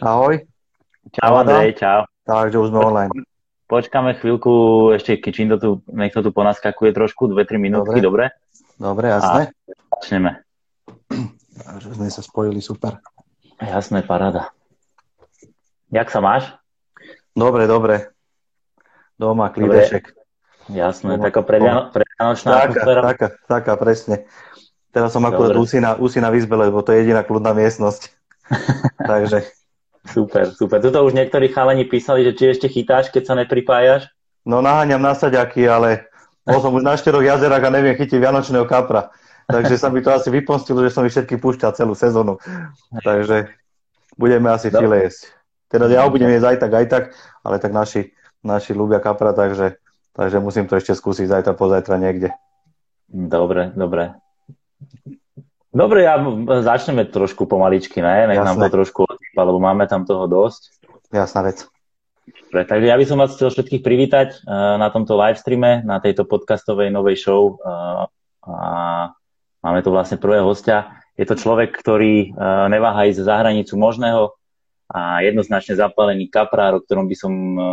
[0.00, 0.44] Ahoj.
[1.16, 2.04] Čau Andrej, čau.
[2.28, 3.12] Takže už sme online.
[3.66, 4.52] Počkáme chvíľku,
[4.94, 8.30] ešte kým to tu, nech to tu ponaskakuje trošku, 2-3 minútky, dobre?
[8.76, 9.50] Dobre, jasné.
[9.50, 10.44] A začneme.
[11.66, 13.00] Takže sme sa spojili, super.
[13.56, 14.52] Jasné, paráda.
[15.88, 16.52] Jak sa máš?
[17.32, 18.12] Dobre, dobre.
[19.16, 20.12] Doma, klidešek.
[20.68, 23.00] Jasné, taká predvianočná atmosféra.
[23.14, 24.28] Taká, taká, presne.
[24.92, 28.12] Teraz som akurát usí na, usí na výzbe, lebo to je jediná kľudná miestnosť.
[29.10, 29.46] Takže.
[30.10, 30.78] Super, super.
[30.78, 34.06] Tuto už niektorí chalani písali, že či ešte chytáš, keď sa nepripájaš?
[34.46, 36.06] No naháňam nasaďaky, ale
[36.46, 39.10] bol som už na štyroch jazerách a neviem chytiť Vianočného kapra.
[39.46, 42.38] Takže sa mi to asi vypostilo, že som ich všetky púšťal celú sezónu.
[43.02, 43.50] Takže
[44.18, 44.78] budeme asi no.
[44.82, 45.30] file jesť.
[45.66, 47.04] Teda ja budem jesť aj tak, aj tak,
[47.42, 49.82] ale tak naši, naši ľubia kapra, takže,
[50.14, 52.30] takže musím to ešte skúsiť zajtra, pozajtra niekde.
[53.10, 54.14] Dobre, dobre.
[55.76, 56.16] Dobre, ja
[56.64, 58.32] začneme trošku pomaličky, ne?
[58.32, 58.48] Nech Jasné.
[58.48, 60.72] nám to trošku odpípa, lebo máme tam toho dosť.
[61.12, 61.68] Jasná vec.
[62.48, 66.00] Dobre, takže ja by som vás chcel všetkých privítať uh, na tomto live streame, na
[66.00, 67.60] tejto podcastovej novej show.
[67.60, 68.08] Uh,
[68.48, 68.58] a
[69.60, 70.96] máme tu vlastne prvého hostia.
[71.12, 74.32] Je to človek, ktorý uh, neváha ísť za hranicu možného
[74.88, 77.32] a jednoznačne zapálený kaprár, o ktorom by som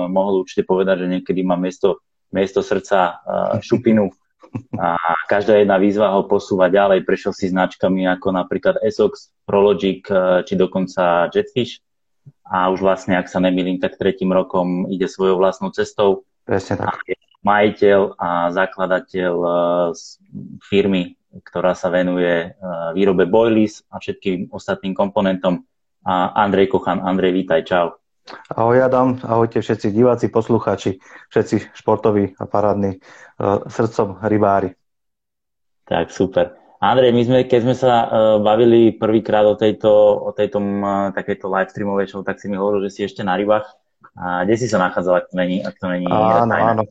[0.10, 2.02] mohol určite povedať, že niekedy má miesto,
[2.34, 3.22] miesto srdca
[3.62, 4.10] šupinu
[4.78, 4.98] a
[5.30, 7.06] každá jedna výzva ho posúva ďalej.
[7.06, 11.82] Prešiel si značkami ako napríklad Essox, Prologic eh, či dokonca Jetfish
[12.48, 16.28] a už vlastne, ak sa nemýlim, tak tretím rokom ide svojou vlastnou cestou.
[16.44, 16.92] Presne tak.
[16.92, 19.56] A je majiteľ a zakladateľ eh,
[20.64, 22.54] firmy, ktorá sa venuje eh,
[22.94, 25.66] výrobe boilies a všetkým ostatným komponentom.
[26.04, 27.00] A Andrej Kochan.
[27.00, 28.03] Andrej, vítaj, čau.
[28.56, 30.96] Ahoj Adam, ahojte všetci diváci, poslucháči,
[31.28, 34.72] všetci športoví a parádni uh, srdcom rybári.
[35.84, 36.56] Tak, super.
[36.80, 38.08] Andrej, my sme, keď sme sa uh,
[38.40, 39.92] bavili prvýkrát o tejto,
[40.24, 43.36] o tejto uh, takejto live streamovej show, tak si mi hovoril, že si ešte na
[43.36, 43.68] rybách.
[44.14, 46.72] A kde si sa nachádzal, ak to není, ak to není Áno, tajné?
[46.80, 46.84] áno.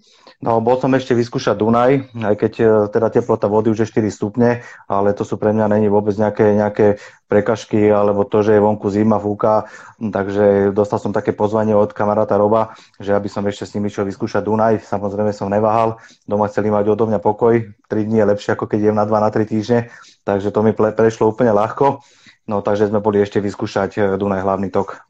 [0.42, 4.10] No, bol som ešte vyskúšať Dunaj, aj keď e, teda teplota vody už je 4
[4.10, 6.98] stupne, ale to sú pre mňa není vôbec nejaké, nejaké
[7.30, 9.70] prekažky, alebo to, že je vonku zima, fúka,
[10.02, 14.02] takže dostal som také pozvanie od kamaráta Roba, že aby som ešte s ním išiel
[14.02, 18.50] vyskúšať Dunaj, samozrejme som neváhal, doma chceli mať odo mňa pokoj, 3 dní je lepšie
[18.58, 19.94] ako keď jem na 2 na 3 týždne,
[20.26, 22.02] takže to mi prešlo úplne ľahko,
[22.50, 25.06] no takže sme boli ešte vyskúšať e, Dunaj hlavný tok.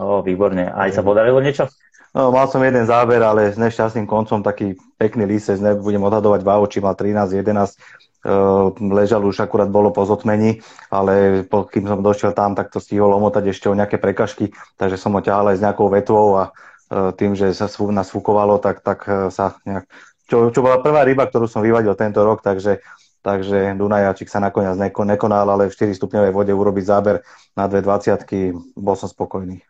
[0.00, 0.72] O, výborne.
[0.72, 1.68] Aj sa podarilo niečo?
[2.12, 6.68] No, mal som jeden záber, ale s nešťastným koncom taký pekný lisec, nebudem odhadovať váho,
[6.68, 7.76] či mal 13, 11,
[8.22, 10.62] Uh, ležal už akurát bolo po zotmení,
[10.94, 15.18] ale kým som došiel tam, tak to stihol omotať ešte o nejaké prekažky, takže som
[15.18, 19.10] ho ťahal aj s nejakou vetvou a uh, tým, že sa nás fúkovalo, tak, tak
[19.10, 19.90] uh, sa nejak...
[20.30, 22.78] Čo, čo bola prvá ryba, ktorú som vyvadil tento rok, takže
[23.26, 27.26] takže Dunajačik sa nakoniec nekonal, ale v 4 stupňovej vode urobiť záber
[27.58, 29.62] na 2,20 bol som spokojný.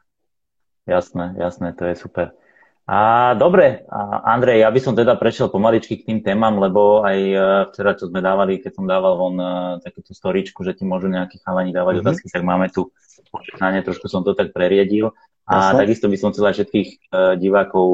[0.83, 2.35] Jasné, jasné, to je super.
[2.83, 7.15] A dobre, a Andrej, ja by som teda prešiel pomaličky k tým témam, lebo aj
[7.15, 7.39] e,
[7.71, 11.39] včera, čo sme dávali, keď som dával von uh, takúto storičku, že ti môžu nejakí
[11.47, 12.11] chalani dávať mm-hmm.
[12.11, 12.91] otázky, tak máme tu
[13.31, 15.15] požehnanie, trošku som to tak preriedil.
[15.47, 15.87] A Jasne.
[15.87, 17.87] takisto by som chcel aj všetkých uh, divákov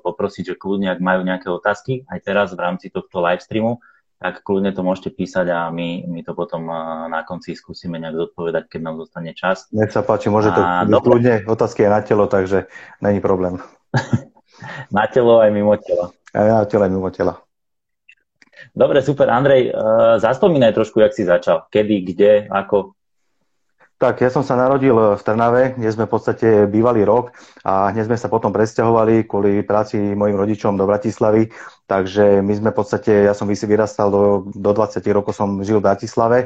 [0.00, 3.84] poprosiť, že kľudne, ak majú nejaké otázky, aj teraz v rámci tohto live streamu,
[4.20, 6.68] tak kľudne to môžete písať a my, my to potom
[7.08, 9.64] na konci skúsime nejak zodpovedať, keď nám zostane čas.
[9.72, 12.68] Nech sa páči, môže to a, kľudne, otázky je na telo, takže
[13.00, 13.64] není problém.
[14.92, 16.12] na telo aj mimo tela.
[16.36, 17.40] Aj na telo aj mimo tela.
[18.76, 19.32] Dobre, super.
[19.32, 21.64] Andrej, uh, zaspomínaj trošku, jak si začal.
[21.72, 22.92] Kedy, kde, ako?
[24.00, 27.36] Tak, ja som sa narodil v Trnave, kde sme v podstate bývali rok
[27.68, 31.52] a hneď sme sa potom presťahovali kvôli práci mojim rodičom do Bratislavy,
[31.90, 35.90] takže my sme v podstate, ja som vyrastal do, do 20 rokov som žil v
[35.90, 36.38] Bratislave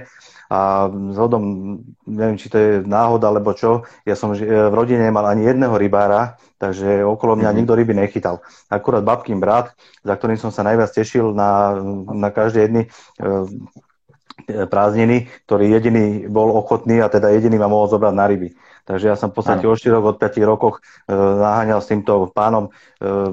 [0.48, 1.76] a zhodom,
[2.08, 6.40] neviem, či to je náhoda alebo čo, ja som v rodine nemal ani jedného rybára,
[6.56, 7.58] takže okolo mňa mm-hmm.
[7.60, 8.40] nikto ryby nechytal.
[8.72, 11.76] Akurát babkým brat, za ktorým som sa najviac tešil na,
[12.08, 12.82] na každé jedny
[14.48, 18.48] prázdniny, ktorý jediný bol ochotný a teda jediný ma mohol zobrať na ryby.
[18.84, 22.68] Takže ja som v podstate od 4 od 5 rokoch e, naháňal s týmto pánom
[22.68, 22.70] e,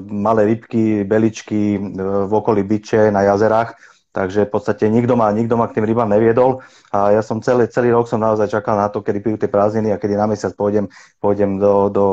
[0.08, 1.80] malé rybky, beličky e,
[2.24, 3.76] v okolí byče na jazerách
[4.12, 6.60] Takže v podstate nikto ma, nikto ma k tým rybám neviedol
[6.92, 9.88] a ja som celý, celý rok som naozaj čakal na to, kedy pijú tie prázdniny
[9.88, 12.04] a kedy na mesiac pôjdem, pôjdem do, do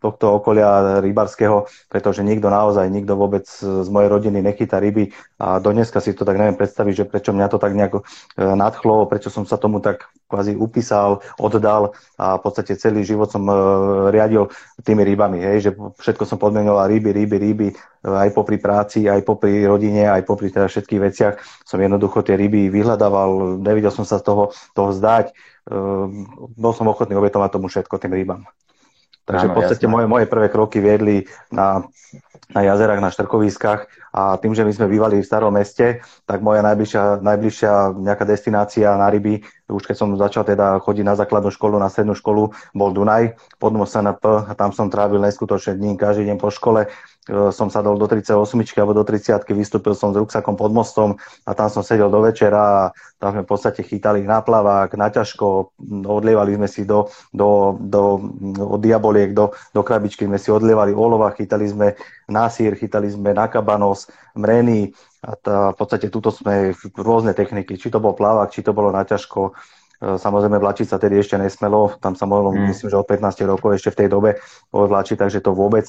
[0.00, 5.76] tohto okolia rybarského, pretože nikto naozaj, nikto vôbec z mojej rodiny nechytá ryby a do
[5.76, 8.04] dneska si to tak neviem predstaviť, že prečo mňa to tak nejako e,
[8.56, 13.44] nadchlo, prečo som sa tomu tak kvázi upísal, oddal a v podstate celý život som
[13.44, 13.54] e,
[14.08, 14.48] riadil
[14.84, 17.68] tými rybami, hej, že všetko som podmenoval ryby, ryby, ryby,
[18.04, 21.34] aj popri práci, aj popri rodine, aj popri teda všetkých veciach
[21.64, 25.32] som jednoducho tie ryby vyhľadával, nevidel som sa z toho, toho zdať.
[26.54, 28.44] bol som ochotný obetovať tomu všetko, tým rybám.
[29.24, 31.80] Takže v podstate moje, moje prvé kroky viedli na,
[32.52, 33.88] na jazerách, na štrkoviskách.
[34.14, 38.92] A tým, že my sme bývali v starom meste, tak moja najbližšia, najbližšia nejaká destinácia
[38.94, 42.90] na ryby, už keď som začal teda chodiť na základnú školu, na strednú školu, bol
[42.92, 46.86] Dunaj, podmo SNP a tam som trávil neskutočne dní, každý deň po škole
[47.24, 48.36] E, som sadol do 38
[48.76, 51.16] alebo do 30 vystúpil som s ruksakom pod mostom
[51.48, 52.80] a tam som sedel do večera a
[53.16, 55.72] tam sme v podstate chytali na plavák, na ťažko,
[56.04, 58.20] odlievali sme si do, do, do,
[58.60, 61.96] od diaboliek do, do krabičky, sme si odlievali olova, chytali sme
[62.28, 64.04] násír, chytali sme na kabanos,
[64.36, 64.92] mreny
[65.24, 68.92] a tá, v podstate tuto sme rôzne techniky, či to bol plavák, či to bolo
[68.92, 69.52] na ťažko, e,
[70.20, 72.68] Samozrejme, vlačiť sa tedy ešte nesmelo, tam sa mohlo, mm.
[72.68, 74.30] myslím, že od 15 rokov ešte v tej dobe
[74.76, 75.88] odvlačiť, takže to vôbec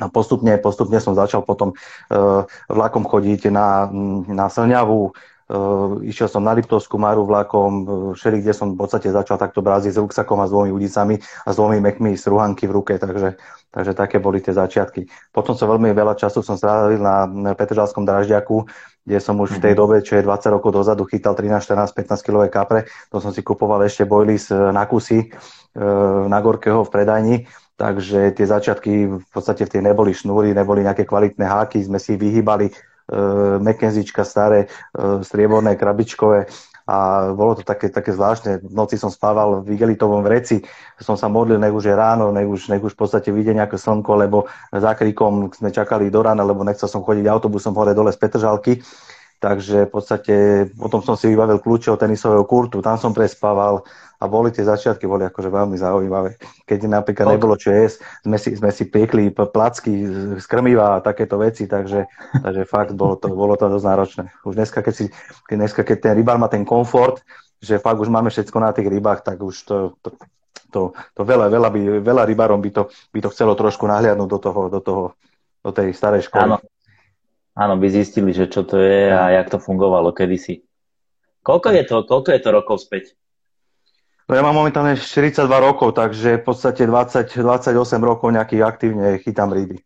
[0.00, 3.86] a postupne, postupne som začal potom uh, vlakom chodiť na,
[4.26, 7.86] na Slňavu, uh, išiel som na Liptovskú Maru vlakom, uh,
[8.18, 11.48] všeli, kde som v podstate začal takto bráziť s ruksakom a s dvomi udicami a
[11.54, 13.38] s dvomi mekmi struhanky v ruke, takže,
[13.70, 15.06] takže také boli tie začiatky.
[15.30, 18.66] Potom som veľmi veľa času som strávil na Petržalskom dražďaku,
[19.04, 19.78] kde som už v tej mhm.
[19.78, 22.90] dobe, čo je 20 rokov dozadu, chytal 13, 14, 15 kg kapre.
[23.14, 25.28] To som si kupoval ešte boilies na kusy
[26.30, 27.36] na Gorkého v predajni
[27.74, 32.14] takže tie začiatky v podstate v tej neboli šnúry, neboli nejaké kvalitné háky, sme si
[32.14, 32.72] vyhýbali e,
[33.58, 36.46] mekenzička staré, e, strieborné, krabičkové
[36.84, 38.60] a bolo to také, také zvláštne.
[38.60, 40.60] V noci som spával v igelitovom vreci,
[41.00, 43.80] som sa modlil, nech už je ráno, nech už, nech už v podstate vidie nejaké
[43.80, 48.12] slnko, lebo za kríkom sme čakali do rána, lebo nechcel som chodiť autobusom hore dole
[48.12, 48.84] z Petržalky.
[49.44, 50.34] Takže v podstate
[50.72, 53.84] potom som si vybavil kľúče od tenisového kurtu, tam som prespával,
[54.16, 56.40] a boli tie začiatky boli akože veľmi zaujímavé.
[56.64, 57.34] Keď napríklad okay.
[57.36, 59.92] nebolo čo jesť, sme si, sme si piekli placky
[60.40, 62.08] z krmiva a takéto veci, takže,
[62.40, 64.24] takže fakt bolo to, bolo to dosť náročné.
[64.48, 65.04] Už dneska keď, si,
[65.44, 67.20] keď dneska, keď ten rybár má ten komfort,
[67.60, 70.08] že fakt už máme všetko na tých rybách, tak už to, to,
[70.72, 70.80] to,
[71.12, 72.82] to veľa, veľa, by, veľa rybárom by to,
[73.12, 75.02] by to chcelo trošku nahliadnúť do toho, do toho,
[75.60, 76.48] do tej starej školy.
[76.48, 76.56] Áno.
[77.54, 80.66] Áno, by zistili, že čo to je a jak to fungovalo kedysi.
[81.46, 83.14] Koľko je to, koľko je to rokov späť?
[84.24, 89.52] No ja mám momentálne 42 rokov, takže v podstate 20, 28 rokov nejakých aktívne chytám
[89.52, 89.84] ryby.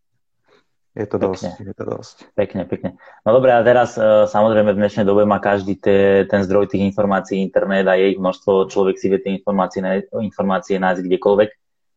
[0.94, 1.31] Je to pekne.
[1.31, 1.62] dosť.
[1.62, 2.17] Je to dosť.
[2.35, 2.91] Pekne, pekne.
[3.23, 6.91] No dobré, a teraz e, samozrejme v dnešnej dobe má každý te, ten zdroj tých
[6.91, 9.79] informácií, internet a je ich množstvo, človek si vie tie informácie,
[10.11, 11.50] informácie nájsť kdekoľvek,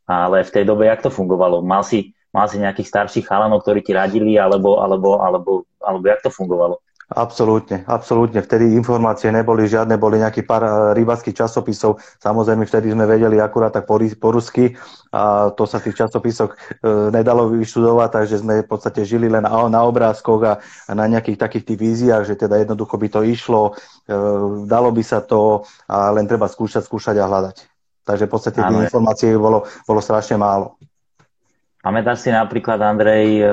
[0.05, 1.65] ale v tej dobe, jak to fungovalo?
[1.65, 5.51] Mal si, mal si nejakých starších chalanov, ktorí ti radili, alebo, alebo, alebo,
[5.83, 6.79] alebo jak to fungovalo?
[7.11, 8.39] Absolútne, absolútne.
[8.39, 11.99] Vtedy informácie neboli žiadne, boli nejaký pár eh, rybackých časopisov.
[12.23, 14.79] Samozrejme, vtedy sme vedeli akurát tak po, po rusky
[15.11, 19.43] a to sa v tých časopisoch e, nedalo vyštudovať, takže sme v podstate žili len
[19.43, 20.53] na, na obrázkoch a,
[20.87, 23.75] a na nejakých takých tých víziách, že teda jednoducho by to išlo,
[24.07, 24.15] e,
[24.71, 27.57] dalo by sa to a len treba skúšať, skúšať a hľadať.
[28.07, 30.79] Takže v podstate tých informácií bolo, bolo strašne málo.
[31.81, 33.49] Pamätáš si napríklad, Andrej, e,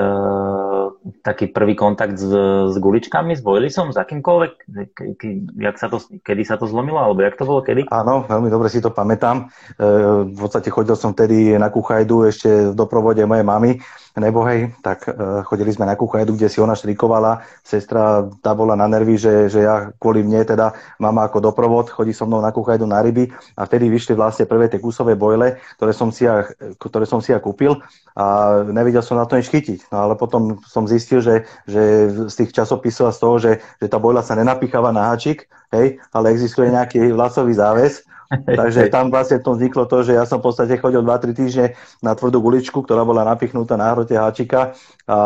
[1.25, 2.29] taký prvý kontakt s,
[2.69, 4.51] s guličkami, s bojlisom, s akýmkoľvek?
[4.93, 5.27] Ke, ke,
[5.57, 7.89] jak sa to, kedy sa to zlomilo, alebo jak to bolo, kedy?
[7.89, 9.49] Áno, veľmi dobre si to pamätám.
[9.77, 9.85] E,
[10.29, 13.81] v podstate chodil som vtedy na Kuchajdu ešte v doprovode mojej mamy
[14.17, 17.45] nebohej, tak uh, chodili sme na kuchajdu, kde si ona štrikovala.
[17.61, 22.15] Sestra tá bola na nervy, že, že ja kvôli mne teda mama ako doprovod, chodí
[22.15, 23.29] so mnou na kuchajdu na ryby
[23.59, 26.47] a vtedy vyšli vlastne prvé tie kusové bojle, ktoré som si ja,
[26.81, 27.77] ktoré som si ja kúpil
[28.17, 29.93] a nevidel som na to nič chytiť.
[29.93, 33.87] No ale potom som zistil, že, že z tých časopisov a z toho, že, že
[33.87, 38.03] tá bojla sa nenapicháva na háčik, hej, ale existuje nejaký vlasový záves
[38.61, 41.65] Takže tam vlastne tom vzniklo to, že ja som v podstate chodil 2-3 týždne
[42.05, 44.77] na tvrdú guličku, ktorá bola napichnutá na hrote háčika
[45.09, 45.17] a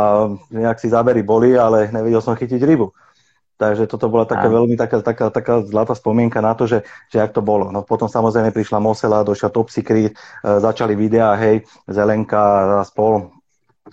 [0.47, 2.95] nejak si zábery boli, ale nevedel som chytiť rybu.
[3.53, 4.55] Takže toto bola taká a.
[4.59, 7.69] veľmi taká, taká, taká zlatá spomienka na to, že, že jak to bolo.
[7.69, 13.29] No potom samozrejme prišla Mosela, došiel Top Secret, e, začali videá, hej, Zelenka a spol,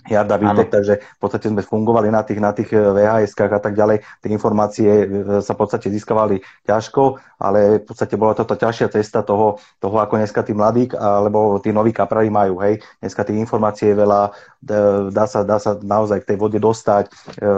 [0.09, 3.73] Jarda Vítek, takže v podstate sme fungovali na tých, na tých eh, VHS-kách a tak
[3.77, 4.01] ďalej.
[4.21, 5.07] Tie informácie eh,
[5.45, 9.97] sa v podstate získavali ťažko, ale v podstate bola to tá ťažšia cesta toho, toho
[9.97, 12.81] ako dneska tí mladí, alebo tí noví kaprali majú, hej.
[13.01, 14.21] Dneska tých informácií je veľa,
[15.09, 17.11] dá sa, dá sa naozaj k tej vode dostať, e,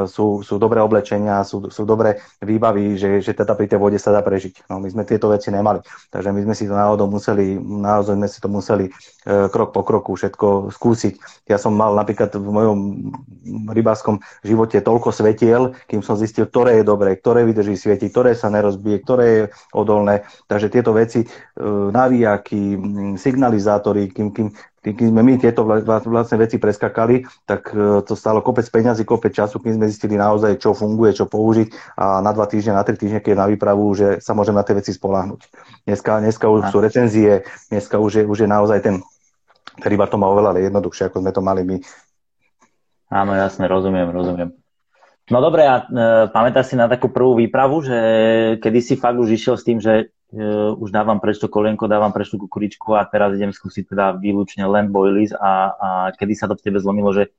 [0.08, 4.16] sú, sú dobré oblečenia, sú, sú dobré výbavy, že, že teda pri tej vode sa
[4.16, 4.72] dá prežiť.
[4.72, 5.84] No, my sme tieto veci nemali,
[6.16, 8.88] takže my sme si to náhodou museli, naozaj sme si to museli
[9.24, 11.48] krok po kroku všetko skúsiť.
[11.52, 12.78] Ja som mal napríklad v mojom
[13.70, 18.50] rybárskom živote toľko svetiel, kým som zistil, ktoré je dobré, ktoré vydrží svieti, ktoré sa
[18.50, 19.44] nerozbije, ktoré je
[19.76, 20.26] odolné.
[20.48, 21.28] Takže tieto veci, e,
[21.92, 22.62] navíjaky,
[23.20, 24.48] signalizátory, kým, kým,
[24.84, 29.64] keď sme my tieto vlastne veci preskakali, tak e, to stalo kopec peňazí, kopec času,
[29.64, 33.24] kým sme zistili naozaj, čo funguje, čo použiť a na dva týždne, na tri týždne,
[33.24, 35.40] keď je na výpravu, že sa môžeme na tie veci spolahnuť.
[35.88, 39.00] Dneska, dneska už sú recenzie, dneska už je, už je naozaj ten,
[39.80, 41.78] ten rybar to má oveľa jednoduchšie, ako sme to mali my.
[43.14, 44.50] Áno, jasne, rozumiem, rozumiem.
[45.30, 47.98] No dobre, a e, pamätáš si na takú prvú výpravu, že
[48.60, 52.12] kedy si fakt už išiel s tým, že uh, už dávam preč to kolenko, dávam
[52.12, 56.50] preč tú kukuričku a teraz idem skúsiť teda výlučne len boilies a, a kedy sa
[56.50, 57.32] to v tebe zlomilo, že,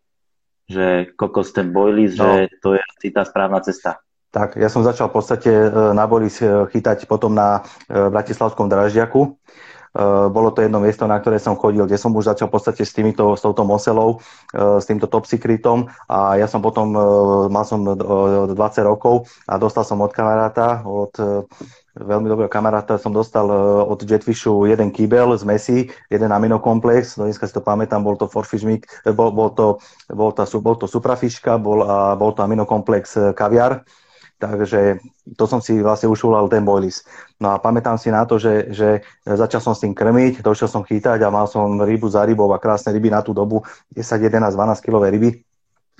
[0.70, 2.24] že kokos ten boilies, no.
[2.24, 4.00] že to je asi tá správna cesta.
[4.32, 9.36] Tak, ja som začal v podstate e, na boilies e, chytať potom na Bratislavskom draždiaku.
[9.94, 12.90] Bolo to jedno miesto, na ktoré som chodil, kde som už začal v podstate s,
[12.90, 14.18] týmito, s touto moselou,
[14.50, 16.90] s týmto top secretom a ja som potom,
[17.46, 18.50] mal som 20
[18.82, 21.14] rokov a dostal som od kamaráta, od
[21.94, 23.46] veľmi dobrého kamaráta som dostal
[23.86, 25.78] od Jetfishu jeden kýbel z Messi,
[26.10, 29.78] jeden aminokomplex, no dneska si to pamätám, bol to Forfish Mix, e, bol, bol, to,
[30.10, 33.86] bol, to, bol to suprafiška, bol, a bol to aminokomplex kaviar,
[34.38, 34.98] takže
[35.38, 37.06] to som si vlastne ušulal ten boilies.
[37.38, 40.82] No a pamätám si na to, že, že začal som s tým krmiť, došiel som
[40.84, 43.62] chytať a mal som rybu za rybou a krásne ryby na tú dobu,
[43.94, 45.30] 10, 11, 12 kilové ryby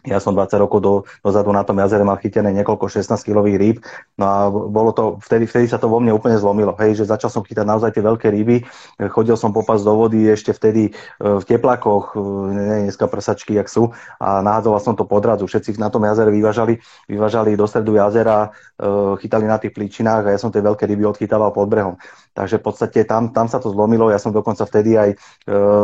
[0.05, 0.93] ja som 20 rokov do,
[1.25, 3.77] dozadu na tom jazere mal chytené niekoľko 16-kilových rýb.
[4.21, 6.77] No a bolo to, vtedy, vtedy sa to vo mne úplne zlomilo.
[6.77, 8.69] Hej, že začal som chytať naozaj tie veľké ryby.
[9.09, 12.19] Chodil som popas do vody ešte vtedy e, v teplakoch, e,
[12.53, 15.49] nie dneska prsačky, jak sú, a nahádzoval som to podradu.
[15.49, 16.77] Všetci na tom jazere vyvážali,
[17.09, 18.89] vyvážali do stredu jazera, e,
[19.25, 21.97] chytali na tých plíčinách a ja som tie veľké ryby odchytával pod brehom.
[22.35, 24.13] Takže v podstate tam, tam sa to zlomilo.
[24.13, 25.11] Ja som dokonca vtedy aj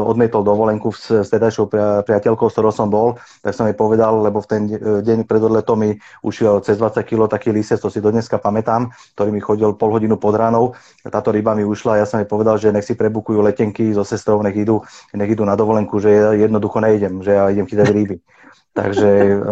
[0.04, 1.70] odmietol dovolenku s, s tedajšou
[2.04, 4.62] priateľkou, s ktorou som bol, tak som jej povedal, dal, lebo v ten
[5.04, 5.90] deň pred odletom mi
[6.26, 9.94] ušiel cez 20 kg taký lisec, to si do dneska pamätám, ktorý mi chodil pol
[9.94, 10.74] hodinu pod ránou.
[11.06, 14.42] Táto ryba mi ušla, ja som jej povedal, že nech si prebukujú letenky so sestrou,
[14.42, 14.82] nech idú,
[15.14, 18.16] nech idú na dovolenku, že ja jednoducho nejdem, že ja idem chytať ryby.
[18.80, 19.10] Takže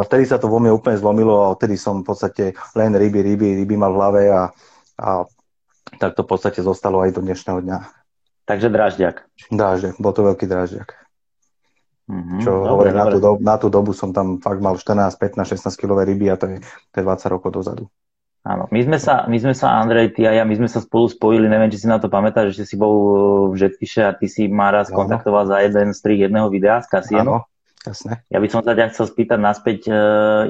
[0.09, 2.45] vtedy sa to vo mne úplne zlomilo a vtedy som v podstate
[2.79, 4.43] len ryby, ryby, ryby mal v hlave a,
[4.99, 5.27] a
[5.97, 7.79] tak to v podstate zostalo aj do dnešného dňa.
[8.45, 9.17] Takže drážďak.
[9.49, 10.89] Drážďak, bol to veľký drážďak.
[12.09, 13.05] Mm-hmm, čo dobre, hovorím, dobre.
[13.05, 16.33] Na, tú dobu, na tú dobu som tam fakt mal 14, 15, 16 kilové ryby
[16.33, 17.85] a to je, to je 20 rokov dozadu.
[18.49, 21.13] Áno, my sme sa, my sme sa, Andrej, ty a ja, my sme sa spolu
[21.13, 22.97] spojili, neviem, či si na to pamätáš, že si bol
[23.53, 27.45] v Jetfishe a ty si ma raz kontaktoval za jeden strih jedného videa z Kasienu.
[27.45, 27.51] Áno,
[27.89, 28.21] jasne.
[28.29, 29.97] Ja by som sa ťa chcel spýtať naspäť, e,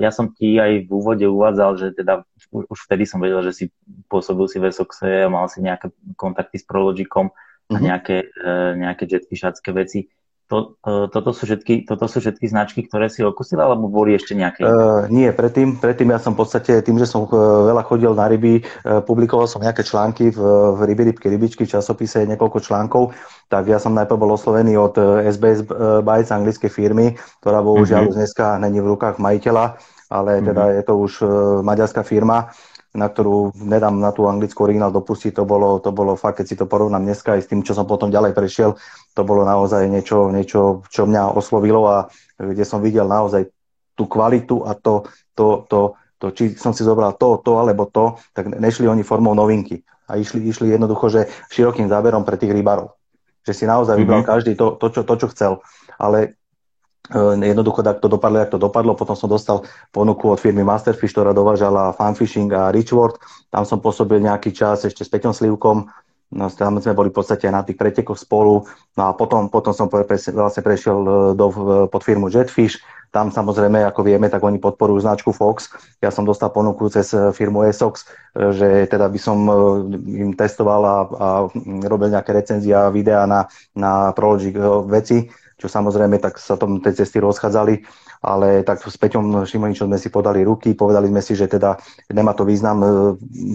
[0.02, 3.64] ja som ti aj v úvode uvádzal, že teda už vtedy som vedel, že si
[4.10, 7.36] pôsobil si v Essoxe, mal si nejaké kontakty s Prologicom a
[7.70, 7.84] mm-hmm.
[7.84, 8.52] nejaké, e,
[8.82, 10.10] nejaké jetfishácké veci
[10.48, 14.32] to, uh, toto, sú všetky, toto sú všetky značky, ktoré si okusil, alebo boli ešte
[14.32, 14.64] nejaké?
[14.64, 18.32] Uh, nie, predtým, predtým ja som v podstate, tým, že som uh, veľa chodil na
[18.32, 18.64] ryby,
[19.04, 20.40] publikoval som nejaké články v,
[20.72, 23.12] v ryby, rybky, rybičky, v časopise, niekoľko článkov,
[23.52, 24.96] tak ja som najprv bol oslovený od
[25.28, 25.68] SBS
[26.00, 28.16] Bites, anglickej firmy, ktorá bohužiaľ mm-hmm.
[28.16, 29.76] dneska není v rukách majiteľa,
[30.08, 30.76] ale teda mm-hmm.
[30.80, 31.12] je to už
[31.60, 32.48] maďarská firma
[32.96, 36.56] na ktorú nedám na tú anglickú originál dopustiť, to bolo, to bolo fakt, keď si
[36.56, 38.80] to porovnám dneska aj s tým, čo som potom ďalej prešiel,
[39.12, 41.96] to bolo naozaj niečo, niečo čo mňa oslovilo a
[42.40, 43.52] kde som videl naozaj
[43.92, 45.04] tú kvalitu a to,
[45.34, 49.34] to, to, to či som si zobral to, to alebo to, tak nešli oni formou
[49.34, 49.82] novinky.
[50.08, 52.96] A išli, išli jednoducho, že širokým záberom pre tých rybarov.
[53.44, 54.32] Že si naozaj vybral mm-hmm.
[54.32, 55.52] každý to, to, čo, to, čo chcel.
[56.00, 56.37] Ale
[57.40, 58.92] jednoducho tak to dopadlo, jak to dopadlo.
[58.94, 63.16] Potom som dostal ponuku od firmy Masterfish, ktorá dovážala Funfishing a Richword.
[63.48, 65.88] Tam som pôsobil nejaký čas ešte s Peťom Slivkom.
[66.28, 68.68] No, tam sme boli v podstate na tých pretekoch spolu.
[69.00, 71.46] No a potom, potom som vlastne prešiel e, do,
[71.88, 72.84] pod firmu Jetfish.
[73.08, 75.72] Tam samozrejme, ako vieme, tak oni podporujú značku Fox.
[76.04, 78.04] Ja som dostal ponuku cez e, firmu Esox,
[78.36, 79.40] e, že teda by som
[80.04, 81.28] im testoval a, a
[81.88, 84.52] robil nejaké recenzie a videá na, na Prologic
[84.84, 87.82] veci čo samozrejme tak sa tom tej cesty rozchádzali,
[88.22, 91.74] ale tak s Peťom Šimoničom sme si podali ruky, povedali sme si, že teda
[92.14, 92.78] nemá to význam,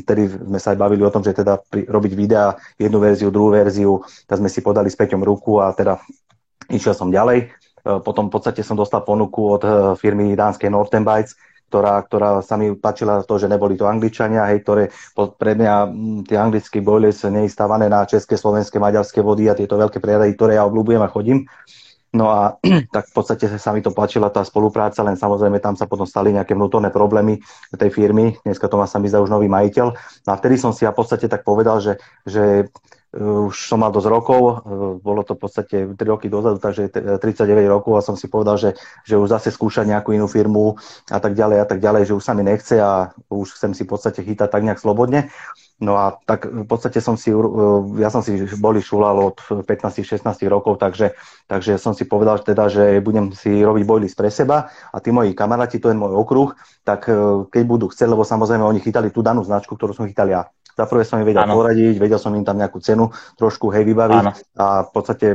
[0.04, 3.56] vtedy sme sa aj bavili o tom, že teda pri, robiť videa, jednu verziu, druhú
[3.56, 5.98] verziu, tak sme si podali s Peťom ruku a teda
[6.68, 7.56] išiel som ďalej.
[7.84, 11.36] Potom v podstate som dostal ponuku od eh, firmy dánskej Northern Bites,
[11.68, 14.94] ktorá, ktorá sa mi páčila to, že neboli to Angličania, hej, ktoré
[15.42, 15.90] pre mňa
[16.30, 20.62] tie anglické boilers nie stávané na české, slovenské, maďarské vody a tieto veľké prierady, ktoré
[20.62, 21.50] ja obľúbujem a chodím.
[22.14, 22.62] No a
[22.96, 26.30] tak v podstate sa mi to páčila tá spolupráca, len samozrejme tam sa potom stali
[26.30, 27.42] nejaké vnútorné problémy
[27.74, 28.38] tej firmy.
[28.46, 29.88] Dneska to má sa mi zdá už nový majiteľ.
[30.26, 31.98] No a vtedy som si ja v podstate tak povedal, že,
[32.30, 32.70] že
[33.14, 34.66] už som mal dosť rokov,
[35.06, 36.90] bolo to v podstate 3 roky dozadu, takže
[37.22, 38.74] 39 rokov a som si povedal, že,
[39.06, 40.82] že už zase skúšať nejakú inú firmu
[41.14, 43.86] a tak ďalej a tak ďalej, že už sa mi nechce a už chcem si
[43.86, 45.30] v podstate chytať tak nejak slobodne.
[45.84, 47.28] No a tak v podstate som si,
[48.00, 49.38] ja som si boli šulal od
[49.68, 51.12] 15-16 rokov, takže,
[51.44, 55.12] takže som si povedal že teda, že budem si robiť bojlis pre seba a tí
[55.12, 56.56] moji kamaráti, to je môj okruh,
[56.88, 57.12] tak
[57.52, 60.48] keď budú chcieť, lebo samozrejme oni chytali tú danú značku, ktorú som chytal ja.
[60.74, 61.54] Za prvé som im vedel ano.
[61.60, 64.32] poradiť, vedel som im tam nejakú cenu trošku hej vybaviť ano.
[64.58, 65.28] a v podstate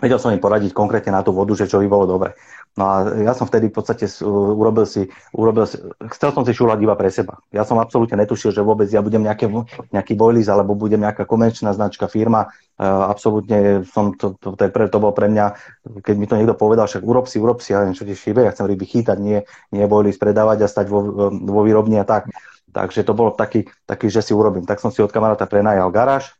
[0.00, 2.36] vedel som im poradiť konkrétne na tú vodu, že čo by bolo dobre.
[2.76, 5.80] No a ja som vtedy v podstate urobil si, urobil si,
[6.12, 7.40] chcel som si šúľať iba pre seba.
[7.48, 9.48] Ja som absolútne netušil, že vôbec ja budem nejaké,
[9.96, 12.52] nejaký boilies alebo budem nejaká komerčná značka firma.
[12.76, 15.56] Uh, absolútne som, to, to, to, pre, to bolo pre mňa,
[16.04, 18.44] keď mi to niekto povedal, však urob si, urob si, ja neviem, čo ti šíbe,
[18.44, 19.40] ja chcem ryby chýtať, nie,
[19.72, 22.28] nie boilies predávať a stať vo, vo výrobni a tak.
[22.76, 24.68] Takže to bolo taký, taký, že si urobím.
[24.68, 26.36] Tak som si od kamaráta prenajal garáž,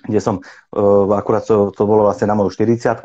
[0.00, 3.00] kde som, uh, akurát to, to bolo vlastne na moju 40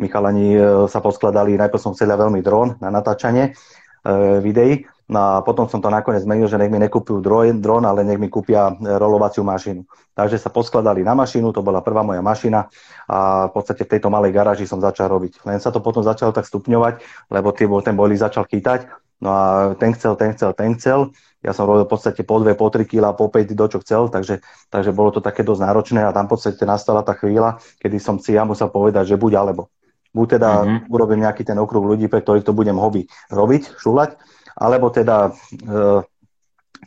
[0.00, 5.30] Michalani uh, sa poskladali, najprv som chcel veľmi dron na natáčanie uh, videí, no a
[5.46, 9.46] potom som to nakoniec zmenil, že nech mi nekúpujú dron, ale nech mi kúpia rolovaciu
[9.46, 9.86] mašinu.
[10.14, 12.66] Takže sa poskladali na mašinu, to bola prvá moja mašina
[13.06, 15.46] a v podstate v tejto malej garáži som začal robiť.
[15.46, 17.50] Len sa to potom začalo tak stupňovať, lebo
[17.82, 18.90] ten bojlík začal chytať,
[19.22, 19.44] no a
[19.78, 22.84] ten chcel, ten chcel, ten chcel ja som robil v podstate po 2, po 3
[22.84, 26.28] kg, po 5, do čo chcel, takže, takže bolo to také dosť náročné a tam
[26.28, 29.72] v podstate nastala tá chvíľa, kedy som si ja musel povedať, že buď alebo.
[30.12, 30.92] Buď teda mm-hmm.
[30.92, 34.10] urobím nejaký ten okruh ľudí, pre ktorých to budem hobby robiť, šúľať,
[34.58, 36.02] alebo teda e,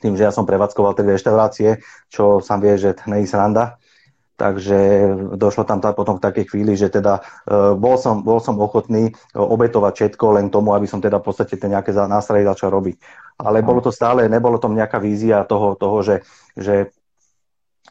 [0.03, 1.69] tým, že ja som prevádzkoval tie reštaurácie,
[2.11, 3.79] čo sám vie, že nie je sranda,
[4.33, 4.79] Takže
[5.37, 9.13] došlo tam tá, potom k takej chvíli, že teda uh, bol, som, bol som ochotný
[9.37, 12.97] obetovať všetko len tomu, aby som teda v podstate tie nejaké nástroje začal robiť.
[13.37, 16.25] Ale bolo to stále, nebolo tam nejaká vízia toho, toho že,
[16.57, 16.89] že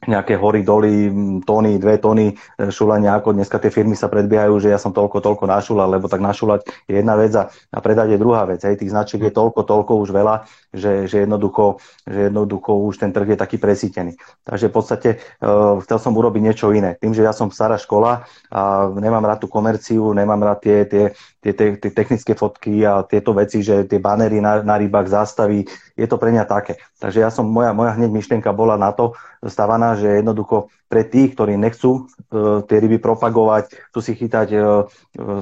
[0.02, 1.10] nejaké hory, doly,
[1.46, 2.34] tóny, dve tóny e,
[2.74, 6.18] šulania, ako dneska tie firmy sa predbiehajú, že ja som toľko, toľko našulal, lebo tak
[6.18, 8.58] našulať je jedna vec a, a predať je druhá vec.
[8.66, 8.82] Hej.
[8.82, 10.42] Tých značiek je toľko, toľko už veľa,
[10.74, 14.18] že, že, jednoducho, že jednoducho už ten trh je taký presítený.
[14.42, 16.98] Takže v podstate uh, chcel som urobiť niečo iné.
[16.98, 21.04] Tým, že ja som stará škola a nemám rád tú komerciu, nemám rád tie, tie,
[21.44, 25.62] tie, tie, tie technické fotky a tieto veci, že tie banery na, na rybách, zástavy,
[26.02, 26.82] je to pre mňa také.
[26.98, 29.14] Takže ja som, moja, moja hneď myšlienka bola na to
[29.46, 34.90] stavaná, že jednoducho pre tých, ktorí nechcú uh, tie ryby propagovať, chcú si chytať uh,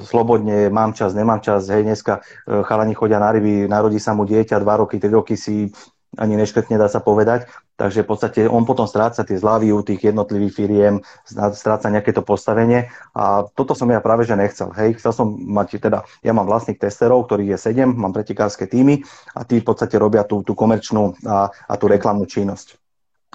[0.05, 4.29] slobodne, mám čas, nemám čas, hej, dneska uh, chalani chodia na ryby, narodí sa mu
[4.29, 5.73] dieťa, dva roky, tri roky si
[6.19, 7.47] ani neškrtne, dá sa povedať.
[7.81, 12.21] Takže v podstate on potom stráca tie zľavy u tých jednotlivých firiem, stráca nejaké to
[12.21, 14.69] postavenie a toto som ja práve že nechcel.
[14.77, 19.01] Hej, chcel som mať teda, ja mám vlastných testerov, ktorých je sedem, mám pretekárske týmy
[19.33, 22.77] a tí v podstate robia tú, tú komerčnú a, a tú reklamnú činnosť.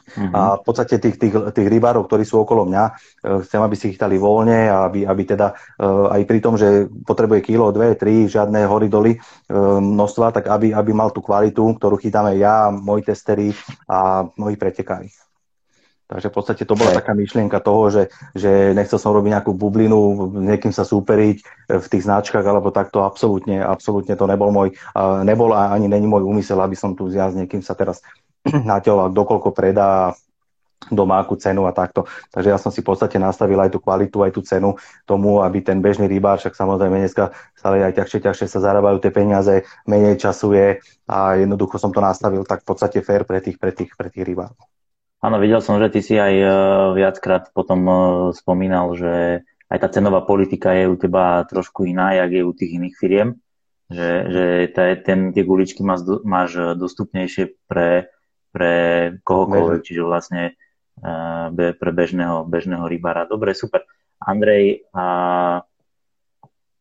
[0.05, 0.29] Uh-huh.
[0.31, 2.91] A v podstate tých, tých, tých rybárov, ktorí sú okolo mňa, e,
[3.41, 5.55] chcem, aby si chytali voľne a aby, aby teda e,
[6.13, 9.19] aj pri tom, že potrebuje kilo, dve, tri, žiadne hory doly e,
[9.81, 13.49] množstva, tak aby, aby mal tú kvalitu, ktorú chytáme ja, moji testery
[13.89, 15.09] a moji pretekári.
[16.05, 20.29] Takže v podstate to bola taká myšlienka toho, že, že nechcel som robiť nejakú bublinu,
[20.37, 21.37] niekým sa súperiť
[21.81, 24.77] v tých značkách, alebo takto absolútne, absolútne to nebol môj,
[25.25, 28.05] nebol a ani není môj úmysel, aby som tu s niekým sa teraz
[28.69, 30.13] naťahoval, dokoľko predá,
[30.91, 32.05] doma akú cenu a takto.
[32.29, 34.77] Takže ja som si v podstate nastavil aj tú kvalitu, aj tú cenu
[35.09, 39.09] tomu, aby ten bežný rybár, však samozrejme dneska stále aj ťažšie, ťažšie sa zarábajú tie
[39.09, 40.67] peniaze, menej času je
[41.09, 44.25] a jednoducho som to nastavil tak v podstate fair pre tých, pre tých, pre tých
[44.25, 44.57] rybárov.
[45.25, 46.47] Áno, videl som, že ty si aj e,
[47.01, 47.93] viackrát potom e,
[48.37, 49.41] spomínal, že
[49.73, 53.29] aj tá cenová politika je u teba trošku iná, jak je u tých iných firiem,
[53.89, 54.43] že, že
[55.01, 58.13] ten, tie guličky máš, máš dostupnejšie pre,
[58.55, 58.73] pre
[59.27, 60.55] kohokoľvek, čiže vlastne
[61.03, 63.27] uh, pre bežného, bežného rybára.
[63.27, 63.83] Dobre, super.
[64.23, 65.05] Andrej, a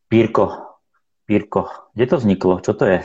[0.07, 0.79] Pírko,
[1.27, 2.63] Pírko, kde to vzniklo?
[2.63, 3.03] Čo to je?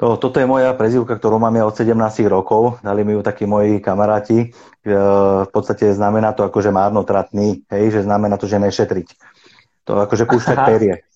[0.00, 1.94] To, toto je moja prezivka, ktorú mám ja od 17
[2.26, 2.82] rokov.
[2.82, 4.50] Dali mi ju takí moji kamaráti.
[4.82, 4.88] E,
[5.46, 9.08] v podstate znamená to akože márnotratný, hej, že znamená to, že nešetriť.
[9.86, 11.06] To akože púšťať perie.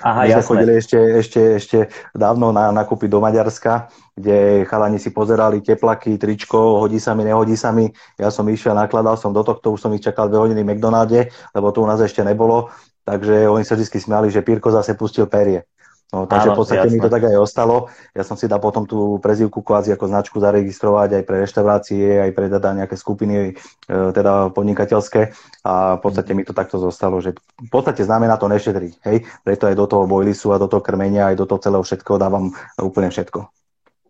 [0.00, 1.78] Aha, My sme chodili ešte, ešte, ešte
[2.16, 7.54] dávno na nakúpiť do Maďarska, kde chalani si pozerali teplaky, tričko, hodí sa mi, nehodí
[7.54, 7.92] sa mi.
[8.16, 11.28] Ja som išiel, nakladal som do tohto, už som ich čakal dve hodiny v McDonalde,
[11.54, 12.72] lebo to u nás ešte nebolo.
[13.02, 15.66] Takže oni sa vždy smiali, že Pírko zase pustil perie.
[16.12, 16.94] No, takže Áno, v podstate jasné.
[16.94, 17.88] mi to tak aj ostalo.
[18.12, 22.30] Ja som si dal potom tú prezivku kvázi ako značku zaregistrovať aj pre reštaurácie, aj
[22.36, 23.52] pre teda nejaké skupiny e,
[23.88, 25.32] teda podnikateľské
[25.64, 29.72] a v podstate mi to takto zostalo, že v podstate znamená to nešetriť, hej, preto
[29.72, 33.08] aj do toho bojlisu a do toho krmenia, aj do toho celého všetkého dávam úplne
[33.08, 33.48] všetko.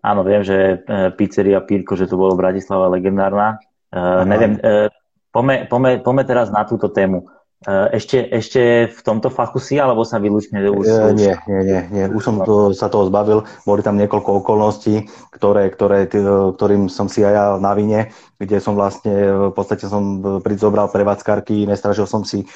[0.03, 3.63] Áno, viem, že e, pizzeria Pírko, že to bolo Bratislava legendárna.
[3.93, 4.89] Uh, neviem, uh,
[5.33, 7.25] Pome, pome, pome teraz na túto tému.
[7.63, 10.87] E, ešte, ešte v tomto fachu si, alebo sa vylúčne už...
[10.87, 12.05] E, nie, nie, nie, nie.
[12.11, 13.47] Už som to, sa toho zbavil.
[13.63, 18.11] Boli tam niekoľko okolností, ktoré, ktoré, ktorým som si aj ja na vine,
[18.43, 19.15] kde som vlastne,
[19.51, 20.19] v podstate som
[20.59, 22.47] zobral prevádzkarky, nestražil som si e,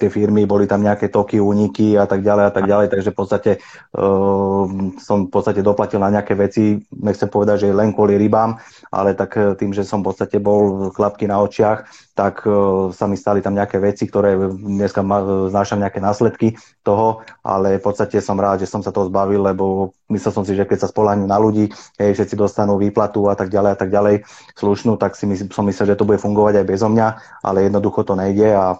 [0.00, 3.16] tie firmy, boli tam nejaké toky, úniky a tak ďalej a tak ďalej, takže v
[3.16, 3.50] podstate
[3.94, 4.64] uh,
[4.98, 8.56] som v podstate doplatil na nejaké veci, nechcem povedať, že len kvôli rybám,
[8.88, 12.46] ale tak tým, že som v podstate bol klapky na očiach, tak
[12.94, 15.02] sa mi stali tam nejaké veci, ktoré dneska
[15.50, 16.54] znášam nejaké následky
[16.86, 20.52] toho, ale v podstate som rád, že som sa toho zbavil, lebo myslel som si,
[20.52, 23.90] že keď sa spolahnem na ľudí, hej, všetci dostanú výplatu a tak ďalej a tak
[23.90, 24.14] ďalej
[24.56, 27.08] slušnú, tak si som myslel, že to bude fungovať aj bezo mňa,
[27.40, 28.76] ale jednoducho to nejde a,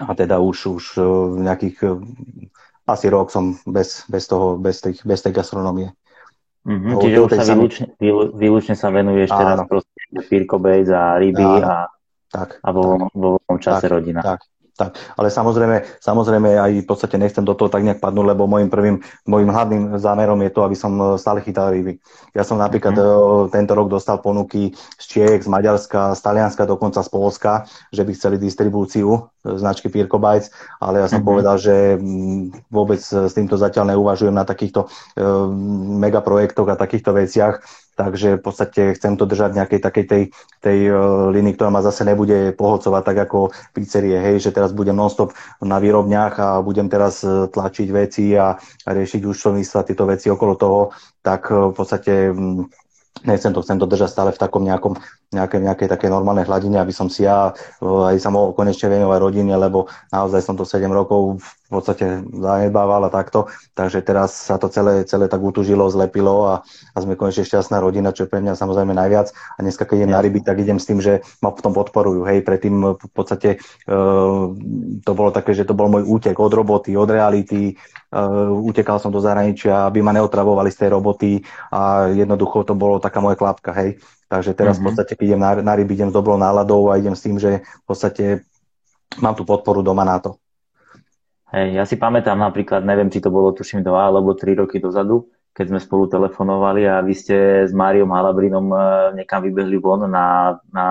[0.00, 1.02] a teda už, už e,
[1.48, 1.88] nejakých e,
[2.84, 5.96] asi rok som bez, bez, toho, bez, tých, bez tej gastronomie.
[6.64, 7.86] Mm-hmm, čiže už sa výlučne,
[8.36, 9.40] výlučne sa venuješ Áno.
[9.40, 9.92] teraz proste
[10.28, 11.68] Pirko a ryby Áno.
[11.68, 11.76] a,
[12.32, 14.20] tak, a vo, tak, vo voľnom čase tak, rodina.
[14.20, 14.40] Tak,
[14.74, 18.66] tak, ale samozrejme, samozrejme aj v podstate nechcem do toho tak nejak padnúť, lebo môjim
[18.66, 22.02] prvým, môjim hlavným zámerom je to, aby som e, stále chytal ryby.
[22.34, 23.54] Ja som napríklad mm.
[23.54, 27.52] tento rok dostal ponuky z Čiech, z Maďarska, z Talianska, dokonca z Polska,
[27.94, 30.50] že by chceli distribúciu e, značky Pirko Bites,
[30.82, 31.30] ale ja som mm-hmm.
[31.30, 31.94] povedal, že
[32.66, 35.46] vôbec s týmto zatiaľ neuvažujem na takýchto uh,
[36.02, 37.62] megaprojektoch a takýchto veciach
[37.94, 40.22] takže v podstate chcem to držať nejakej takej tej,
[40.60, 43.38] tej uh, línii, ktorá ma zase nebude poholcovať tak ako
[43.72, 48.54] pizzerie, hej, že teraz budem nonstop na výrobniach a budem teraz e, tlačiť veci a,
[48.58, 50.80] a riešiť účtovníctva, tieto veci okolo toho,
[51.22, 52.66] tak uh, v podstate um,
[53.22, 54.98] nechcem to, chcem to držať stále v takom nejakom,
[55.34, 57.50] nejakej, nejakej také normálnej hladine, aby som si ja
[57.82, 63.08] aj sa mohol konečne venovať rodine, lebo naozaj som to 7 rokov v podstate zanedbával
[63.08, 63.50] a takto.
[63.74, 66.54] Takže teraz sa to celé, celé tak utužilo, zlepilo a,
[66.94, 69.32] a sme konečne šťastná rodina, čo je pre mňa samozrejme najviac.
[69.32, 72.28] A dneska, keď idem na ryby, tak idem s tým, že ma v tom podporujú.
[72.28, 73.58] Hej, predtým v podstate
[73.90, 74.52] uh,
[75.02, 77.74] to bolo také, že to bol môj útek od roboty, od reality.
[78.14, 81.42] Uh, utekal som do zahraničia, aby ma neotravovali z tej roboty
[81.74, 83.98] a jednoducho to bolo taká moja klapka, hej.
[84.28, 84.80] Takže teraz mm-hmm.
[84.80, 84.86] v mhm.
[84.90, 87.60] podstate, keď idem na, na ryby, idem s dobrou náladou a idem s tým, že
[87.60, 88.24] v podstate
[89.20, 90.40] mám tú podporu doma na to.
[91.54, 95.30] Hej, ja si pamätám napríklad, neviem, či to bolo tuším dva alebo tri roky dozadu,
[95.54, 98.78] keď sme spolu telefonovali a vy ste s Máriom Halabrinom e,
[99.22, 100.86] niekam vybehli von na, na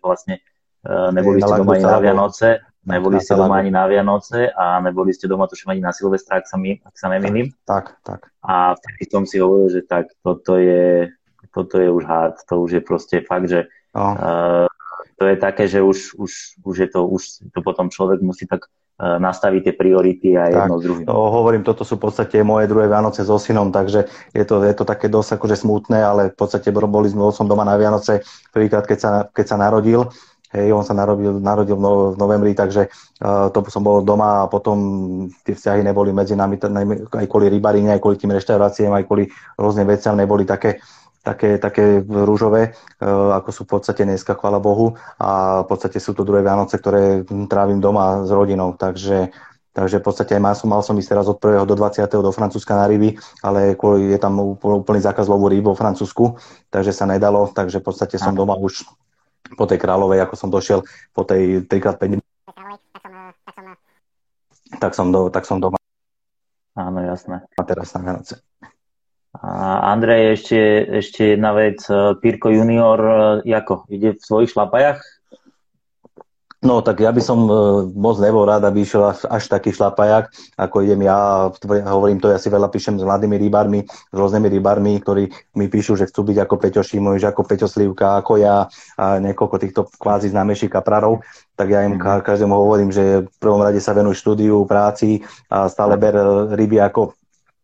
[0.00, 0.40] vlastne
[0.80, 2.48] e, neboli ste doma ani na Vianoce,
[2.88, 6.48] neboli ste doma ani na Vianoce a neboli ste doma tuším ani na Silvestra, ak
[6.48, 7.52] sa, mi, ak sa nemýlim.
[7.68, 8.32] Tak, tak.
[8.40, 11.12] A vtedy som si hovoril, že tak toto je,
[11.54, 14.14] toto je už hard, to už je proste fakt, že oh.
[14.14, 14.66] uh,
[15.18, 16.32] to je také, že už, už,
[16.62, 20.74] už je to, už to potom človek musí tak E, nastaviť tie priority a jedno
[20.74, 21.06] tak, s druhým.
[21.06, 24.74] To hovorím, toto sú v podstate moje druhé Vianoce so synom, takže je to, je
[24.74, 28.82] to také dosť akože smutné, ale v podstate boli sme som doma na Vianoce prvýkrát,
[28.90, 30.10] keď sa, keď sa narodil.
[30.50, 32.88] Hej, on sa narodil, narodil v novembri, takže
[33.20, 36.56] uh, to som bol doma a potom tie vzťahy neboli medzi nami,
[37.12, 39.28] aj kvôli rybarine, aj kvôli tým reštauráciám, aj kvôli
[39.60, 40.80] rôznym veciam neboli také,
[41.28, 44.96] také, také rúžové, e, ako sú v podstate dneska, chvala Bohu.
[45.20, 48.72] A v podstate sú to druhé Vianoce, ktoré trávim doma s rodinou.
[48.72, 49.28] Takže,
[49.76, 51.68] takže v podstate mal som, mal som ísť teraz od 1.
[51.68, 52.08] do 20.
[52.08, 56.40] do Francúzska na ryby, ale kvôli, je tam úplný zákaz lovu rýb vo Francúzsku,
[56.72, 57.52] takže sa nedalo.
[57.52, 58.88] Takže v podstate som doma už
[59.60, 60.80] po tej kráľovej, ako som došiel
[61.12, 62.24] po tej 3x5
[64.78, 65.80] tak som, do, tak som doma.
[66.76, 67.42] Áno, jasné.
[67.58, 68.47] A teraz na Vianoce.
[69.88, 70.60] Andrej, ešte,
[71.00, 71.80] ešte jedna vec.
[72.20, 73.00] Pirko junior,
[73.44, 73.88] e, ako?
[73.88, 75.00] Ide v svojich šlapajach?
[76.58, 77.54] No, tak ja by som e,
[77.94, 80.26] moc nebol rád, aby išiel až, taký šlapajak,
[80.58, 81.46] ako idem ja,
[81.86, 85.94] hovorím to, ja si veľa píšem s mladými rybármi, s rôznymi rybármi, ktorí mi píšu,
[85.94, 88.66] že chcú byť ako Peťo Šimovič, ako Peťo Slivka, ako ja
[88.98, 91.22] a niekoľko týchto kvázi známejších kaprarov,
[91.54, 92.26] tak ja im mm.
[92.26, 96.18] každému hovorím, že v prvom rade sa venuj štúdiu, práci a stále ber
[96.58, 97.14] ryby ako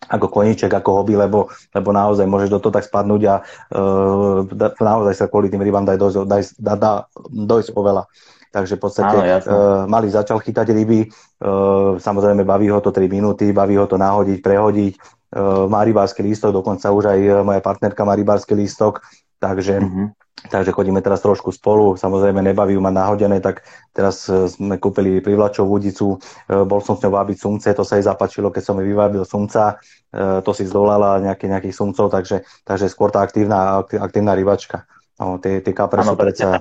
[0.04, 4.44] ako koníček, ako hobby, lebo, lebo naozaj môžeš do toho tak spadnúť a uh,
[4.76, 6.92] naozaj sa kvôli tým rybám dá dojsť, dá, dá, dá
[7.32, 8.04] dojsť oveľa.
[8.54, 13.10] Takže v podstate Áno, uh, Mali začal chytať ryby, uh, samozrejme baví ho to 3
[13.10, 18.06] minúty, baví ho to nahodiť, prehodiť, uh, má rybársky lístok, dokonca už aj moja partnerka
[18.06, 19.02] má rybársky lístok,
[19.42, 20.06] takže mm-hmm.
[20.34, 23.64] Takže chodíme teraz trošku spolu, samozrejme nebaví ma nahodené, tak
[23.96, 26.20] teraz e, sme kúpili privlačov údicu,
[26.50, 29.24] e, bol som s ňou vábiť sumce, to sa jej zapačilo, keď som jej vyvábil
[29.24, 29.80] sumca,
[30.12, 34.84] e, to si zdolala nejaký, nejakých sumcov, takže, takže skôr tá aktívna, aktívna rybačka.
[35.16, 36.60] No, tie, tie kapre sú predsa...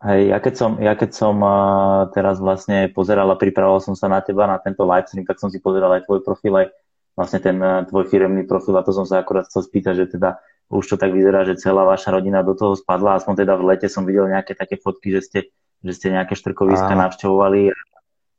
[0.00, 4.08] Hej, ja keď som, ja keď som uh, teraz vlastne pozeral a pripravoval som sa
[4.08, 6.72] na teba, na tento live stream, tak som si pozeral aj tvoj profil, aj
[7.12, 10.40] vlastne ten uh, tvoj firemný profil a to som sa akorát chcel spýtať, že teda
[10.70, 13.18] už to tak vyzerá, že celá vaša rodina do toho spadla.
[13.18, 15.40] Aspoň teda v lete som videl nejaké také fotky, že ste
[15.80, 17.72] že ste nejaké štrkoviska navštevovali.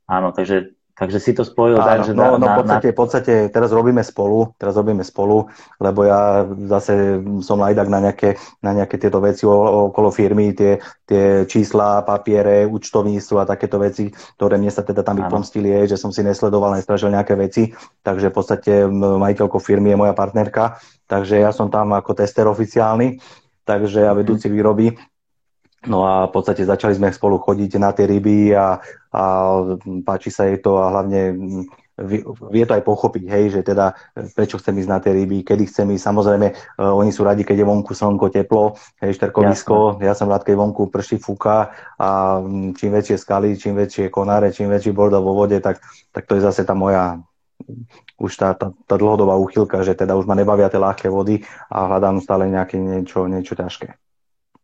[0.06, 2.12] Áno, takže Takže si to spojil Áno, tak, že...
[2.12, 5.48] No, na, no v podstate, v podstate teraz robíme spolu, teraz robíme spolu,
[5.80, 11.48] lebo ja zase som lajdak na nejaké, na nejaké tieto veci okolo firmy, tie, tie
[11.48, 16.12] čísla, papiere, účtovníctvo a takéto veci, ktoré mne sa teda tam vypomstili, je, že som
[16.12, 17.72] si nesledoval, nestražil nejaké veci,
[18.04, 20.76] takže v podstate majiteľkou firmy je moja partnerka,
[21.08, 23.16] takže ja som tam ako tester oficiálny,
[23.64, 24.92] takže ja vedúci výroby,
[25.82, 28.78] No a v podstate začali sme spolu chodiť na tie ryby a,
[29.10, 29.22] a
[30.06, 31.34] páči sa jej to a hlavne
[32.50, 33.92] vie to aj pochopiť, hej, že teda
[34.32, 36.04] prečo chcem ísť na tie ryby, kedy chcem ísť.
[36.08, 40.00] Samozrejme, uh, oni sú radi, keď je vonku slnko, teplo, hej, šterkovisko.
[40.00, 40.06] Jasne.
[40.08, 42.40] Ja som rád, keď vonku prší, fúka a
[42.78, 46.42] čím väčšie skaly, čím väčšie konáre, čím väčší bordel vo vode, tak, tak to je
[46.42, 47.20] zase tá moja
[48.18, 51.86] už tá, tá, tá dlhodobá úchylka, že teda už ma nebavia tie ľahké vody a
[51.86, 54.01] hľadám stále nejaké niečo, niečo ťažké.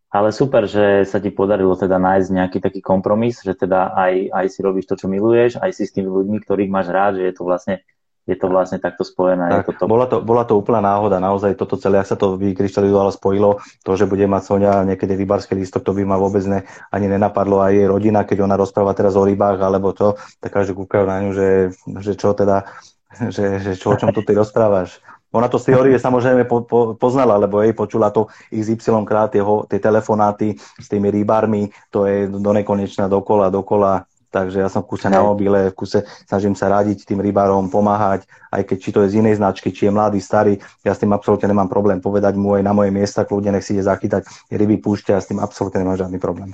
[0.09, 4.47] Ale super, že sa ti podarilo teda nájsť nejaký taký kompromis, že teda aj, aj
[4.49, 7.35] si robíš to, čo miluješ, aj si s tými ľuďmi, ktorých máš rád, že je
[7.37, 7.85] to vlastne
[8.29, 9.49] je to vlastne takto spojené.
[9.49, 12.37] Tak, je to bola, to, bola to úplná náhoda, naozaj toto celé, ak sa to
[12.37, 16.69] vykryštalizovalo, spojilo, to, že bude mať Sonia niekedy rybársky lístok, to by ma vôbec ne,
[16.93, 17.65] ani nenapadlo.
[17.65, 21.25] Aj jej rodina, keď ona rozpráva teraz o rybách, alebo to, tak každý kúkajú na
[21.25, 21.49] ňu, že,
[22.05, 22.69] že čo teda,
[23.35, 25.01] že, že čo, o čom tu ty rozprávaš.
[25.29, 29.45] Ona to z teórie samozrejme po, po, poznala, lebo jej počula to XY krát tie,
[29.45, 34.09] tie telefonáty s tými rybármi, to je do nekonečna, dokola, dokola.
[34.29, 38.29] Takže ja som v kuse na mobile, v kuse snažím sa radiť tým rybárom, pomáhať,
[38.53, 41.17] aj keď či to je z inej značky, či je mladý, starý, ja s tým
[41.17, 44.85] absolútne nemám problém povedať mu aj na moje miesta, kľudne nech si ide zachytať ryby
[44.85, 46.53] púšťa, ja s tým absolútne nemám žiadny problém.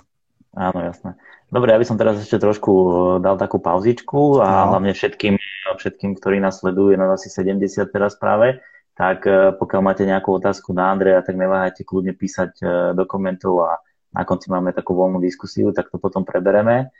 [0.55, 1.19] Áno, jasné.
[1.51, 4.79] Dobre, ja by som teraz ešte trošku eh, dal takú pauzičku a no.
[4.79, 5.35] hlavne všetkým,
[5.79, 8.61] všetkým, ktorí nás sledujú, je nás asi 70 teraz práve,
[8.95, 13.67] tak eh, pokiaľ máte nejakú otázku na Andreja, tak neváhajte kľudne písať eh, do komentov
[13.67, 13.71] a
[14.15, 16.95] na konci máme takú voľnú diskusiu, tak to potom prebereme.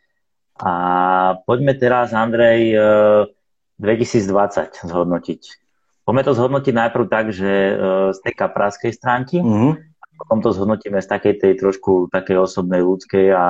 [0.59, 0.75] A
[1.47, 2.75] poďme teraz, Andrej,
[3.79, 5.41] 2020 zhodnotiť.
[6.03, 7.51] Poďme to zhodnotiť najprv tak, že
[8.15, 13.35] z tej kapráskej stránky, mm-hmm potom to zhodnotíme z takej tej trošku takej osobnej, ľudskej
[13.35, 13.47] a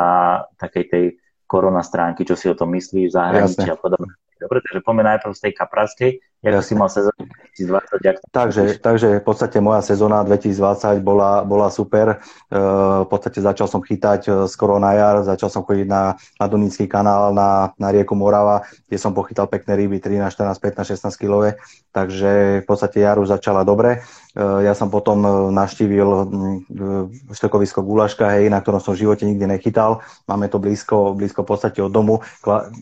[0.56, 1.04] takej tej
[1.44, 4.16] korona stránky, čo si o tom myslíš, zahraničí a podobne.
[4.44, 6.10] Dobre, takže poďme najprv z tej kapraskej.
[6.44, 7.24] Jak si mal sezónu
[7.56, 8.04] 2020?
[8.04, 12.20] Jak to takže, takže v podstate moja sezóna 2020 bola, bola super.
[12.52, 12.58] E,
[13.00, 16.84] v podstate začal som chytať e, skoro na jar, začal som chodiť na, na Dunický
[16.84, 21.56] kanál, na, na rieku Morava, kde som pochytal pekné ryby, 13, 14, 15, 16 kilové.
[21.96, 24.04] Takže v podstate jar už začala dobre.
[24.36, 26.28] E, ja som potom naštívil
[27.32, 30.04] štekovisko Gulaška, hej, na ktorom som v živote nikdy nechytal.
[30.28, 32.20] Máme to blízko, blízko v podstate od domu.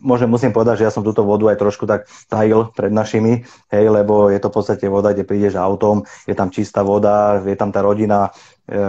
[0.03, 3.89] Môžem, musím povedať, že ja som túto vodu aj trošku tak tajil pred našimi, hej,
[3.89, 7.71] lebo je to v podstate voda, kde prídeš autom, je tam čistá voda, je tam
[7.71, 8.31] tá rodina
[8.69, 8.81] e,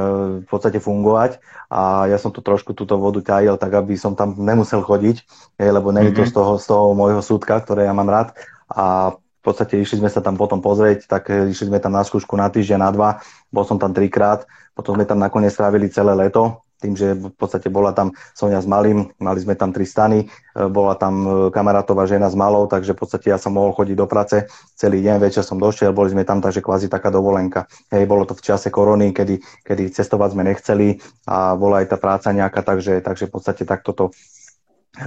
[0.43, 1.39] v podstate fungovať.
[1.73, 5.17] A ja som to trošku túto vodu ťahil tak, aby som tam nemusel chodiť,
[5.59, 6.29] hej, lebo to mm-hmm.
[6.29, 8.33] z toho, z toho môjho súdka, ktoré ja mám rád.
[8.69, 12.31] A v podstate išli sme sa tam potom pozrieť, tak išli sme tam na skúšku
[12.39, 13.09] na týždeň, na dva,
[13.51, 17.71] bol som tam trikrát, potom sme tam nakoniec strávili celé leto, tým, že v podstate
[17.71, 20.27] bola tam Sonia s malým, mali sme tam tri stany, e,
[20.67, 24.03] bola tam e, kamarátová žena s malou, takže v podstate ja som mohol chodiť do
[24.03, 24.43] práce
[24.75, 27.71] celý deň, večer som došiel, boli sme tam, takže kvázi taká dovolenka.
[27.87, 31.97] Hej, bolo to v čase korony, kedy, kedy cestovať sme nechceli a bola aj tá
[31.97, 34.05] práca nejaká, takže, takže v podstate takto to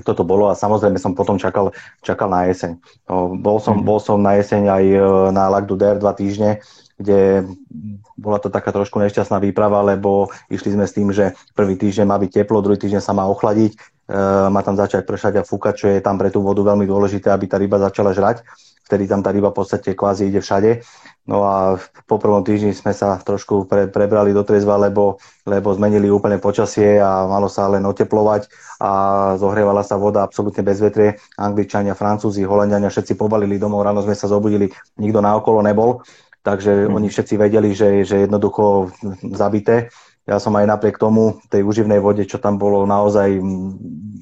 [0.02, 1.70] toto bolo a samozrejme som potom čakal,
[2.02, 2.74] čakal na jeseň.
[3.38, 3.86] Bol som, mm.
[3.86, 4.98] bol som na jeseň aj e,
[5.30, 6.58] na Lac du dva týždne,
[6.96, 7.44] kde
[8.16, 12.16] bola to taká trošku nešťastná výprava, lebo išli sme s tým, že prvý týždeň má
[12.16, 13.78] byť teplo, druhý týždeň sa má ochladiť, e,
[14.48, 17.44] má tam začať pršať a fúkať, čo je tam pre tú vodu veľmi dôležité, aby
[17.44, 18.40] tá ryba začala žrať.
[18.86, 20.80] Vtedy tam tá ryba v podstate kvázi ide všade.
[21.26, 21.74] No a
[22.06, 27.02] po prvom týždni sme sa trošku pre, prebrali do trezva, lebo, lebo zmenili úplne počasie
[27.02, 28.46] a malo sa len oteplovať
[28.78, 28.90] a
[29.34, 31.18] zohrievala sa voda absolútne bez vetrie.
[31.34, 34.70] Angličania, Francúzi, Holandiania všetci pobalili domov, ráno sme sa zobudili,
[35.02, 36.06] nikto naokolo nebol
[36.46, 36.94] takže mm.
[36.94, 38.94] oni všetci vedeli, že, že jednoducho
[39.34, 39.90] zabité.
[40.26, 43.42] Ja som aj napriek tomu tej uživnej vode, čo tam bolo naozaj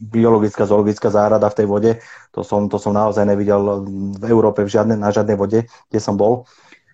[0.09, 1.93] biologická, zoologická záhrada v tej vode,
[2.33, 3.85] to som, to som naozaj nevidel
[4.21, 6.45] v Európe v žiadne, na žiadnej vode, kde som bol,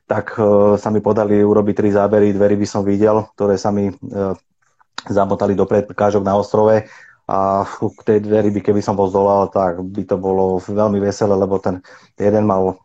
[0.07, 3.91] tak uh, sa mi podali urobiť tri zábery, dve by som videl, ktoré sa mi
[3.91, 4.35] uh,
[5.11, 6.87] zamotali do predkážok na ostrove
[7.31, 11.35] a k tej dve ryby, keby som bol zdolal, tak by to bolo veľmi veselé,
[11.35, 11.83] lebo ten
[12.19, 12.79] jeden mal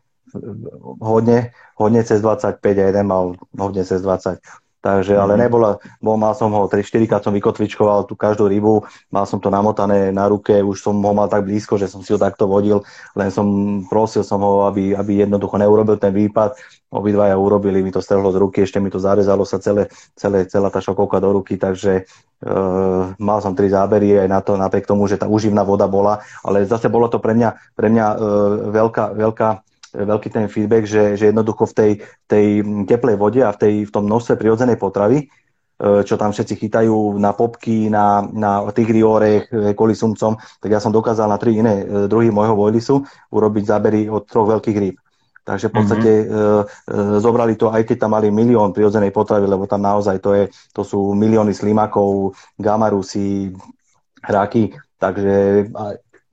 [1.01, 4.39] hodne, hodne cez 25 a jeden mal hodne cez 20.
[4.85, 5.41] Takže, ale mhm.
[5.41, 9.49] nebola, bol, mal som ho 3-4 krát som vykotvičkoval tú každú rybu, mal som to
[9.49, 12.85] namotané na ruke, už som ho mal tak blízko, že som si ho takto vodil,
[13.17, 13.49] len som
[13.89, 16.53] prosil som ho, aby, aby jednoducho neurobil ten výpad.
[16.93, 20.69] Obidvaja urobili, mi to strhlo z ruky, ešte mi to zarezalo sa celé, celé, celá
[20.69, 22.05] tá šokovka do ruky, takže
[22.45, 26.19] Uh, mal som tri zábery aj na to, napriek tomu, že tá uživná voda bola,
[26.43, 28.17] ale zase bolo to pre mňa, pre mňa uh,
[28.75, 29.49] veľká, veľká
[30.03, 31.91] veľký ten feedback, že, že jednoducho v tej,
[32.27, 32.45] tej
[32.83, 35.25] teplej vode a v, tej, v tom množstve prirodzenej potravy, e,
[36.03, 40.83] čo tam všetci chytajú na popky, na, na tigri orech, e, kvôli sumcom, tak ja
[40.83, 44.99] som dokázal na tri iné e, druhy môjho vojlisu urobiť zábery od troch veľkých rýb.
[45.45, 46.33] Takže v podstate mm-hmm.
[46.33, 46.53] e,
[46.89, 50.49] e, zobrali to, aj keď tam mali milión prirodzenej potravy, lebo tam naozaj to, je,
[50.73, 53.53] to sú milióny slimakov, gamarusy,
[54.25, 55.69] hráky, takže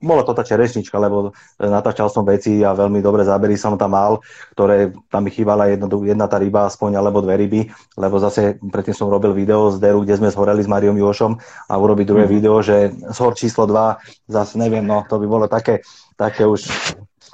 [0.03, 4.19] bola to tá čerešnička, lebo natáčal som veci a veľmi dobré zábery som tam mal,
[4.51, 7.61] ktoré tam mi chýbala jedna, jedna tá ryba aspoň, alebo dve ryby,
[7.95, 11.39] lebo zase predtým som robil video z Deru, kde sme zhoreli s Mariom Jošom
[11.71, 12.31] a urobiť druhé mm.
[12.31, 15.79] video, že zhor číslo 2, zase neviem, no to by bolo také,
[16.19, 16.67] také už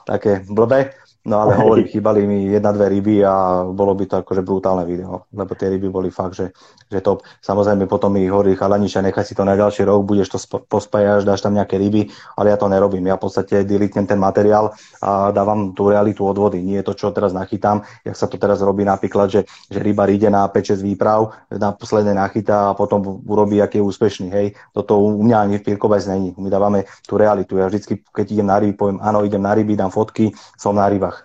[0.05, 0.93] také blbé,
[1.29, 5.29] No ale hovorím, chýbali mi jedna, dve ryby a bolo by to akože brutálne video,
[5.29, 6.49] lebo tie ryby boli fakt, že,
[6.89, 7.21] že top.
[7.45, 11.45] Samozrejme potom mi hovorí chalaniča, nechaj si to na ďalší rok, budeš to pospájaš, dáš
[11.45, 13.05] tam nejaké ryby, ale ja to nerobím.
[13.05, 14.73] Ja v podstate delitnem ten materiál
[15.05, 16.65] a dávam tú realitu od vody.
[16.65, 20.09] Nie je to, čo teraz nachytám, jak sa to teraz robí napríklad, že, že ryba
[20.09, 24.27] ide na 5-6 výprav, na posledné nachytá a potom urobí, aký je úspešný.
[24.33, 26.33] Hej, toto u mňa ani v Pirkovec není.
[26.41, 27.61] My dávame tú realitu.
[27.61, 30.89] Ja vždycky, keď idem na ryby, poviem, áno, idem na ryby, dám fotky, som na
[30.89, 31.18] rybách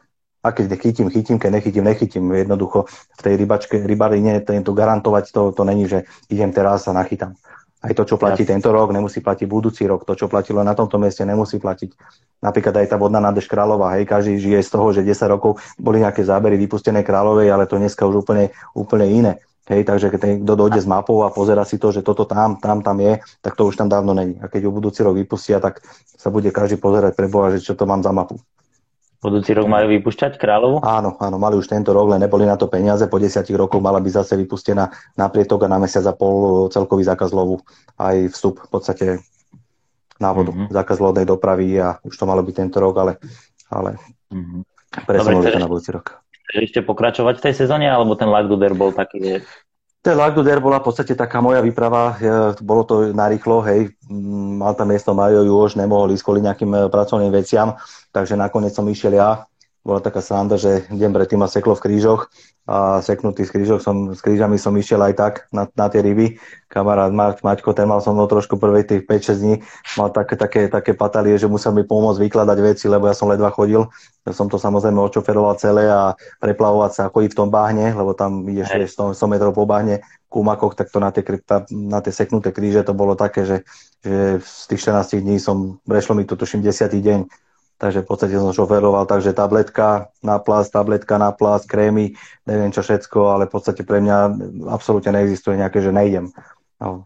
[0.45, 2.25] a keď nechytím, chytím, keď nechytím, nechytím.
[2.29, 2.85] Jednoducho
[3.17, 7.33] v tej rybačke, rybarine to garantovať, to, to není, že idem teraz a nachytám.
[7.85, 8.57] Aj to, čo platí ja.
[8.57, 10.09] tento rok, nemusí platiť budúci rok.
[10.09, 11.93] To, čo platilo na tomto mieste, nemusí platiť.
[12.41, 14.01] Napríklad aj tá vodná nádrž Kráľová.
[14.01, 17.77] Hej, každý žije z toho, že 10 rokov boli nejaké zábery vypustené Kráľovej, ale to
[17.77, 19.33] dneska už úplne, úplne iné.
[19.69, 22.81] Hej, takže keď niekto dojde s mapou a pozera si to, že toto tam, tam,
[22.81, 24.37] tam je, tak to už tam dávno není.
[24.41, 25.85] A keď ju budúci rok vypustia, tak
[26.17, 28.41] sa bude každý pozerať pre Boha, že čo to mám za mapu.
[29.25, 30.85] Budúci rok majú vypušťať kráľovu?
[30.85, 33.09] Áno, áno, mali už tento rok, len neboli na to peniaze.
[33.09, 37.09] Po desiatich rokoch mala by zase vypustená na prietok a na mesiac a pol celkový
[37.09, 37.65] zákaz lovu.
[37.97, 39.07] Aj vstup v podstate
[40.21, 40.53] na vodu.
[40.53, 40.77] Mm-hmm.
[40.77, 43.13] Zákaz lodnej dopravy a už to malo byť tento rok, ale,
[43.73, 43.97] ale
[44.29, 44.61] mm-hmm.
[45.09, 46.21] presunuli to na budúci rok.
[46.53, 49.37] Ešte pokračovať v tej sezóne, alebo ten Lagduder bol taký, že
[50.05, 52.21] ten Lagduder bola v podstate taká moja výprava,
[52.61, 53.97] bolo to narýchlo, hej,
[54.61, 57.73] mal tam miesto Mario Juož, nemohol ísť kvôli nejakým e, pracovným veciam,
[58.15, 59.51] takže nakoniec som išiel ja.
[59.85, 62.33] Bola taká sranda, že deň predtým ma seklo v krížoch
[62.65, 66.41] a seknutý s, krížok som, s krížami som išiel aj tak na, na tie ryby.
[66.73, 69.55] Kamarát Mark, Maťko, ten mal som mnou trošku prvej tých 5-6 dní,
[70.01, 73.53] mal také, také, také patalie, že musel mi pomôcť vykladať veci, lebo ja som ledva
[73.53, 73.85] chodil.
[74.25, 78.17] Ja som to samozrejme očoferoval celé a preplavovať sa ako i v tom bahne, lebo
[78.17, 80.01] tam ideš 100, 100 metrov po bahne,
[80.33, 81.21] kúmakoch, tak to na tie,
[81.69, 83.69] na tie seknuté kríže to bolo také, že,
[84.01, 86.89] že z tých 14 dní som, prešlo mi to tuším 10.
[86.89, 87.21] deň,
[87.85, 92.17] takže v podstate som šoferoval, takže tabletka na plás, tabletka na plás, krémy,
[92.49, 94.41] neviem čo všetko, ale v podstate pre mňa
[94.73, 96.33] absolútne neexistuje nejaké, že nejdem.
[96.81, 97.05] No,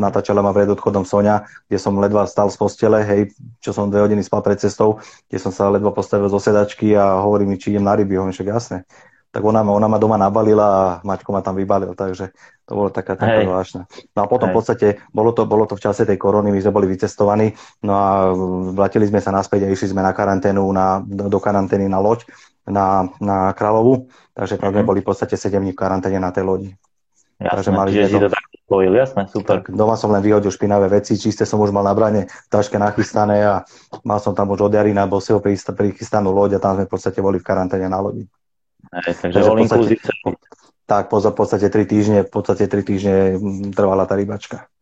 [0.00, 4.00] natáčala ma pred odchodom Sonia, kde som ledva stal z postele, hej, čo som dve
[4.00, 7.76] hodiny spal pred cestou, kde som sa ledva postavil zo sedačky a hovorí mi, či
[7.76, 8.88] idem na ryby, hovorím, však jasné.
[9.28, 12.32] Tak ona, ona ma doma nabalila a Maťko ma tam vybalil, takže
[12.64, 13.84] to bolo taká, taká zvláštna.
[14.16, 14.52] No a potom Hej.
[14.52, 17.52] v podstate bolo to, bolo to v čase tej korony, my sme boli vycestovaní,
[17.84, 18.32] no a
[18.72, 22.24] vrátili sme sa naspäť a išli sme na karanténu, na, do karantény na loď,
[22.64, 24.88] na, na Královu, takže tam sme mhm.
[24.88, 26.70] boli v podstate 7 dní v karanténe na tej lodi.
[27.38, 29.62] Jasné, takže mali čiže si to tak spojil, jasné, super.
[29.62, 33.46] Tak doma som len vyhodil špinavé veci, čisté som už mal na brane, taške nachystané
[33.46, 33.54] a
[34.02, 37.38] mal som tam už od Jarina Bosého prichystanú loď a tam sme v podstate boli
[37.38, 38.26] v karanténe na lodi.
[38.88, 39.60] Hej, takže, all
[40.88, 43.16] tak po, v podstate 3 týždne, v podstate 3 týždne
[43.76, 44.72] trvala tá rybačka.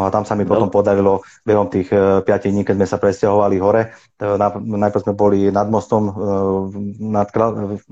[0.00, 0.56] No a tam sa mi no.
[0.56, 3.92] potom podarilo behom tých 5 e, dní, keď sme sa presťahovali hore.
[4.56, 6.12] Najprv sme boli nad mostom e,
[7.04, 7.28] nad,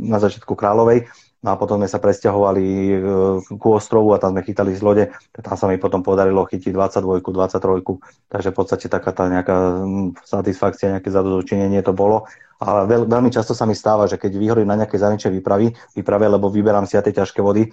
[0.00, 1.04] na začiatku Kráľovej
[1.40, 2.96] No a potom sme sa presťahovali e,
[3.56, 5.04] ku ostrovu a tam sme chytali z lode.
[5.32, 7.80] Tam sa mi potom podarilo chytiť 22, 23.
[8.28, 9.56] Takže v podstate taká tá nejaká
[10.28, 12.28] satisfakcia, nejaké zadozučinenie to bolo.
[12.60, 16.28] Ale veľ, veľmi často sa mi stáva, že keď vyhorím na nejaké zahraničné výpravy, výprave,
[16.28, 17.70] lebo vyberám si tie ťažké vody, e,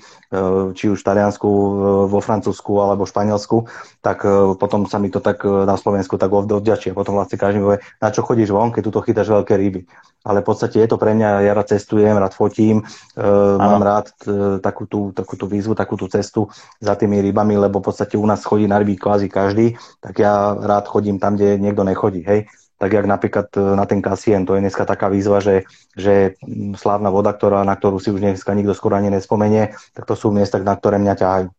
[0.72, 1.70] či už v Taliansku, e,
[2.08, 3.58] vo Francúzsku alebo v Španielsku,
[4.00, 4.24] tak
[4.56, 6.96] potom sa mi to tak na Slovensku tak odďačie.
[6.96, 9.84] Potom vlastne každý povie, na čo chodíš von, keď tu chytáš veľké ryby
[10.28, 14.12] ale v podstate je to pre mňa, ja rád cestujem, rád fotím, uh, mám rád
[14.60, 16.52] takú, tú, takú tú výzvu, takú tú cestu
[16.84, 20.52] za tými rybami, lebo v podstate u nás chodí na ryby kvázi každý, tak ja
[20.52, 22.44] rád chodím tam, kde niekto nechodí, hej.
[22.78, 25.66] Tak jak napríklad na ten kasien, to je dneska taká výzva, že,
[25.98, 26.38] že
[26.78, 30.30] slávna voda, ktorá, na ktorú si už dneska nikto skoro ani nespomenie, tak to sú
[30.30, 31.50] miesta, na ktoré mňa ťahajú.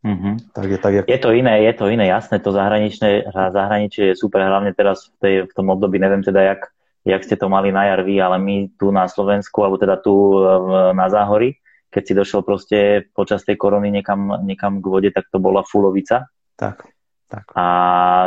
[0.00, 0.34] Mm-hmm.
[0.56, 1.02] Tak je, tak je...
[1.06, 5.14] je to iné, je to iné, jasné, to zahraničné, zahraničie je super, hlavne teraz v,
[5.20, 6.72] tej, v tom období, neviem teda, jak,
[7.04, 10.40] jak ste to mali na jarvi, ale my tu na Slovensku, alebo teda tu
[10.96, 11.60] na Záhori,
[11.92, 12.78] keď si došiel proste
[13.12, 16.32] počas tej korony niekam, niekam k vode, tak to bola fulovica.
[16.56, 16.86] Tak,
[17.30, 17.46] tak.
[17.54, 17.64] A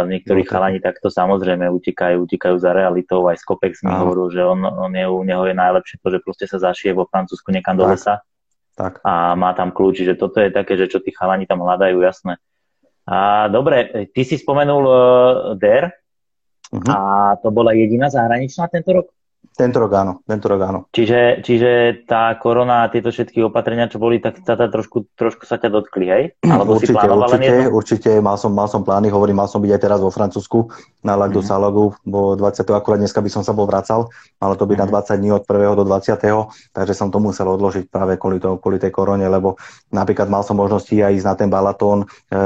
[0.08, 4.96] niektorí chalani takto samozrejme utekajú, utekajú za realitou, aj Skopex mi hovoril, že on, on
[4.96, 8.24] je, u neho je najlepšie to, že proste sa zašije vo Francúzsku niekam do lesa
[8.74, 8.98] tak.
[9.06, 12.42] A má tam kľúč, že toto je také, že čo tí chalani tam hľadajú, jasné.
[13.06, 14.98] A dobre, ty si spomenul uh,
[15.60, 15.94] DER
[16.74, 16.90] uh-huh.
[16.90, 16.98] a
[17.38, 19.08] to bola jediná zahraničná tento rok?
[19.54, 20.80] Tento rok áno, tento rok áno.
[20.90, 25.62] Čiže, čiže tá korona a tieto všetky opatrenia, čo boli, tak sa trošku, trošku sa
[25.62, 26.24] ťa dotkli, hej?
[26.54, 29.72] Alebo určite, si určite, len určite, mal som, mal som plány, hovorím, mal som byť
[29.78, 30.74] aj teraz vo Francúzsku
[31.06, 31.46] na Lac mm-hmm.
[31.46, 32.66] Salagu, bo 20.
[32.74, 34.10] akurát dneska by som sa bol vracal,
[34.42, 34.94] malo to byť mm-hmm.
[34.94, 35.80] na 20 dní od 1.
[35.80, 36.74] do 20.
[36.74, 39.60] takže som to musel odložiť práve kvôli, to, kvôli tej korone, lebo
[39.94, 42.38] napríklad mal som možnosti aj ísť na ten balatón, e,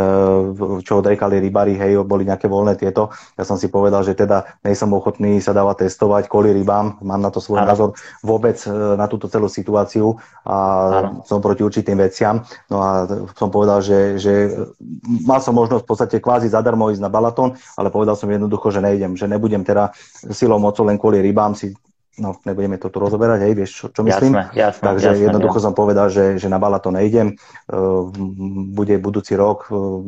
[0.83, 3.13] čo odrekali rybári, hej, boli nejaké voľné tieto.
[3.39, 7.29] Ja som si povedal, že teda nejsem ochotný sa dávať testovať kvôli rybám, mám na
[7.29, 7.69] to svoj ano.
[7.69, 7.89] názor
[8.21, 10.17] vôbec e, na túto celú situáciu
[10.47, 10.55] a
[11.03, 11.09] ano.
[11.27, 12.41] som proti určitým veciam.
[12.71, 14.53] No a som povedal, že, že
[15.25, 18.81] mal som možnosť v podstate kvázi zadarmo ísť na Balatón, ale povedal som jednoducho, že
[18.81, 19.93] nejdem, že nebudem teda
[20.31, 21.73] silou mocou len kvôli rybám si
[22.17, 24.33] no nebudeme to tu rozoberať, hej, vieš, čo, čo myslím.
[24.33, 25.65] Jasné, jasné, Takže jasné, jednoducho jasné.
[25.69, 27.37] som povedal, že, že na Balaton nejdem.
[27.69, 28.09] Uh,
[28.73, 30.01] bude budúci rok, uh,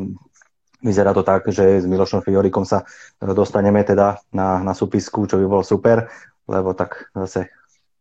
[0.81, 2.87] vyzerá to tak, že s Milošom Fiorikom sa
[3.19, 6.07] dostaneme teda na, na súpisku, čo by bolo super
[6.50, 7.54] lebo tak zase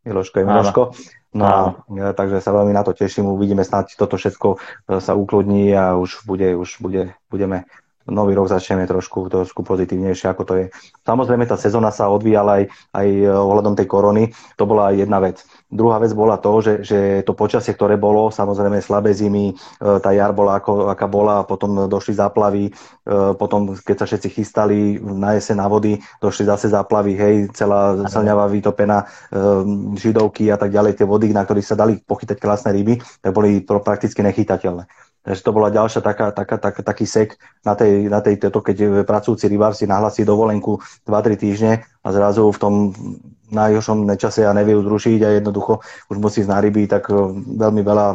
[0.08, 0.82] Miloško je Miloško.
[1.36, 1.56] No a
[1.92, 4.58] ja, takže sa veľmi na to teším, uvidíme snáď toto všetko e,
[5.04, 7.68] sa ukludní a už bude, už bude, budeme
[8.08, 10.66] nový rok začneme trošku, trošku pozitívnejšie, ako to je.
[11.04, 12.64] Samozrejme, tá sezóna sa odvíjala aj,
[12.96, 14.24] aj e, ohľadom tej korony.
[14.56, 15.44] To bola jedna vec.
[15.68, 16.98] Druhá vec bola to, že, že
[17.28, 19.54] to počasie, ktoré bolo, samozrejme slabé zimy, e,
[20.00, 22.72] tá jar bola ako, aká bola, potom došli záplavy, e,
[23.36, 28.48] potom keď sa všetci chystali na jeseň na vody, došli zase záplavy, hej, celá slňava
[28.48, 29.04] vytopená,
[29.98, 33.60] židovky a tak ďalej, tie vody, na ktorých sa dali pochytať krásne ryby, tak boli
[33.62, 34.88] prakticky nechytateľné.
[35.28, 39.04] Takže to bola ďalšia taká, taká, tak, taký sek na tej, na tej to, keď
[39.04, 42.74] pracujúci rybár si nahlasí dovolenku 2-3 týždne a zrazu v tom
[43.52, 47.16] najhoršom čase a nevie zrušiť a jednoducho už musí ísť na ryby, tak eh,
[47.60, 48.06] veľmi veľa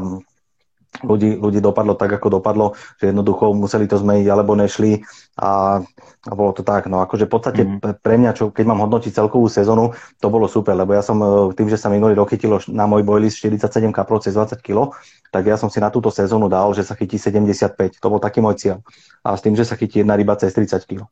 [1.01, 5.01] ľudí, ľudí dopadlo tak, ako dopadlo, že jednoducho museli to zmeniť alebo nešli
[5.41, 5.81] a,
[6.29, 6.85] a bolo to tak.
[6.85, 7.97] No akože v podstate mm-hmm.
[8.05, 11.57] pre mňa, čo, keď mám hodnotiť celkovú sezónu, to bolo super, lebo ja som e,
[11.57, 14.93] tým, že sa minulý rok chytilo na môj bojlist 47 kapro cez 20 kg,
[15.33, 17.97] tak ja som si na túto sezónu dal, že sa chytí 75.
[17.97, 18.77] To bol taký môj cieľ.
[19.25, 21.09] A s tým, že sa chytí jedna ryba cez 30 kg.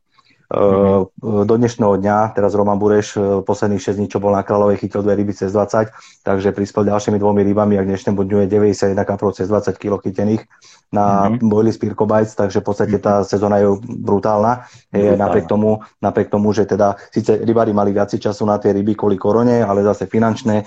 [0.52, 1.48] Mm-hmm.
[1.48, 5.00] Do dnešného dňa, teraz Roman Bureš, e, posledných 6 dní, čo bol na Kráľovej, chytil
[5.00, 5.88] dve ryby cez 20,
[6.20, 9.96] takže prispel ďalšími dvomi rybami a k dnešnému dňu je 91 kaprov cez 20 kg
[10.04, 10.44] chytených
[10.92, 11.48] na mm-hmm.
[11.48, 14.68] Boily Spirko Bites, takže v podstate tá sezóna je brutálna.
[14.92, 18.92] Je, napriek, tomu, napriek tomu, že teda síce rybári mali viac času na tie ryby
[18.92, 20.64] kvôli korone, ale zase finančné e,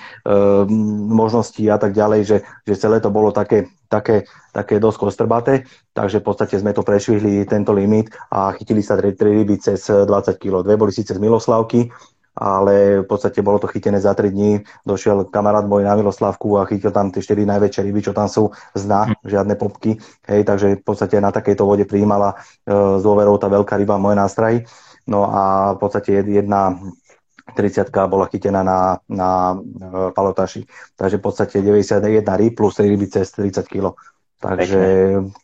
[1.14, 5.54] možnosti a tak ďalej, že, že celé to bolo také, také, také dosť kostrbaté,
[5.94, 9.86] takže v podstate sme to prešvihli tento limit a chytili sa tri, tri ryby cez
[9.86, 10.10] 20
[10.42, 10.66] kg.
[10.66, 11.86] Dve boli síce z Miloslavky,
[12.36, 14.60] ale v podstate bolo to chytené za 3 dní.
[14.84, 18.52] Došiel kamarát môj na Miloslavku a chytil tam tie 4 najväčšie ryby, čo tam sú
[18.76, 19.14] z dna, hm.
[19.24, 19.98] žiadne popky.
[20.28, 22.70] Hej, takže v podstate na takejto vode prijímala e,
[23.00, 24.54] z dôverou tá veľká ryba moje nástraj.
[25.08, 26.76] No a v podstate jedna
[27.54, 30.66] 30 bola chytená na, na e, palotaši.
[31.00, 33.96] Takže v podstate 91 ryb plus 3 ryby cez 30 kg.
[34.36, 34.82] Takže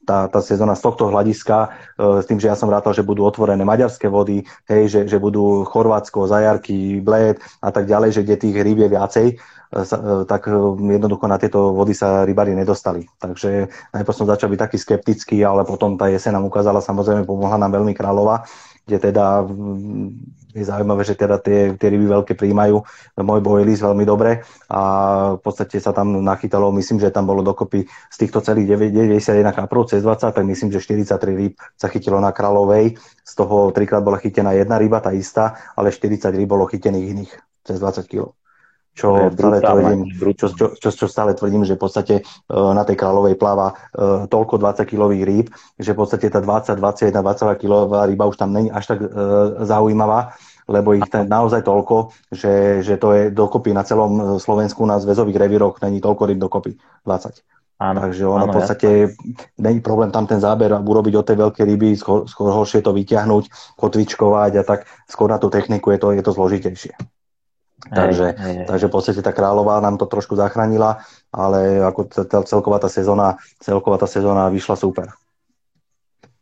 [0.03, 1.57] tá, tá sezóna z tohto hľadiska,
[1.95, 5.17] e, s tým, že ja som rátal, že budú otvorené maďarské vody, hej, že, že
[5.17, 9.35] budú Chorvátsko, Zajarky, Bled a tak ďalej, že kde tých rýb je viacej, e,
[9.79, 13.07] e, tak jednoducho na tieto vody sa rybári nedostali.
[13.15, 17.55] Takže najprv som začal byť taký skeptický, ale potom tá jeseň nám ukázala, samozrejme pomohla
[17.55, 18.43] nám veľmi Kráľova,
[18.85, 19.45] kde teda
[20.51, 22.83] je zaujímavé, že teda tie, tie ryby veľké príjmajú
[23.23, 24.81] môj bojlis veľmi dobre a
[25.37, 29.87] v podstate sa tam nachytalo, myslím, že tam bolo dokopy z týchto celých 91 kaprov
[29.87, 34.19] cez 20, tak myslím, že 43 ryb sa chytilo na Kráľovej, z toho trikrát bola
[34.19, 37.31] chytená jedna ryba, tá istá, ale 40 ryb bolo chytených iných
[37.63, 38.40] cez 20 kg
[38.91, 40.01] čo stále, tvrdím,
[40.35, 44.27] čo, čo, čo, čo stále tvrdím, že v podstate uh, na tej kráľovej pláva uh,
[44.27, 45.47] toľko 20-kilových rýb,
[45.79, 49.09] že v podstate tá 20, 21, 22 kilová ryba už tam není až tak uh,
[49.63, 50.35] zaujímavá,
[50.67, 55.39] lebo ich tam naozaj toľko, že, že to je dokopy na celom Slovensku na zväzových
[55.39, 56.75] revíroch není toľko ryb dokopy
[57.07, 57.41] 20.
[57.81, 58.89] Áno, Takže ono áno, v podstate
[59.57, 63.73] není problém tam ten záber urobiť od tej veľkej ryby, skôr, skôr horšie to vyťahnuť,
[63.73, 66.93] kotvičkovať a tak skôr na tú techniku je to, je to zložitejšie.
[67.89, 68.65] Takže, hej, hej.
[68.69, 71.01] takže v podstate tá kráľová nám to trošku zachránila,
[71.33, 72.13] ale ako
[72.45, 75.09] celková tá sezóna, celková tá sezóna vyšla super.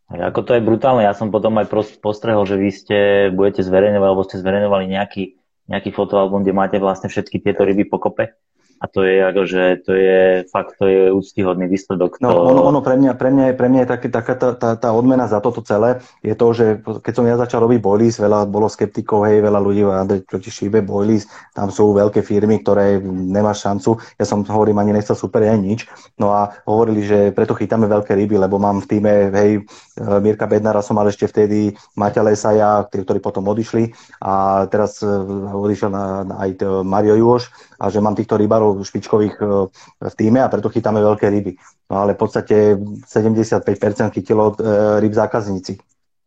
[0.09, 1.69] Ako to je brutálne, ja som potom aj
[2.01, 2.97] postrehol, že vy ste
[3.31, 5.23] budete zverejňovať, alebo ste zverejňovali nejaký,
[5.69, 8.35] nejaký fotoalbum, kde máte vlastne všetky tieto ryby pokope
[8.79, 12.23] a to je akože, to je fakt, to je úctyhodný výsledok.
[12.23, 12.39] No, to...
[12.39, 14.89] ono, ono pre mňa, pre mňa je, pre mňa je taký, taká tá, tá, tá,
[14.95, 16.65] odmena za toto celé, je to, že
[17.03, 19.83] keď som ja začal robiť boilies, veľa bolo skeptikov, hej, veľa ľudí
[20.23, 23.99] proti šíbe boilies, tam sú veľké firmy, ktoré nemá šancu.
[24.15, 25.85] Ja som hovorím, ani nechcel super ani nič.
[26.15, 29.67] No a hovorili, že preto chytáme veľké ryby, lebo mám v týme, hej,
[29.99, 33.91] Mirka Bednara som mal ešte vtedy, Maťa Lesaja, tí, ktorí potom odišli
[34.23, 35.09] a teraz eh,
[35.51, 39.43] odišiel na, na aj Mario Juoš a že mám týchto rybárov špičkových e,
[40.03, 41.55] v týme a preto chytáme veľké ryby.
[41.87, 42.75] No ale v podstate
[43.07, 43.63] 75%
[44.11, 45.79] chytilo e, ryb zákazníci.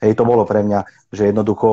[0.03, 0.83] Hej, to bolo pre mňa,
[1.15, 1.69] že jednoducho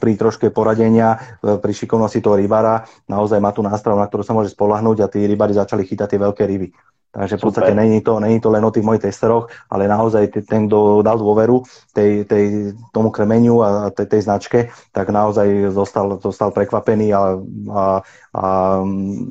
[0.00, 4.32] pri troške poradenia, e, pri šikovnosti toho rybára, naozaj má tu nástrav, na ktorú sa
[4.32, 6.72] môže spolahnúť a tí rybári začali chytať tie veľké ryby.
[7.14, 10.66] Takže v podstate není to, není to len o tých mojich testeroch, ale naozaj ten,
[10.66, 11.62] kto dal dôveru
[11.94, 14.58] tej, tej, tomu kremeniu a tej, tej značke,
[14.90, 17.38] tak naozaj zostal, zostal prekvapený a,
[17.70, 17.84] a,
[18.34, 18.44] a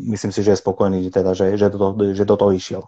[0.07, 2.88] myslím si, že je spokojný, teda, že, že, do, že do toho išiel.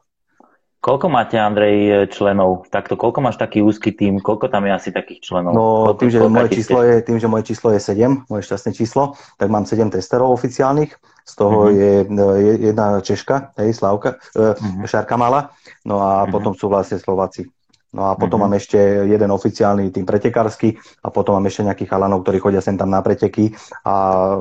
[0.86, 2.69] Koľko máte, Andrej, členov?
[2.69, 4.21] Takto, koľko máš taký úzky tým?
[4.21, 5.57] Koľko tam je asi takých členov?
[5.57, 8.71] No, koľko, tým, že moje číslo je, tým, že moje číslo je 7, moje šťastné
[8.77, 10.93] číslo, tak mám 7 testerov oficiálnych
[11.25, 12.13] z toho mm-hmm.
[12.38, 14.86] je, jedna Češka, hej, Slavka, mm-hmm.
[14.86, 15.49] Šarka mala,
[15.89, 16.31] no a mm-hmm.
[16.38, 17.49] potom sú vlastne Slováci.
[17.89, 18.53] No a potom mm-hmm.
[18.53, 18.77] mám ešte
[19.09, 23.01] jeden oficiálny tým pretekársky a potom mám ešte nejakých chalanov, ktorí chodia sem tam na
[23.01, 23.93] preteky a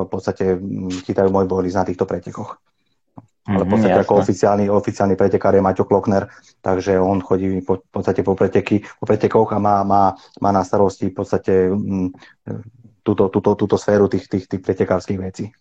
[0.05, 2.61] v podstate mm, chytajú môj bojlis na týchto pretekoch.
[3.45, 6.32] Ale v podstate mm, ako oficiálny, oficiálny pretekár je Maťo Klokner,
[6.64, 10.64] takže on chodí po, v podstate po, preteky, po pretekoch a má, má, má na
[10.64, 12.09] starosti v podstate m, mm,
[13.05, 15.53] túto, túto, túto sféru tých, tých, tých pretekárskych vecí.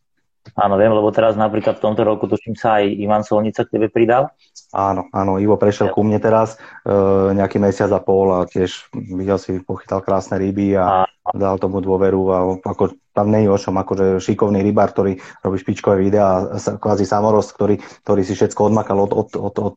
[0.60, 3.88] Áno, viem, lebo teraz napríklad v tomto roku tuším sa aj Ivan Solnica k tebe
[3.88, 4.28] pridal.
[4.76, 5.96] Áno, áno, Ivo prešiel ja.
[5.96, 6.92] ku mne teraz e,
[7.32, 11.80] nejaký mesiac a pol a tiež videl si, pochytal krásne ryby a, a dal tomu
[11.80, 17.06] dôveru a ako tam je o čom, akože šikovný rybár, ktorý robí špičkové videá, kvázi
[17.06, 19.76] samorost, ktorý, ktorý si všetko odmakal od, od, od, od,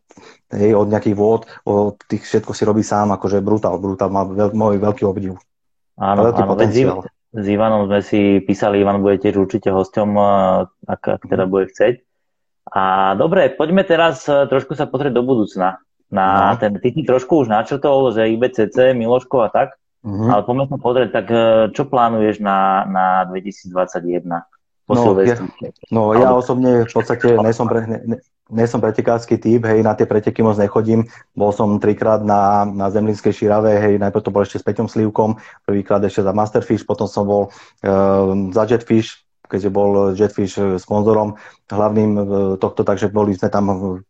[0.57, 4.57] hej, od nejakých vôd, od tých všetko si robí sám, akože brutál, brutál, má veľ,
[4.57, 5.37] môj veľký obdiv.
[6.01, 6.99] Áno, veľký áno, potenciál
[7.37, 10.09] s Ivanom sme si písali, Ivan bude tiež určite hosťom,
[10.89, 12.01] ak, ak teda bude chceť.
[12.73, 15.79] A dobre, poďme teraz e, trošku sa pozrieť do budúcna.
[16.11, 16.59] Na no.
[16.59, 19.77] ten, ty si trošku už načrtol, že IBCC, Miloško a tak,
[20.07, 20.31] mm-hmm.
[20.31, 21.39] ale poďme sa pozrieť, tak e,
[21.75, 24.23] čo plánuješ na, na 2021?
[24.87, 25.35] no, ja,
[25.91, 30.07] no ja osobne v podstate nesom, pre, ne, nie som pretekársky typ, hej, na tie
[30.07, 31.11] preteky moc nechodím.
[31.35, 35.43] Bol som trikrát na, na Zemlínskej širave, hej, najprv to bol ešte s Peťom Slivkom,
[35.67, 41.35] prvýkrát ešte za Masterfish, potom som bol uh, za Jetfish, keďže bol Jetfish sponzorom
[41.67, 42.25] hlavným uh,
[42.63, 43.65] tohto, takže boli sme tam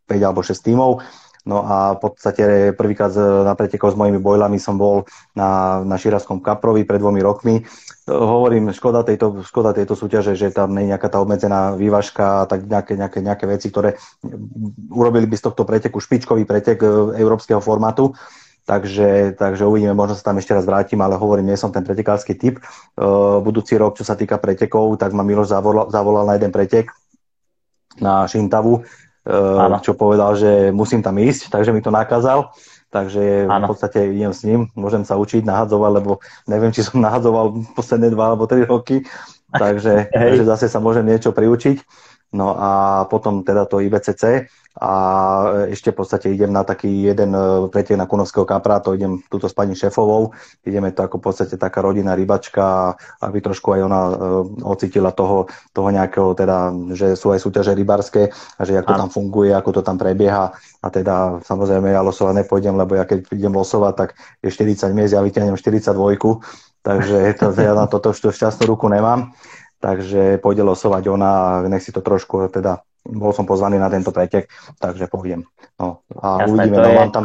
[0.05, 1.01] 5 alebo 6 tímov.
[1.47, 2.43] No a v podstate
[2.75, 3.15] prvýkrát
[3.47, 7.63] na pretekov s mojimi bojlami som bol na, na Širavskom Kaprovi pred dvomi rokmi.
[8.03, 12.47] Hovorím, škoda tejto, škoda tejto súťaže, že tam nie je nejaká tá obmedzená vývažka a
[12.51, 13.95] tak nejaké, nejaké, nejaké veci, ktoré
[14.91, 18.11] urobili by z tohto preteku špičkový pretek e, európskeho formátu.
[18.67, 22.35] Takže, takže uvidíme, možno sa tam ešte raz vrátim, ale hovorím, nie som ten pretekársky
[22.35, 22.59] typ.
[22.99, 26.91] Uh, budúci rok, čo sa týka pretekov, tak ma Miloš zavolal, zavolal na jeden pretek
[28.03, 28.83] na Šintavu
[29.27, 29.83] ano.
[29.83, 32.55] čo povedal, že musím tam ísť, takže mi to nakázal.
[32.87, 33.67] Takže ano.
[33.67, 38.15] v podstate idem s ním, môžem sa učiť nahadzovať, lebo neviem, či som nahadzoval posledné
[38.15, 39.03] dva alebo tri roky,
[39.51, 41.83] takže, takže zase sa môžem niečo priučiť.
[42.35, 44.93] No a potom teda to IBCC a
[45.73, 49.49] ešte v podstate idem na taký jeden e, pretek na Kunovského kapra, to idem túto
[49.49, 52.93] s pani šéfovou, ideme to ako v podstate taká rodina rybačka,
[53.25, 54.13] aby trošku aj ona uh,
[54.69, 59.09] ocitila toho, toho nejakého, teda, že sú aj súťaže rybarské a že ako to tam
[59.09, 60.53] funguje, ako to tam prebieha.
[60.85, 64.09] A teda samozrejme ja losovať nepôjdem, lebo ja keď idem losovať, tak
[64.45, 65.89] je 40 miest, ja vyťahnem 42,
[66.85, 69.33] takže to, ja na toto šťastnú ruku nemám
[69.79, 74.11] takže pôjde losovať ona a nech si to trošku, teda bol som pozvaný na tento
[74.11, 74.51] pretek,
[74.81, 75.47] takže pôjdem.
[75.79, 77.23] No, a Jasné, uvidíme, no, mám tam,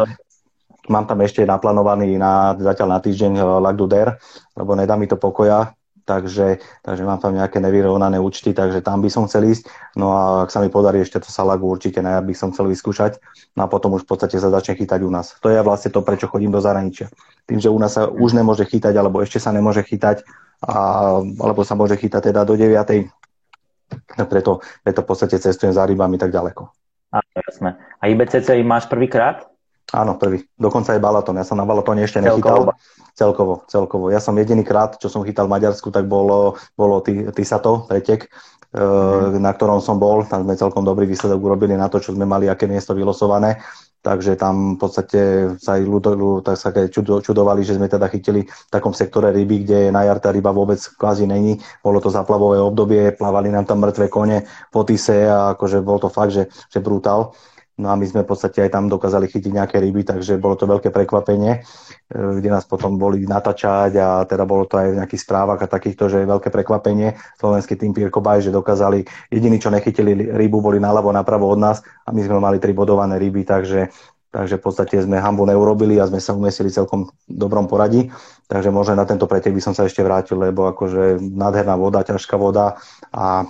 [0.87, 4.09] mám tam ešte naplánovaný na, zatiaľ na týždeň eh, Lac Der,
[4.55, 5.75] lebo nedá mi to pokoja,
[6.05, 9.67] takže, takže mám tam nejaké nevyrovnané účty, takže tam by som chcel ísť.
[9.99, 13.19] No a ak sa mi podarí ešte to Salagu, určite ne, by som chcel vyskúšať.
[13.55, 15.35] No a potom už v podstate sa začne chytať u nás.
[15.43, 17.11] To je vlastne to, prečo chodím do zahraničia.
[17.47, 20.27] Tým, že u nás sa už nemôže chytať, alebo ešte sa nemôže chytať,
[20.63, 20.77] a,
[21.23, 22.79] alebo sa môže chytať teda do 9.
[24.17, 26.63] Preto, preto v podstate cestujem za rybami tak ďaleko.
[27.13, 27.77] Áno, jasné.
[28.01, 29.53] A IBCC máš prvýkrát?
[29.93, 30.49] Áno, prvý.
[30.57, 31.37] Dokonca aj balaton.
[31.37, 32.73] Ja som na balatone ešte nechytal.
[33.13, 34.09] Celkovo, celkovo.
[34.09, 38.33] Ja som jediný krát, čo som chytal v Maďarsku, tak bolo, bolo Tisato, pretek,
[38.73, 39.37] mm.
[39.37, 40.25] na ktorom som bol.
[40.25, 43.61] Tam sme celkom dobrý výsledok urobili na to, čo sme mali, aké miesto vylosované.
[44.03, 45.21] Takže tam v podstate
[45.63, 49.79] sa aj ľudo, tak sa čudovali, že sme teda chytili v takom sektore ryby, kde
[49.95, 51.63] na jar tá ryba vôbec kvázi není.
[51.87, 54.43] Bolo to zaplavové obdobie, plávali nám tam mŕtve kone
[54.75, 57.31] po tise a akože bol to fakt, že, že brutál.
[57.81, 60.69] No a my sme v podstate aj tam dokázali chytiť nejaké ryby, takže bolo to
[60.69, 61.61] veľké prekvapenie, e,
[62.13, 66.13] kde nás potom boli natáčať a teda bolo to aj v nejakých správach a takýchto,
[66.13, 67.17] že je veľké prekvapenie.
[67.41, 72.13] Slovenský tým Pirko že dokázali, jediní, čo nechytili rybu, boli naľavo, napravo od nás a
[72.13, 73.89] my sme mali tri bodované ryby, takže
[74.33, 78.09] Takže v podstate sme hambu neurobili a sme sa umestili celkom dobrom poradí.
[78.49, 82.41] Takže možno na tento pretek by som sa ešte vrátil, lebo akože nádherná voda, ťažká
[82.41, 82.81] voda
[83.13, 83.45] a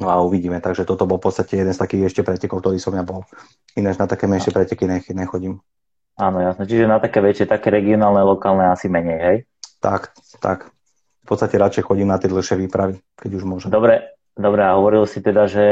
[0.00, 0.56] No a uvidíme.
[0.60, 3.28] Takže toto bol v podstate jeden z takých ešte pretekov, ktorý som ja bol.
[3.76, 5.60] Ináč na také menšie preteky nech, nechodím.
[6.16, 6.64] Áno, jasné.
[6.68, 9.36] Čiže na také väčšie, také regionálne, lokálne asi menej, hej?
[9.80, 10.68] Tak, tak.
[11.22, 13.68] V podstate radšej chodím na tie dlhšie výpravy, keď už môžem.
[13.72, 15.64] Dobre, dobre, a hovoril si teda, že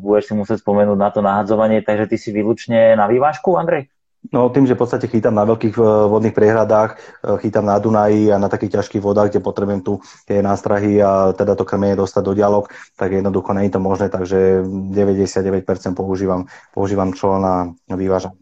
[0.00, 3.92] budeš si musieť spomenúť na to nahadzovanie, takže ty si výlučne na vývážku, Andrej?
[4.28, 8.28] No tým, že v podstate chytám na veľkých eh, vodných priehradách, eh, chytám na Dunaji
[8.28, 12.22] a na takých ťažkých vodách, kde potrebujem tu tie nástrahy a teda to krmenie dostať
[12.28, 12.68] do dialog,
[13.00, 14.60] tak jednoducho nie je to možné, takže
[14.92, 16.44] 99% používam,
[16.76, 18.36] používam čo na vývaža.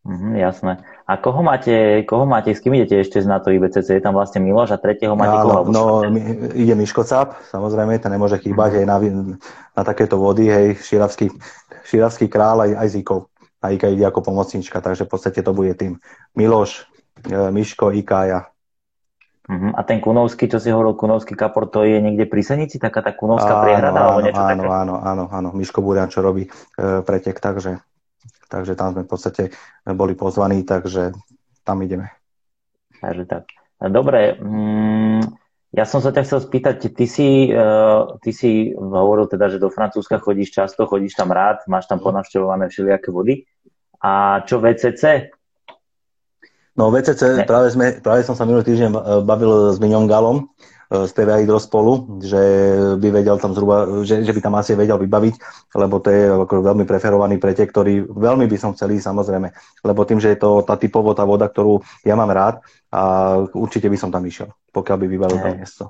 [0.00, 0.80] Mm, jasné.
[1.04, 4.00] A koho máte, koho máte, s kým idete ešte na to IBCC?
[4.00, 5.68] Je tam vlastne Miloš a tretieho máte Áno, koho?
[5.68, 5.84] No,
[6.56, 8.96] ide Miško Cap, samozrejme, ten nemôže chýbať aj na,
[9.76, 11.28] na takéto vody, hej, širavský,
[11.84, 13.30] širavský král aj, aj Zikov
[13.60, 16.00] a Ika ide ako pomocnička, takže v podstate to bude tým
[16.32, 16.88] Miloš,
[17.28, 18.40] e, Miško, Ika a ja.
[19.50, 19.72] Uh-huh.
[19.74, 23.12] A ten Kunovský, čo si hovoril, Kunovský kapor, to je niekde pri Senici, taká tá
[23.12, 24.66] Kunovská priehrada áno, alebo niečo áno, také?
[24.70, 26.50] Áno, áno, áno, Miško Burian, čo robí e,
[27.02, 27.82] pretek, takže,
[28.46, 29.42] takže tam sme v podstate
[29.84, 31.12] boli pozvaní, takže
[31.66, 32.14] tam ideme.
[33.00, 33.44] Takže tak.
[33.80, 35.39] Dobre, mm,
[35.70, 39.70] ja som sa ťa chcel spýtať, ty si, uh, ty si hovoril teda, že do
[39.70, 43.46] Francúzska chodíš často, chodíš tam rád, máš tam ponavštevované všelijaké vody.
[44.02, 45.30] A čo VCC?
[46.74, 50.50] No VCC, práve, sme, práve som sa minulý týždeň eh, bavil s Miňom Galom
[50.90, 52.42] eh, z PVA Hydro spolu, že
[52.98, 55.34] by vedel tam zhruba, že, že by tam asi vedel vybaviť,
[55.78, 59.48] lebo to je ako veľmi preferovaný pretek, ktorý veľmi by som chcel ísť samozrejme,
[59.86, 62.58] lebo tým, že je to tá typovo tá voda, ktorú ja mám rád
[62.90, 65.84] a určite by som tam išiel pokiaľ by vybavil to miesto.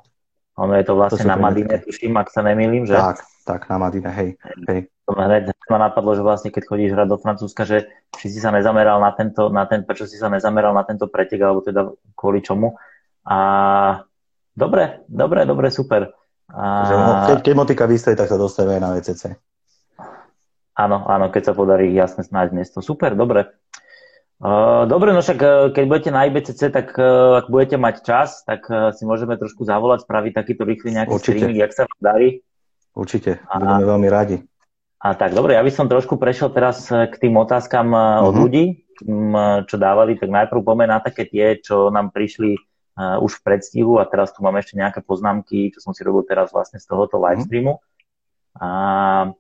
[0.60, 2.92] Ono je to vlastne to na Madine, tuším, ak sa nemýlim, že?
[2.92, 4.36] Tak, tak, na Madine, hej.
[4.68, 4.92] hej.
[5.08, 7.88] To hneď ma napadlo, že vlastne keď chodíš hrať do Francúzska, že
[8.20, 11.40] či si sa nezameral na tento, na ten, prečo si sa nezameral na tento pretek,
[11.40, 12.76] alebo teda kvôli čomu.
[13.24, 13.38] A
[14.60, 16.12] dobre, dobre, dobre, super.
[16.52, 17.26] A...
[17.30, 19.22] Keď, keď motika vystojí, tak sa dostavia aj na VCC.
[20.76, 22.84] Áno, áno, keď sa podarí jasne snáď miesto.
[22.84, 23.48] Super, dobre.
[24.88, 27.04] Dobre, no však e, keď budete na IBCC, tak e,
[27.44, 28.64] ak budete mať čas, tak
[28.96, 31.44] si môžeme trošku zavolať, spraviť takýto rýchly nejaký Určite.
[31.44, 32.28] streaming, jak sa vám darí.
[32.96, 34.36] Určite, budeme a, veľmi radi.
[35.04, 38.32] A tak, dobre, ja by som trošku prešiel teraz k tým otázkam uh-huh.
[38.32, 38.40] od mhm.
[38.40, 38.64] ľudí,
[39.68, 43.96] čo dávali, tak najprv poďme na také tie, čo nám prišli uh, už v predstihu
[43.96, 47.16] a teraz tu mám ešte nejaké poznámky, čo som si robil teraz vlastne z tohoto
[47.16, 47.80] live streamu.
[48.58, 49.30] A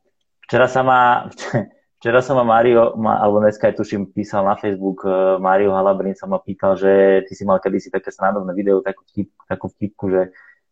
[0.46, 1.26] včera sa ma,
[2.00, 6.16] Včera sa ma Mario, ma, alebo dneska aj tuším, písal na Facebook, uh, Mario Halabrin
[6.16, 10.08] sa ma pýtal, že ty si mal kedysi také srandovné video, takú, vtip, takú vtipku,
[10.08, 10.22] že,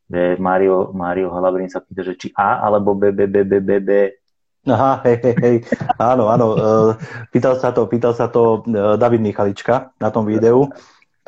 [0.08, 3.70] že Mario, Mario Halabrin sa pýta, že či A alebo B, B, B, B, B,
[3.76, 3.90] B.
[4.72, 5.56] Aha, hej, hej, hej.
[6.00, 6.46] Áno, áno.
[6.56, 6.90] Uh,
[7.28, 10.72] pýtal sa to, pýtal sa to uh, David Michalička na tom videu.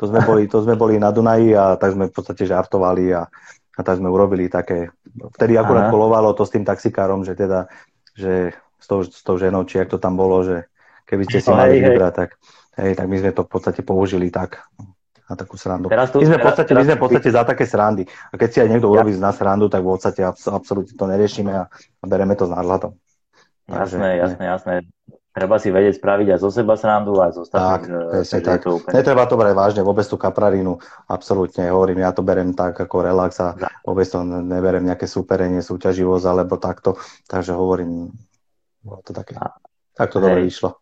[0.01, 3.29] To sme boli, to sme boli na Dunaji a tak sme v podstate žartovali a,
[3.77, 4.89] a tak sme urobili také...
[5.37, 5.93] Vtedy akurát Aha.
[5.93, 7.69] kolovalo to s tým taxikárom, že teda,
[8.17, 10.65] že s tou, s tou ženou, či ak to tam bolo, že
[11.05, 12.29] keby ste si no, mali vybrať, tak,
[12.81, 14.65] hej, tak my sme to v podstate použili tak
[15.29, 15.85] na takú srandu.
[15.85, 18.03] Teraz tu, my, sme v podstate, teraz, my sme v podstate za také srandy.
[18.09, 18.93] A keď si aj niekto ja.
[18.97, 21.69] urobí z nás srandu, tak v podstate absolútne to neriešime a,
[22.01, 22.97] bereme to s nadhľadom.
[23.69, 24.73] Jasné, jasné, jasné.
[25.31, 27.87] Treba si vedieť spraviť aj zo seba srandu, aj zo ostatných.
[28.19, 28.59] Tak, tak.
[28.67, 28.99] To úplne...
[28.99, 30.75] Netreba to brať vážne, vôbec tú kaprarinu,
[31.07, 33.55] absolútne, hovorím, ja to berem tak ako relax a
[33.87, 36.99] vôbec to neberem nejaké superenie, súťaživosť alebo takto,
[37.31, 38.11] takže hovorím,
[38.83, 39.39] bolo to také.
[39.39, 39.55] A,
[39.95, 40.75] tak to dobre vyšlo.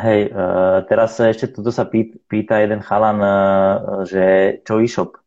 [0.00, 3.34] Hej, uh, teraz ešte tuto sa pýta jeden chalan, uh,
[4.08, 4.24] že
[4.64, 5.20] čo e-shop?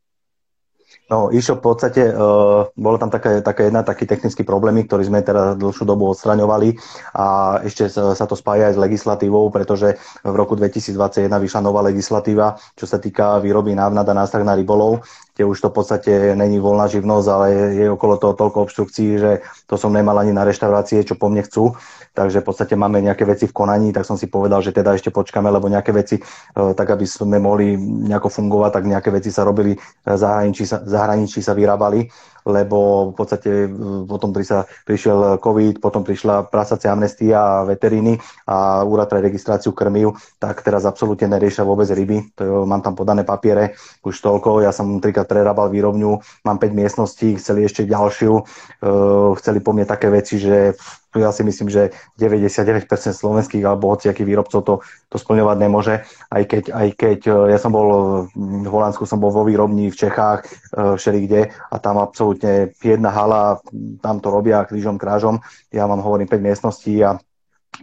[1.11, 5.19] No, e-shop v podstate, uh, bolo tam také, také jedna taký technický problémy, ktorý sme
[5.19, 6.79] teda dlhšiu dobu odstraňovali
[7.19, 12.55] a ešte sa, to spája aj s legislatívou, pretože v roku 2021 vyšla nová legislatíva,
[12.79, 15.03] čo sa týka výroby návnad a nástrah na rybolov,
[15.35, 19.31] kde už to v podstate není voľná živnosť, ale je okolo toho toľko obštrukcií, že
[19.67, 21.75] to som nemal ani na reštaurácie, čo po mne chcú.
[22.11, 25.15] Takže v podstate máme nejaké veci v konaní, tak som si povedal, že teda ešte
[25.15, 26.23] počkáme, lebo nejaké veci, e,
[26.75, 31.55] tak aby sme mohli nejako fungovať, tak nejaké veci sa robili, zahraničí sa, zahraničí sa
[31.55, 32.11] vyrábali
[32.45, 33.51] lebo v podstate
[34.09, 38.17] potom sa prišiel COVID, potom prišla prasacia amnestia a veteríny
[38.49, 42.33] a úrad pre registráciu krmiv, tak teraz absolútne neriešia vôbec ryby.
[42.37, 44.65] To je, mám tam podané papiere, už toľko.
[44.65, 48.33] Ja som trikrát prerábal výrobňu, mám 5 miestností, chceli ešte ďalšiu.
[48.81, 50.73] Uh, chceli po mne také veci, že
[51.19, 54.73] ja si myslím, že 99% slovenských alebo hociakých výrobcov to,
[55.11, 55.95] to splňovať nemôže.
[56.31, 57.89] Aj keď, aj keď e, ja som bol
[58.35, 60.47] v Holandsku, som bol vo výrobni v Čechách, e,
[60.95, 63.59] všelikde a tam absolútne jedna hala,
[63.99, 65.43] tam to robia krížom krážom.
[65.73, 67.19] Ja mám hovorím 5 miestností a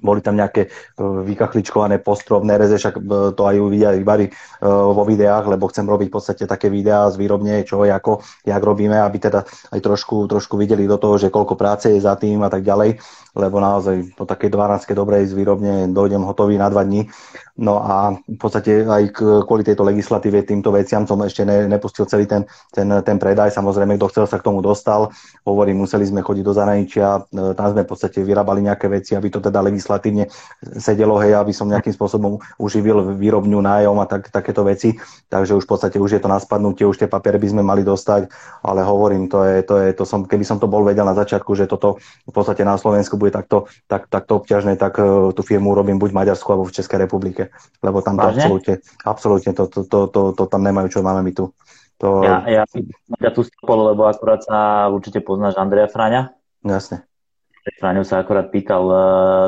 [0.05, 0.69] boli tam nejaké e,
[1.01, 3.01] vykachličkované postrovné reze, však
[3.35, 4.31] to aj uvidia Ibari
[4.69, 8.99] vo videách, lebo chcem robiť v podstate také videá z výrobne, čo, ako, jak robíme,
[9.01, 12.51] aby teda aj trošku, trošku videli do toho, že koľko práce je za tým a
[12.51, 12.99] tak ďalej
[13.39, 17.07] lebo naozaj po takej 12 dobrej z výrobne dojdem hotový na dva dní.
[17.59, 22.31] No a v podstate aj kvôli tejto legislatíve týmto veciam som ešte ne, nepustil celý
[22.31, 23.51] ten, ten, ten predaj.
[23.51, 25.11] Samozrejme, kto chcel sa k tomu dostal.
[25.43, 29.27] Hovorím, museli sme chodiť do zahraničia, e, tam sme v podstate vyrábali nejaké veci, aby
[29.27, 30.31] to teda legislatívne
[30.79, 34.95] sedelo, hej, aby som nejakým spôsobom uživil výrobňu, nájom a tak, takéto veci.
[35.27, 37.83] Takže už v podstate už je to na spadnutie, už tie papiere by sme mali
[37.83, 38.31] dostať,
[38.63, 41.59] ale hovorím, to je, to je, to som, keby som to bol vedel na začiatku,
[41.59, 45.75] že toto v podstate na Slovensku bude takto, tak, takto obťažné, tak uh, tú firmu
[45.75, 47.48] robím buď v Maďarsku alebo v Českej republike,
[47.83, 51.33] lebo tam to absolútne, absolútne to, to, to, to, to, tam nemajú, čo máme my
[51.35, 51.51] tu.
[51.99, 52.23] To...
[52.23, 52.63] Ja, ja
[53.19, 56.31] ja tu stopol, lebo akurát sa určite poznáš Andreja Fráňa.
[56.63, 57.09] Jasne.
[57.77, 59.03] Fráňo sa akorát pýtal uh,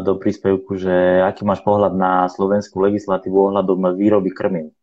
[0.05, 0.93] do príspevku, že
[1.25, 4.77] aký máš pohľad na slovenskú legislatívu ohľadom výroby krmiv.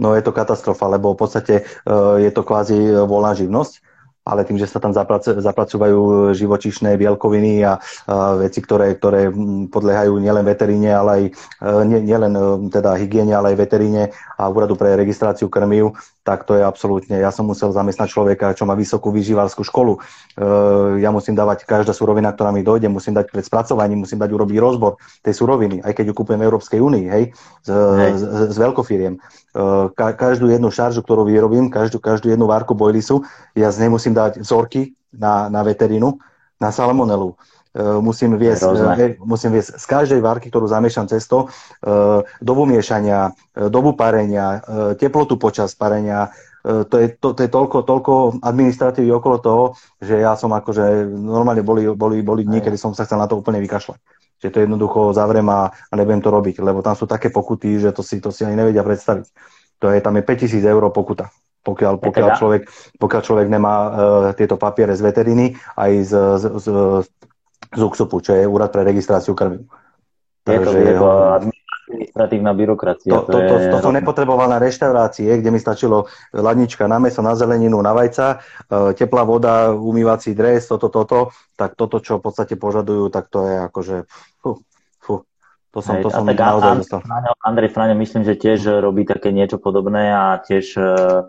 [0.00, 3.91] No je to katastrofa, lebo v podstate uh, je to kvázi voľná živnosť
[4.22, 9.34] ale tým, že sa tam zapracovajú živočišné bielkoviny a, a veci, ktoré, ktoré
[9.66, 11.30] podliehajú nielen veteríne, ale aj e,
[11.90, 14.02] nie, nielen e, teda hygiene, ale aj veteríne
[14.38, 18.62] a úradu pre registráciu krmiv, tak to je absolútne, ja som musel zamestnať človeka, čo
[18.62, 19.98] má vysokú vyživárskú školu.
[19.98, 20.00] E,
[21.02, 24.58] ja musím dávať každá surovina, ktorá mi dojde, musím dať pred spracovaním, musím dať urobiť
[24.62, 27.24] rozbor tej suroviny, aj keď ju kúpujem v Európskej únii, hej,
[27.66, 28.12] z, hej.
[28.22, 28.22] z,
[28.54, 29.14] z veľkofíriem.
[29.18, 29.20] E,
[29.98, 33.26] ka, každú jednu šaržu, ktorú vyrobím, každú, každú jednu várku bojlisu,
[33.58, 36.22] ja z nej musím dať vzorky na, na veterínu,
[36.62, 37.34] na salmonelu
[37.78, 38.62] musím viesť,
[38.96, 41.48] e, musím viesť z každej várky, ktorú zamiešam cesto,
[42.40, 44.60] dobu miešania, dobu parenia,
[45.00, 46.28] teplotu počas parenia,
[46.62, 49.64] to je, to, to je toľko, toľko administratívy okolo toho,
[49.98, 53.34] že ja som akože normálne boli, boli, boli dní, kedy som sa chcel na to
[53.34, 53.98] úplne vykašľať.
[54.38, 57.90] Že to jednoducho zavrem a, a nebudem to robiť, lebo tam sú také pokuty, že
[57.90, 59.26] to si, to si ani nevedia predstaviť.
[59.82, 62.62] To je, tam je 5000 eur pokuta pokiaľ, pokiaľ, človek,
[62.98, 63.88] pokiaľ človek nemá uh,
[64.34, 66.12] tieto papiere z veteriny aj z,
[66.42, 66.66] z, z,
[67.72, 69.64] z UXUPu, čo je Úrad pre registráciu krvi.
[70.42, 71.08] Je to, je to
[71.88, 73.12] administratívna byrokracia.
[73.14, 77.22] To, to, to, to, to som nepotreboval na reštaurácie, kde mi stačilo ladnička na meso,
[77.22, 82.22] na zeleninu, na vajca, uh, teplá voda, umývací dres, toto, toto, tak toto, čo v
[82.26, 83.96] podstate požadujú, tak to je akože,
[84.42, 84.50] fú,
[84.98, 85.14] fú.
[85.72, 87.00] To som, Hej, to som naozaj dostal.
[87.40, 91.24] Andrej Fraňo myslím, že tiež robí také niečo podobné a tiež uh,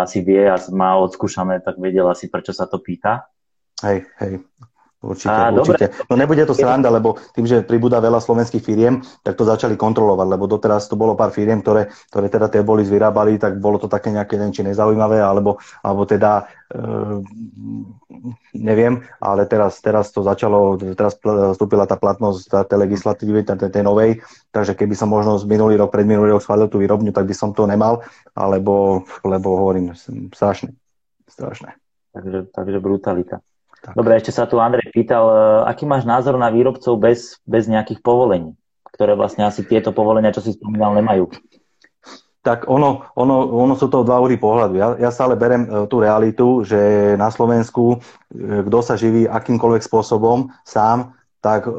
[0.00, 3.28] asi vie a má odskúšané, tak vedel asi, prečo sa to pýta.
[3.84, 4.40] Hej, hej.
[5.00, 5.88] Určite, a, určite.
[5.88, 6.08] Dobre.
[6.12, 10.28] No nebude to sranda, lebo tým, že pribúda veľa slovenských firiem, tak to začali kontrolovať,
[10.28, 13.88] lebo doteraz to bolo pár firiem, ktoré, ktoré teda tie boli vyrábali, tak bolo to
[13.88, 16.84] také nejaké, neviem, či nezaujímavé, alebo, alebo teda e,
[18.52, 21.16] neviem, ale teraz, teraz to začalo, teraz
[21.56, 24.20] vstúpila tá platnosť tej legislatívy, tej, tej novej,
[24.52, 27.32] takže keby som možno z minulý rok, pred minulý rok schválil tú výrobňu, tak by
[27.32, 28.04] som to nemal,
[28.36, 29.96] alebo, lebo hovorím,
[30.36, 30.76] strašné,
[31.24, 31.72] strašné.
[32.12, 33.40] Takže, takže brutalita.
[33.80, 33.96] Tak.
[33.96, 38.04] Dobre, ešte sa tu Andrej pýtal, e, aký máš názor na výrobcov bez, bez nejakých
[38.04, 38.52] povolení,
[38.92, 41.32] ktoré vlastne asi tieto povolenia, čo si spomínal, nemajú?
[42.40, 44.74] Tak ono, ono, ono sú to dva úry pohľadu.
[44.76, 49.80] Ja, ja stále berem e, tú realitu, že na Slovensku, e, kto sa živí akýmkoľvek
[49.84, 51.72] spôsobom sám, tak uh,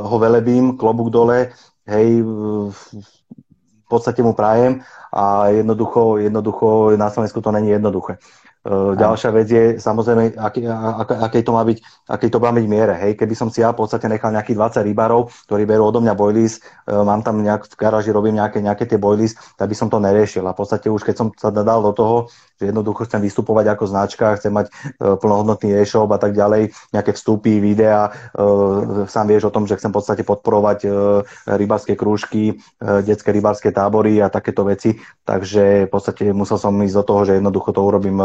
[0.00, 1.52] ho velebím, klobúk dole,
[1.84, 4.80] hej, v podstate mu prajem
[5.12, 8.16] a jednoducho, jednoducho na Slovensku to není jednoduché.
[8.64, 12.64] Uh, ďalšia vec je samozrejme, aký, ak, aký, to má byť, aký to má byť
[12.64, 12.96] miere.
[12.96, 13.20] Hej?
[13.20, 16.64] Keby som si ja v podstate nechal nejakých 20 rybárov, ktorí berú odo mňa boilies,
[16.88, 20.00] uh, mám tam nejak v garáži, robím nejaké, nejaké tie boilies, tak by som to
[20.00, 20.48] neriešil.
[20.48, 22.16] A v podstate už keď som sa dal do toho,
[22.60, 27.12] že jednoducho chcem vystupovať ako značka, chcem mať uh, plnohodnotný e-shop a tak ďalej, nejaké
[27.14, 32.58] vstupy, videa, uh, sám vieš o tom, že chcem v podstate podporovať uh, rybárske krúžky,
[32.80, 37.36] detské rybárske tábory a takéto veci, takže v podstate musel som ísť do toho, že
[37.38, 38.18] jednoducho to urobím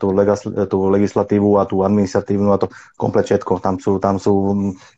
[0.00, 3.60] tú, legisl- tú legislatívu a tú administratívnu a to komplet všetko.
[3.60, 4.34] Tam sú, tam sú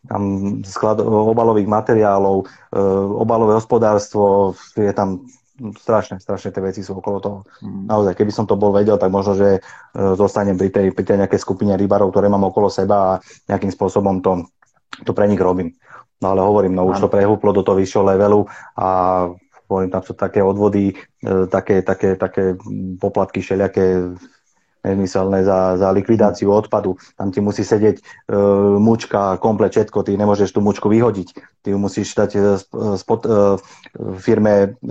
[0.07, 0.23] tam
[0.67, 2.47] sklad obalových materiálov,
[3.19, 5.23] obalové hospodárstvo, je tam
[5.71, 7.39] strašné, strašné tie veci sú okolo toho.
[7.63, 7.87] Mm.
[7.87, 9.61] Naozaj, keby som to bol vedel, tak možno, že e,
[10.19, 14.19] zostanem pri tej, pri tej nejakej skupine rybárov, ktoré mám okolo seba a nejakým spôsobom
[14.19, 14.51] to,
[15.07, 15.79] to pre nich robím.
[16.19, 18.47] No ale hovorím, no už to prehúplo do toho vyššieho levelu
[18.79, 18.89] a
[19.67, 22.59] hovorím, tam sú také odvody, e, také, také, také
[22.99, 24.15] poplatky všelijaké
[24.83, 26.99] nezmyselné za, za likvidáciu odpadu.
[27.15, 28.03] Tam ti musí sedieť e,
[28.83, 31.29] mučka, komplet všetko, ty nemôžeš tú mučku vyhodiť.
[31.63, 32.41] Ty ju musíš dať e,
[32.99, 33.31] spod, e,
[34.19, 34.91] firme e,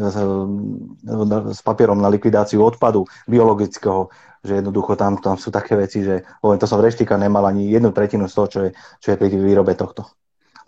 [1.51, 4.07] s papierom na likvidáciu odpadu biologického,
[4.41, 7.91] že jednoducho tam, tam sú také veci, že to som v reštika nemal ani jednu
[7.91, 8.69] tretinu z toho, čo je,
[9.03, 10.20] čo je pri výrobe tohto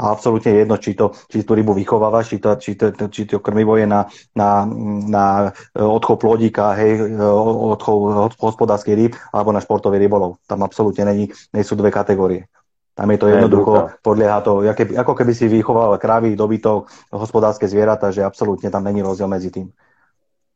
[0.04, 3.39] a absolútne jedno, či, to, či tú rybu vychovávaš, či to, či to, či to
[3.39, 4.04] krmivo je na,
[4.36, 4.68] na,
[5.08, 5.26] na
[5.72, 7.24] e, odchov plodíka, hej, e,
[7.72, 10.43] odchov hospodárskej ryb, alebo na športový rybolov.
[10.43, 12.51] Tam absolútne není, nie sú dve kategórie.
[12.93, 18.22] Tam je to jednoducho, podlieha to, ako keby si vychoval kravy, dobytok, hospodárske zvieratá, že
[18.22, 19.72] absolútne tam není rozdiel medzi tým.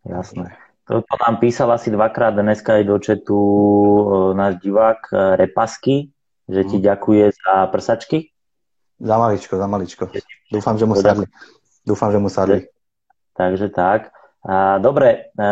[0.05, 0.53] Jasné.
[0.85, 4.01] Toto nám písal asi dvakrát dneska aj do četu e,
[4.37, 5.07] náš divák
[5.39, 6.11] Repasky,
[6.47, 6.83] že ti mm.
[6.83, 8.36] ďakuje za prsačky.
[8.97, 10.03] Za maličko, za maličko.
[10.49, 11.25] Dúfam, že mu sadli.
[11.85, 12.65] Dúfam, že mu sadli.
[13.37, 14.09] Takže tak.
[14.79, 15.49] Dobre, e,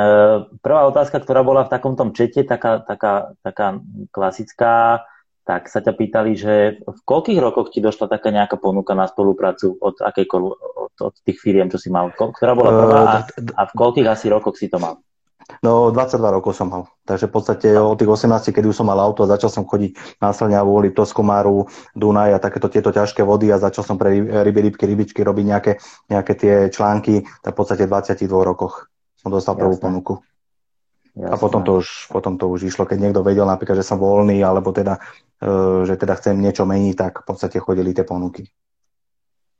[0.63, 5.03] prvá otázka, ktorá bola v takom tom čete, taká, taká, taká klasická,
[5.45, 9.77] tak sa ťa pýtali, že v koľkých rokoch ti došla taká nejaká ponuka na spoluprácu
[9.77, 12.09] od, od, od tých firiem, čo si mal?
[12.15, 14.97] Ktorá bola prvá a, a v koľkých asi rokoch si to mal?
[15.61, 16.83] No, 22 rokov som mal.
[17.05, 20.33] Takže v podstate od tých 18, keď už som mal auto, začal som chodiť na
[20.33, 25.21] Slňavu, Liptovskomáru, Dunaj a takéto tieto ťažké vody a začal som pre ryby, rybky, rybičky
[25.21, 25.71] robiť nejaké,
[26.09, 28.89] nejaké tie články, tak v podstate v 22 rokoch
[29.21, 29.85] som dostal prvú Jasne.
[29.85, 30.13] ponuku.
[31.13, 31.31] Jasne.
[31.31, 34.41] A potom to, už, potom to už išlo, keď niekto vedel napríklad, že som voľný,
[34.41, 34.97] alebo teda,
[35.39, 38.49] e, že teda chcem niečo meniť, tak v podstate chodili tie ponuky.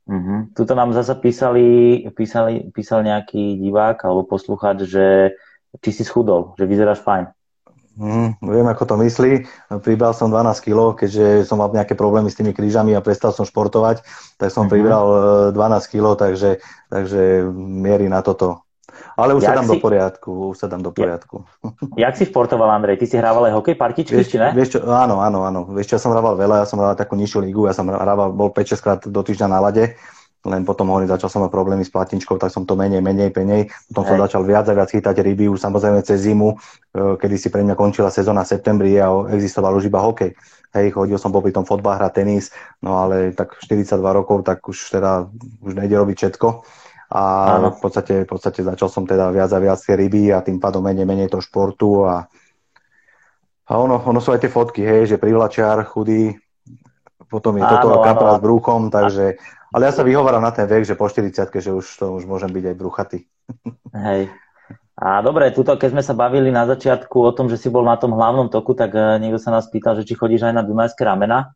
[0.06, 0.46] Uh-huh.
[0.54, 5.34] Tuto nám zase písali, písali, písal nejaký divák alebo poslucháč, že
[5.80, 7.36] či si schudol, že vyzeráš fajn.
[7.96, 9.48] Mm, viem, ako to myslí.
[9.80, 13.48] Pribral som 12 kg, keďže som mal nejaké problémy s tými krížami a prestal som
[13.48, 14.04] športovať,
[14.36, 14.72] tak som mm-hmm.
[14.72, 15.04] pribral
[15.56, 16.50] 12 e, kg, takže,
[16.92, 18.60] takže mierí na toto.
[19.16, 19.72] Ale už Jak sa dám si...
[19.72, 21.48] do poriadku, už sa dám do poriadku.
[22.04, 23.00] Jak si športoval, Andrej?
[23.00, 24.52] Ty si hrával aj hokej, partičky, vieš, či ne?
[24.52, 25.60] Vieš čo, áno, áno, áno.
[25.72, 28.36] Vieš čo, ja som hrával veľa, ja som hrával takú nižšiu ligu, ja som hrával,
[28.36, 29.96] bol 5-6 krát do týždňa na lade
[30.46, 33.66] len potom hovorím, začal som mať problémy s platničkou, tak som to menej, menej, menej.
[33.90, 34.10] Potom Hej.
[34.14, 36.56] som začal viac a viac chytať ryby, už samozrejme cez zimu, e,
[37.18, 40.38] kedy si pre mňa končila sezóna v septembri a existoval už iba hokej.
[40.70, 44.78] Hej, chodil som popri tom fotbal, hrať tenis, no ale tak 42 rokov, tak už
[44.94, 45.26] teda
[45.66, 46.48] už nejde robiť všetko.
[47.06, 47.22] A
[47.70, 50.82] v podstate, v podstate začal som teda viac a viac tie ryby a tým pádom
[50.82, 52.26] menej, menej toho športu a,
[53.66, 56.34] a ono, ono sú aj tie fotky, hej, že privlačiar, chudý,
[57.26, 59.38] potom je áno, toto kapra s brúchom, takže
[59.74, 62.50] ale ja sa vyhováram na ten vek, že po 40 že už to už môžem
[62.50, 63.18] byť aj bruchatý.
[63.94, 64.30] Hej.
[64.96, 68.00] A dobre, tuto, keď sme sa bavili na začiatku o tom, že si bol na
[68.00, 71.04] tom hlavnom toku, tak uh, niekto sa nás pýtal, že či chodíš aj na Dunajské
[71.04, 71.52] ramena.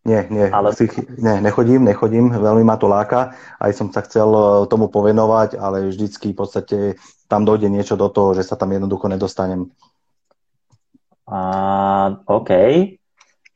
[0.00, 0.72] Nie, nie, ale...
[1.20, 5.92] nie, nechodím, nechodím, veľmi ma to láka, aj som sa chcel e, tomu povenovať, ale
[5.92, 6.78] vždycky v podstate
[7.28, 9.68] tam dojde niečo do toho, že sa tam jednoducho nedostanem.
[11.28, 12.50] A, OK.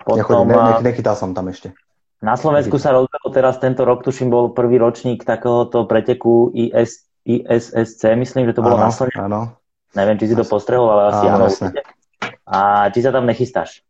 [0.04, 1.72] Potom, nechodím, ne, ne, nechytal som tam ešte.
[2.24, 8.00] Na Slovensku sa rozbehol teraz tento rok, tuším, bol prvý ročník takéhoto preteku IS, ISSC,
[8.16, 9.20] myslím, že to bolo ano, na Slovensku.
[9.20, 9.60] Áno.
[9.92, 11.46] Neviem, či si to postrehol, ale asi áno.
[12.48, 13.83] A či sa tam nechystáš?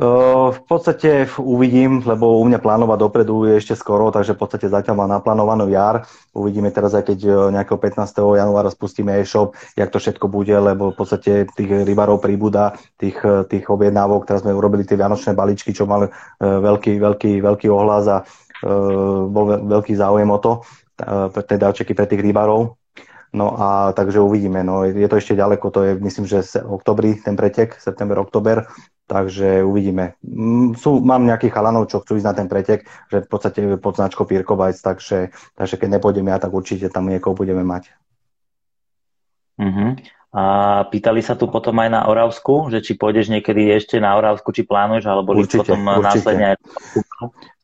[0.00, 5.04] V podstate uvidím, lebo u mňa plánovať dopredu je ešte skoro, takže v podstate zatiaľ
[5.04, 6.08] mám naplánovanú jar.
[6.32, 8.08] Uvidíme teraz, aj keď nejakého 15.
[8.16, 13.20] januára spustíme e-shop, jak to všetko bude, lebo v podstate tých rybarov príbuda, tých,
[13.52, 16.08] tých objednávok, teraz sme urobili tie vianočné balíčky, čo mali
[16.40, 18.24] veľký, veľký, veľký ohlas a
[19.28, 20.64] bol veľký záujem o to,
[21.44, 22.80] tie dáčeky pre tých rybarov.
[23.30, 24.66] No a takže uvidíme.
[24.66, 28.66] No, je to ešte ďaleko, to je myslím, že oktobri ten pretek, september, oktober,
[29.10, 30.14] Takže uvidíme.
[30.22, 33.98] Mm, sú, mám nejakých chalanov, čo chcú ísť na ten pretek, že v podstate pod
[33.98, 37.90] značkou Pirkovajc, takže, takže keď nepôjdem ja, tak určite tam niekoho budeme mať.
[39.58, 39.98] Uh-huh.
[40.30, 40.42] A
[40.86, 44.62] pýtali sa tu potom aj na Oravsku, že či pôjdeš niekedy ešte na Oravsku, či
[44.62, 46.06] plánuješ, alebo určite, potom určite.
[46.06, 46.56] následne aj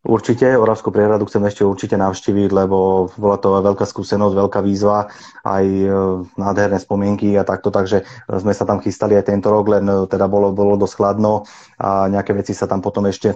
[0.06, 5.10] Určite, Oravskú priehradu chcem ešte určite navštíviť, lebo bola to veľká skúsenosť, veľká výzva,
[5.42, 5.90] aj e,
[6.38, 10.30] nádherné spomienky a takto, takže sme sa tam chystali aj tento rok, len e, teda
[10.30, 11.42] bolo, bolo dosť chladno
[11.82, 13.34] a nejaké veci sa tam potom ešte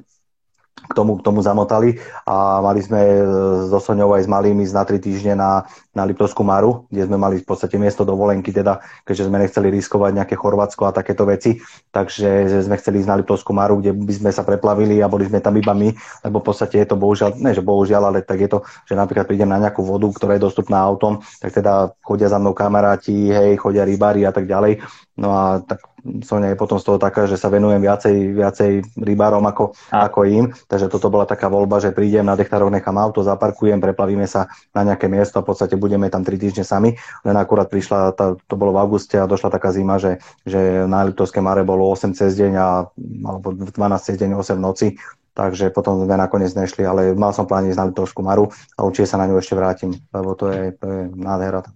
[0.87, 1.99] k tomu, k tomu zamotali.
[2.23, 3.23] A mali sme e,
[3.67, 7.43] so Soňou aj s malými na tri týždne na, na Liptovskú Maru, kde sme mali
[7.43, 11.59] v podstate miesto dovolenky, teda, keďže sme nechceli riskovať nejaké Chorvátsko a takéto veci,
[11.91, 15.43] takže sme chceli ísť na Liptovskú Maru, kde by sme sa preplavili a boli sme
[15.43, 15.91] tam iba my,
[16.23, 19.27] lebo v podstate je to bohužiaľ, ne že bohužiaľ, ale tak je to, že napríklad
[19.27, 23.59] prídem na nejakú vodu, ktorá je dostupná autom, tak teda chodia za mnou kamaráti, hej,
[23.59, 24.87] chodia rybári a tak ďalej.
[25.19, 25.91] No a tak
[26.25, 30.49] Sonia je potom z toho taká, že sa venujem viacej, viacej rybárom ako, ako im,
[30.65, 34.81] takže toto bola taká voľba, že prídem na Dechtaroch, nechám auto, zaparkujem, preplavíme sa na
[34.89, 36.95] nejaké miesto a v podstate budeme tam 3 týždne sami,
[37.27, 41.03] len akurát prišla, tá, to bolo v auguste a došla taká zima, že, že na
[41.03, 42.87] Liptovské mare bolo 8 cez deň a,
[43.27, 44.87] alebo 12 cez deň, 8 v noci,
[45.35, 49.11] takže potom sme nakoniec nešli, ale mal som plán ísť na Liptovskú maru a určite
[49.11, 51.67] sa na ňu ešte vrátim, lebo to je, to je nádhera.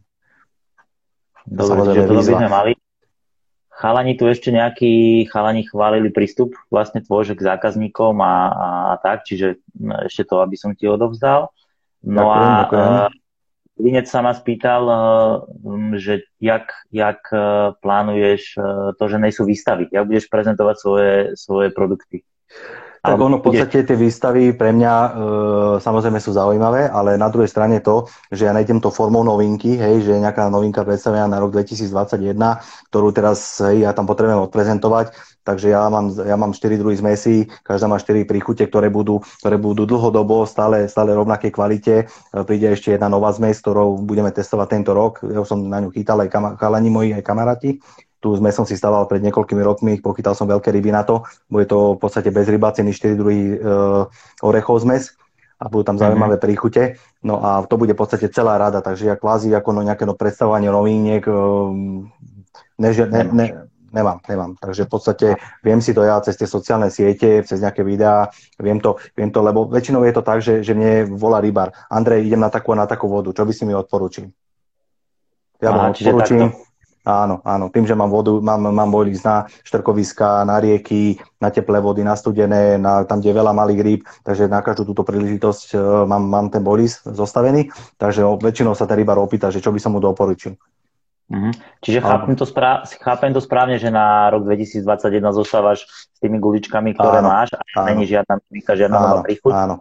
[1.45, 2.73] Dobre, že to by sme mali
[3.75, 9.27] Chalani tu ešte nejakí chalani chválili prístup vlastne tvoj k zákazníkom a, a, a tak,
[9.27, 9.59] čiže
[10.07, 11.51] ešte to, aby som ti odovzdal.
[12.07, 13.24] No ďakujem, a ďakujem.
[13.75, 14.97] Linec sa ma spýtal, e,
[15.99, 17.39] že jak, jak e,
[17.83, 18.61] plánuješ e,
[18.95, 22.23] to, že nejsú výstavy, jak budeš prezentovať svoje, svoje produkty.
[23.05, 25.09] Tak ono v podstate tie výstavy pre mňa e,
[25.77, 30.09] samozrejme sú zaujímavé, ale na druhej strane to, že ja nájdem to formou novinky, hej,
[30.09, 32.33] že nejaká novinka predstavená na rok 2021,
[32.89, 35.13] ktorú teraz hej, ja tam potrebujem odprezentovať,
[35.45, 39.61] takže ja mám, ja mám 4 druhy zmesí, každá má 4 príchute, ktoré budú, ktoré
[39.61, 41.95] budú dlhodobo stále, stále rovnakej kvalite.
[42.03, 42.05] E,
[42.49, 45.21] príde ešte jedna nová zmes, ktorou budeme testovať tento rok.
[45.23, 47.79] Ja som na ňu chytal aj chalani moji, aj kamaráti.
[48.25, 51.29] Tu sme som si stával pred niekoľkými rokmi, pochytal som veľké ryby na to.
[51.53, 53.57] Bude to v podstate bez ryba, ceny 4 druhy e,
[54.41, 55.13] orechov zmes
[55.61, 56.45] a budú tam zaujímavé mm-hmm.
[56.49, 56.83] príchute.
[57.21, 60.17] No a to bude v podstate celá rada, takže ja kvázi ako no nejaké no
[60.17, 61.33] predstavovanie novíniek e,
[62.81, 63.47] ne, ne, ne,
[63.95, 64.59] nemám, nemám.
[64.59, 65.27] Takže v podstate
[65.63, 68.29] viem si to ja cez tie sociálne siete, cez nejaké videá,
[68.59, 71.71] viem to, viem to lebo väčšinou je to tak, že, že mne volá rybár.
[71.87, 74.27] Andrej, idem na takú a na takú vodu, čo by si mi odporučil?
[75.63, 76.51] Ja vám odporúčim,
[77.05, 77.69] Áno, áno.
[77.69, 82.17] Tým, že mám vodu, mám, mám boilisk na štrkoviska, na rieky, na teplé vody, na
[82.17, 86.25] studené, na, tam, kde je veľa malých rýb, takže na každú túto príležitosť uh, mám,
[86.25, 87.69] mám ten boilisk zostavený,
[88.01, 90.57] takže väčšinou sa ten rybár opýta, že čo by som mu doporučil.
[91.25, 91.53] Mm-hmm.
[91.81, 94.85] Čiže chápem to, správ, chápem to správne, že na rok 2021
[95.33, 99.53] zostávaš s tými guličkami, ktoré áno, máš a není žiadna, žiadna áno, nová príchuť?
[99.57, 99.75] Áno,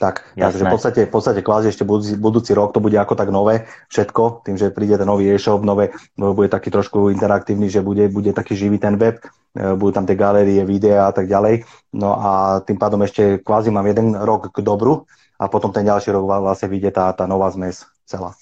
[0.00, 3.28] tak, takže v podstate, v podstate kvázi ešte budúci, budúci rok to bude ako tak
[3.28, 8.08] nové všetko, tým, že príde ten nový e-shop, nové, bude taký trošku interaktívny, že bude,
[8.08, 9.20] bude taký živý ten web,
[9.52, 11.64] e, budú tam tie galérie, videá a tak ďalej.
[11.92, 15.04] No a tým pádom ešte kvázi mám jeden rok k dobru
[15.36, 18.32] a potom ten ďalší rok vlastne vyjde tá, tá nová zmes celá.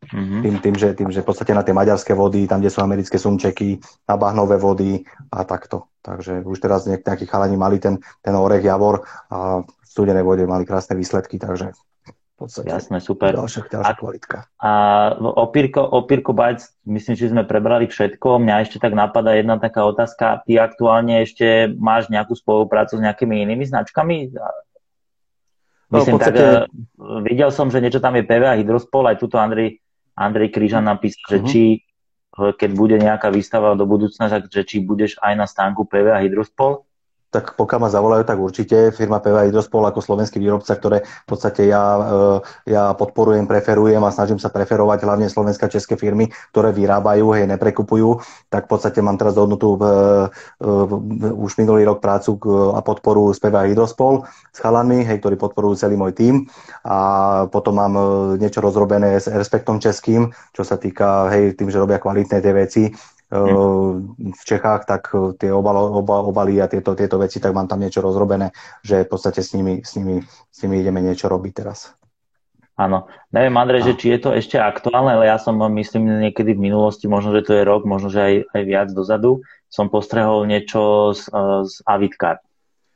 [0.00, 0.40] Mm-hmm.
[0.40, 3.20] Tým, tým, že, tým, že v podstate na tie maďarské vody, tam, kde sú americké
[3.20, 5.92] sumčeky, na bahnové vody a takto.
[6.00, 10.96] Takže už teraz nejakí chalani mali ten, ten orech Javor a studenej vode mali krásne
[10.96, 11.76] výsledky, takže
[12.40, 13.36] v podstate Jasné, super.
[13.36, 14.38] ďalšia, ďalšia a, kvalitka.
[14.56, 14.70] A
[15.20, 18.40] opírko, opírko Bites, myslím, že sme prebrali všetko.
[18.40, 20.40] Mňa ešte tak napadá jedna taká otázka.
[20.48, 24.32] Ty aktuálne ešte máš nejakú spoluprácu s nejakými inými značkami?
[25.92, 26.40] No, myslím, no, podstate...
[26.40, 29.76] tak, uh, videl som, že niečo tam je PVA Hydrospol, aj tuto Andrej,
[30.16, 31.46] Andrej Kryžan napísal, že mhm.
[31.48, 31.62] či
[32.30, 36.86] keď bude nejaká výstava do budúcna, tak že či budeš aj na stánku PVA Hydrospol?
[37.30, 38.90] Tak pokiaľ ma zavolajú, tak určite.
[38.90, 44.10] Firma PVA Hydrospol ako slovenský výrobca, ktoré v podstate ja, e, ja podporujem, preferujem a
[44.10, 48.18] snažím sa preferovať hlavne slovenské a české firmy, ktoré vyrábajú, hej, neprekupujú,
[48.50, 52.34] tak v podstate mám teraz dohodnutú uh, uh, už minulý rok prácu
[52.74, 56.50] a podporu z PVA Hydrospol s chalami, hej, ktorí podporujú celý môj tím.
[56.82, 56.98] A
[57.46, 57.94] potom mám
[58.42, 62.82] niečo rozrobené s Respektom Českým, čo sa týka, hej, tým, že robia kvalitné tie veci,
[63.30, 67.78] v Čechách, tak eh, tie obalo, oba, obaly a tieto, tieto veci, tak mám tam
[67.78, 68.50] niečo rozrobené,
[68.82, 71.94] že v podstate s nimi, s nimi, s nimi ideme niečo robiť teraz.
[72.74, 73.06] Áno.
[73.30, 77.06] Neviem, Andrej, že či je to ešte aktuálne, ale ja som, myslím, niekedy v minulosti,
[77.06, 81.28] možno, že to je rok, možno, že aj, aj viac dozadu, som postrehol niečo z,
[81.30, 81.74] eh, z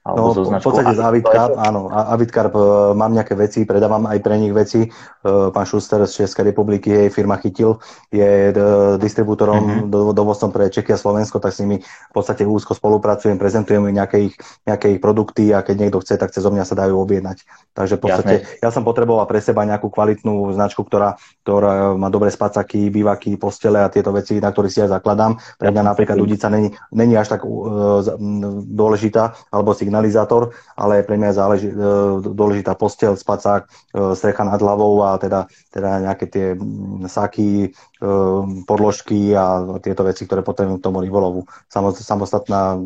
[0.05, 0.37] Avitkar.
[0.37, 1.89] No, v podstate z Avitkar, áno.
[1.89, 2.57] Avitkar, eh,
[2.93, 4.93] mám nejaké veci, predávam aj pre nich veci.
[5.25, 7.81] pán Šuster z Českej republiky, jej firma Chytil,
[8.13, 8.53] je
[9.01, 10.13] distribútorom, mm-hmm.
[10.13, 14.37] dovozcom pre Čeky a Slovensko, tak s nimi v podstate úzko spolupracujem, prezentujem nejaké ich,
[14.69, 17.41] nejaké ich produkty a keď niekto chce, tak cez mňa sa dajú objednať.
[17.73, 18.61] Takže v podstate Jasne.
[18.61, 23.81] ja som potreboval pre seba nejakú kvalitnú značku, ktorá, ktorá má dobré spacaky, bývaky, postele
[23.81, 25.41] a tieto veci, na ktorých si ja zakladám.
[25.57, 28.05] Pre mňa napríklad ľudica není, není až tak uh,
[28.69, 34.59] dôležitá, alebo signalizátor, ale pre mňa je záleží, uh, dôležitá postel, spacák, uh, strecha nad
[34.59, 36.47] hlavou a teda, teda nejaké tie
[37.07, 37.71] saky,
[38.69, 41.49] podložky a tieto veci, ktoré potrebujem k tomu rybolovu.
[41.73, 42.77] Samostatná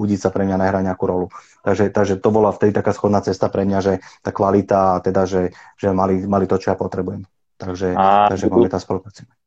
[0.00, 1.26] udica pre mňa nehrá nejakú rolu.
[1.62, 3.92] Takže, takže to bola vtedy taká schodná cesta pre mňa, že
[4.24, 7.22] tá kvalita teda, že, že mali, mali to, čo ja potrebujem.
[7.60, 9.22] Takže, a takže máme tá spolupráca.
[9.28, 9.39] Uh,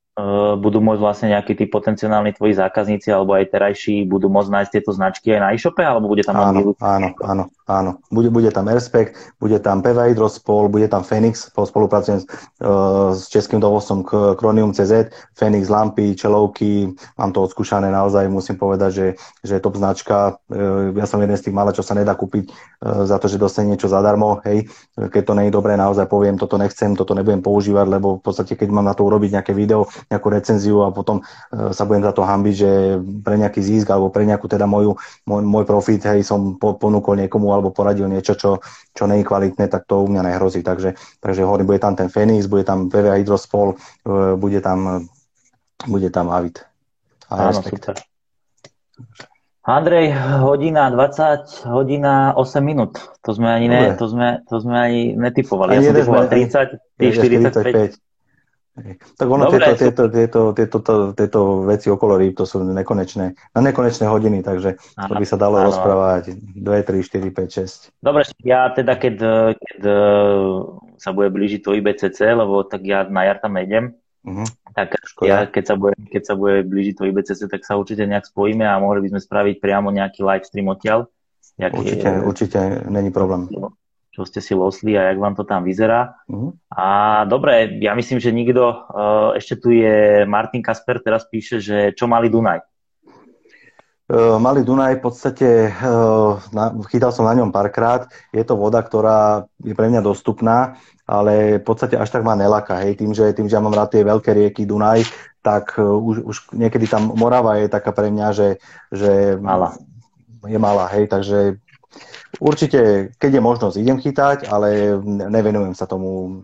[0.62, 4.92] budú môcť vlastne nejakí tí potenciálni tvoji zákazníci alebo aj terajší budú môcť nájsť tieto
[4.94, 7.92] značky aj na e-shope, alebo bude tam áno, áno, áno, áno.
[8.14, 12.26] Bude, bude tam Respect, bude tam PV Hydrospol, bude tam Phoenix, spolupracujem s,
[12.62, 14.06] uh, s českým dovozcom
[14.38, 19.08] Chronium CZ, Phoenix lampy, čelovky, mám to odskúšané naozaj, musím povedať, že,
[19.42, 20.38] že je top značka.
[20.46, 23.42] Uh, ja som jeden z tých malých, čo sa nedá kúpiť uh, za to, že
[23.42, 27.42] dostane niečo zadarmo, hej, keď to nie je dobré, naozaj poviem, toto nechcem, toto nebudem
[27.42, 31.22] používať, lebo v podstate, keď mám na to urobiť nejaké video, nejakú recenziu a potom
[31.22, 32.72] uh, sa budem za to hambiť, že
[33.24, 34.98] pre nejaký zisk alebo pre nejakú teda moju,
[35.28, 38.60] môj, môj profit, hej, som po, ponúkol niekomu alebo poradil niečo, čo,
[38.92, 40.64] čo nie je kvalitné, tak to u mňa nehrozí.
[40.64, 45.08] Takže, takže hovorím, bude tam ten Phoenix, bude tam PV Hydrospol, uh, bude tam,
[45.88, 46.66] bude tam Avit.
[47.32, 47.98] A Áno, super.
[49.64, 50.12] Andrej,
[50.44, 53.00] hodina 20, hodina 8 minút.
[53.24, 55.80] To sme ani, ne, to sme, to sme ani netypovali.
[55.80, 57.96] Ani ja som typoval 30, ty 45.
[57.96, 58.13] 45.
[58.74, 60.80] Tak ono, Dobre, tieto, tieto, tieto, tieto,
[61.14, 65.62] tieto, veci okolo rýb, to sú nekonečné, na nekonečné hodiny, takže to by sa dalo
[65.62, 65.70] áno.
[65.70, 68.02] rozprávať 2, 3, 4, 5, 6.
[68.02, 69.16] Dobre, ja teda, keď,
[69.54, 69.94] keď e,
[70.98, 73.94] sa bude blížiť to IBCC, lebo tak ja na jar tam nejdem,
[74.26, 74.48] uh-huh.
[74.74, 75.30] tak Škoda.
[75.30, 78.66] ja, keď sa, bude, keď sa bude blížiť to IBCC, tak sa určite nejak spojíme
[78.66, 81.06] a mohli by sme spraviť priamo nejaký live stream odtiaľ.
[81.62, 82.58] určite, je, určite,
[82.90, 83.46] není problém
[84.14, 86.14] čo ste si losli a jak vám to tam vyzerá.
[86.30, 86.54] Uh-huh.
[86.70, 91.98] A dobre, ja myslím, že nikto, uh, ešte tu je Martin Kasper, teraz píše, že
[91.98, 92.62] čo mali Dunaj?
[94.06, 95.50] Uh, malý Dunaj v podstate,
[96.54, 100.78] na, chytal som na ňom párkrát, je to voda, ktorá je pre mňa dostupná,
[101.10, 103.98] ale v podstate až tak ma nelaka, hej, tým, že, tým, že ja mám rád
[103.98, 105.10] tie veľké rieky Dunaj,
[105.42, 108.50] tak už, už niekedy tam Morava je taká pre mňa, že,
[108.94, 109.74] že malá.
[110.46, 111.63] je malá, hej, takže
[112.42, 116.44] Určite, keď je možnosť, idem chytať, ale nevenujem sa tomu.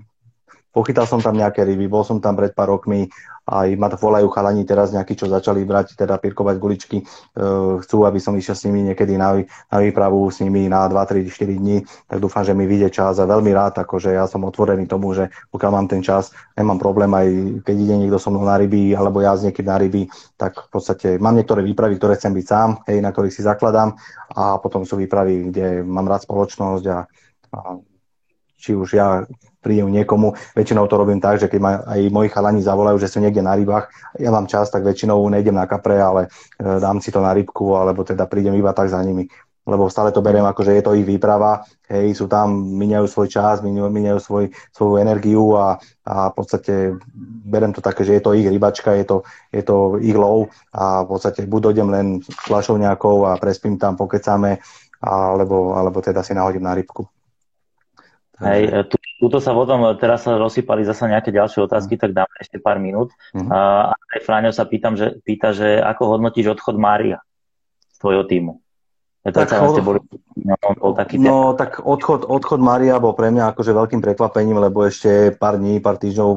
[0.79, 3.11] Pochytal som tam nejaké ryby, bol som tam pred pár rokmi,
[3.43, 7.05] aj ma volajú chalani teraz nejakí, čo začali brať, teda pirkovať guličky, e,
[7.83, 11.27] chcú, aby som išiel s nimi niekedy na, na výpravu s nimi na 2, 3,
[11.27, 14.87] 4 dní, tak dúfam, že mi vyjde čas a veľmi rád, akože ja som otvorený
[14.87, 17.27] tomu, že pokiaľ mám ten čas, nemám problém aj
[17.67, 20.07] keď ide niekto so mnou na ryby, alebo ja s niekým na ryby,
[20.39, 23.99] tak v podstate mám niektoré výpravy, ktoré chcem byť sám, hej, na ktorých si zakladám
[24.31, 26.99] a potom sú výpravy, kde mám rád spoločnosť a,
[27.51, 27.59] a
[28.59, 29.27] či už ja
[29.69, 30.33] prídem niekomu.
[30.57, 33.53] Väčšinou to robím tak, že keď ma aj moji chalani zavolajú, že sú niekde na
[33.53, 36.25] rybách, ja mám čas, tak väčšinou nejdem na kapre, ale
[36.57, 39.29] e, dám si to na rybku, alebo teda prídem iba tak za nimi.
[39.69, 41.61] Lebo stále to beriem ako, že je to ich výprava,
[41.93, 45.77] hej, sú tam, miniajú svoj čas, miniajú svoj, svoju energiu a,
[46.09, 46.73] a v podstate
[47.45, 49.17] berem to také, že je to ich rybačka, je to,
[49.53, 52.07] je to ich lov a v podstate buď dojdem len
[52.49, 54.57] fľašou nejakou a prespím tam, pokecáme,
[55.05, 57.18] alebo, alebo teda si nahodím na rybku.
[58.39, 62.55] Hej, tu, tuto sa potom, teraz sa rozsypali zase nejaké ďalšie otázky, tak dáme ešte
[62.55, 63.11] pár minút.
[63.35, 63.51] Mm-hmm.
[63.51, 67.19] A aj Fráňo sa pýtam, že, pýta, že ako hodnotíš odchod Mária
[67.91, 68.63] z tvojho týmu?
[69.27, 69.83] Ja tak, od...
[69.83, 69.99] boli,
[70.39, 74.87] no, bol taký no tak odchod, odchod Mária bol pre mňa akože veľkým prekvapením, lebo
[74.87, 76.29] ešte pár dní, pár týždňov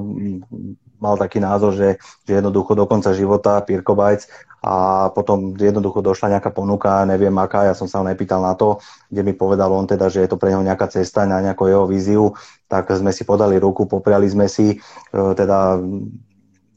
[1.02, 4.30] mal taký názor, že, že jednoducho do konca života Pirko Bajc
[4.62, 8.78] a potom jednoducho došla nejaká ponuka, neviem aká, ja som sa ho nepýtal na to,
[9.10, 11.90] kde mi povedal on teda, že je to pre neho nejaká cesta na nejakú jeho
[11.90, 12.30] víziu,
[12.70, 14.78] tak sme si podali ruku, popriali sme si,
[15.10, 15.82] e, teda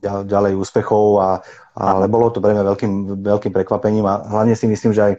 [0.02, 1.30] ďalej úspechov, a,
[1.76, 5.18] ale bolo to pre mňa veľkým, veľkým prekvapením a hlavne si myslím, že aj e,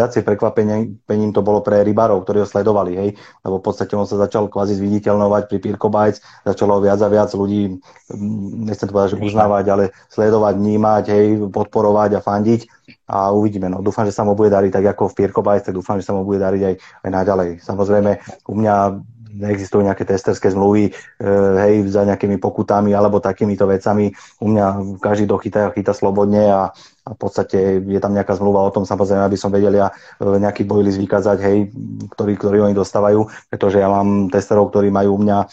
[0.00, 3.10] viacej prekvapením to bolo pre rybárov, ktorí ho sledovali, hej,
[3.44, 7.28] lebo v podstate on sa začal kvázi zviditeľnovať pri Pirko Bajc, začalo viac a viac
[7.36, 7.76] ľudí,
[8.64, 12.60] nechcem to povedať, že uznávať, ale sledovať, vnímať, hej, podporovať a fandiť
[13.04, 13.68] a uvidíme.
[13.68, 16.16] No, dúfam, že sa mu bude dariť tak ako v Pirko tak dúfam, že sa
[16.16, 16.74] mu bude dariť aj,
[17.04, 17.48] aj naďalej.
[17.60, 18.10] Samozrejme,
[18.48, 18.74] u mňa
[19.34, 20.92] neexistujú nejaké testerské zmluvy, e,
[21.66, 24.14] hej, za nejakými pokutami alebo takýmito vecami.
[24.40, 26.70] U mňa každý to chytá, chytá slobodne a,
[27.04, 30.38] a v podstate je tam nejaká zmluva o tom, samozrejme, aby som vedel ja e,
[30.38, 31.56] nejaký bojlist vykázať, hej,
[32.14, 35.46] ktorý, ktorý oni dostávajú, pretože ja mám testerov, ktorí majú u mňa e,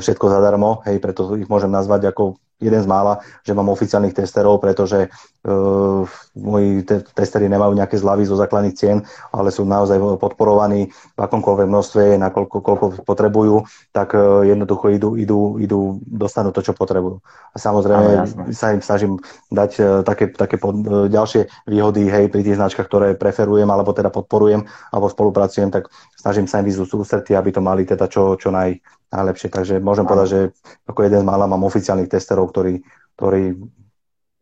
[0.00, 4.58] všetko zadarmo, hej, preto ich môžem nazvať ako jeden z mála, že mám oficiálnych testerov,
[4.58, 6.02] pretože uh,
[6.34, 8.98] moji te- testery nemajú nejaké zľavy zo základných cien,
[9.30, 13.62] ale sú naozaj podporovaní v akomkoľvek množstve, nakoľko koľko potrebujú,
[13.94, 17.22] tak uh, jednoducho idú, idú, idú, dostanú to, čo potrebujú.
[17.54, 19.22] A samozrejme sa im snažím
[19.54, 23.94] dať uh, také, také pod, uh, ďalšie výhody hej, pri tých značkách, ktoré preferujem, alebo
[23.94, 25.86] teda podporujem, alebo spolupracujem, tak
[26.18, 29.48] snažím sa im vyzúť ústretí, aby to mali teda čo, čo naj, najlepšie.
[29.48, 30.40] Takže môžem povedať, že
[30.88, 32.84] ako jeden z mála mám oficiálnych testerov, ktorí,
[33.16, 33.56] ktorí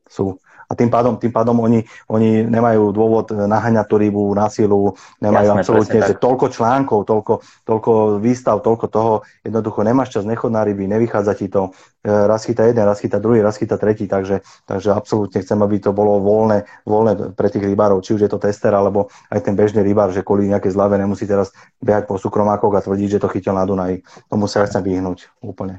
[0.07, 4.99] sú a tým pádom, tým pádom oni, oni nemajú dôvod naháňať tú rybu na silu,
[5.23, 9.13] nemajú Jasné, absolútne, že toľko článkov, toľko, toľko výstav, toľko toho,
[9.47, 11.71] jednoducho nemáš čas, nechod na ryby, nevychádza ti to,
[12.03, 15.79] e, raz chytá jeden, raz chytá druhý, raz chytá tretí, takže, takže absolútne chcem, aby
[15.79, 19.55] to bolo voľné, voľné pre tých rybárov, či už je to tester, alebo aj ten
[19.55, 23.31] bežný rybár, že kvôli nejaké zlave nemusí teraz behať po súkromákoch a tvrdiť, že to
[23.31, 24.03] chytil na Dunaji.
[24.27, 25.79] Tomu sa ja chcem vyhnúť úplne.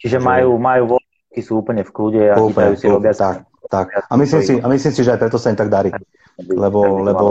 [0.00, 4.10] Čiže majú, majú voľky, sú úplne v kľude a úplne, chytajú si, robia tak, tak.
[4.10, 5.94] A myslím si, a myslím si, že aj preto sa im tak darí.
[6.40, 7.26] Lebo, lebo,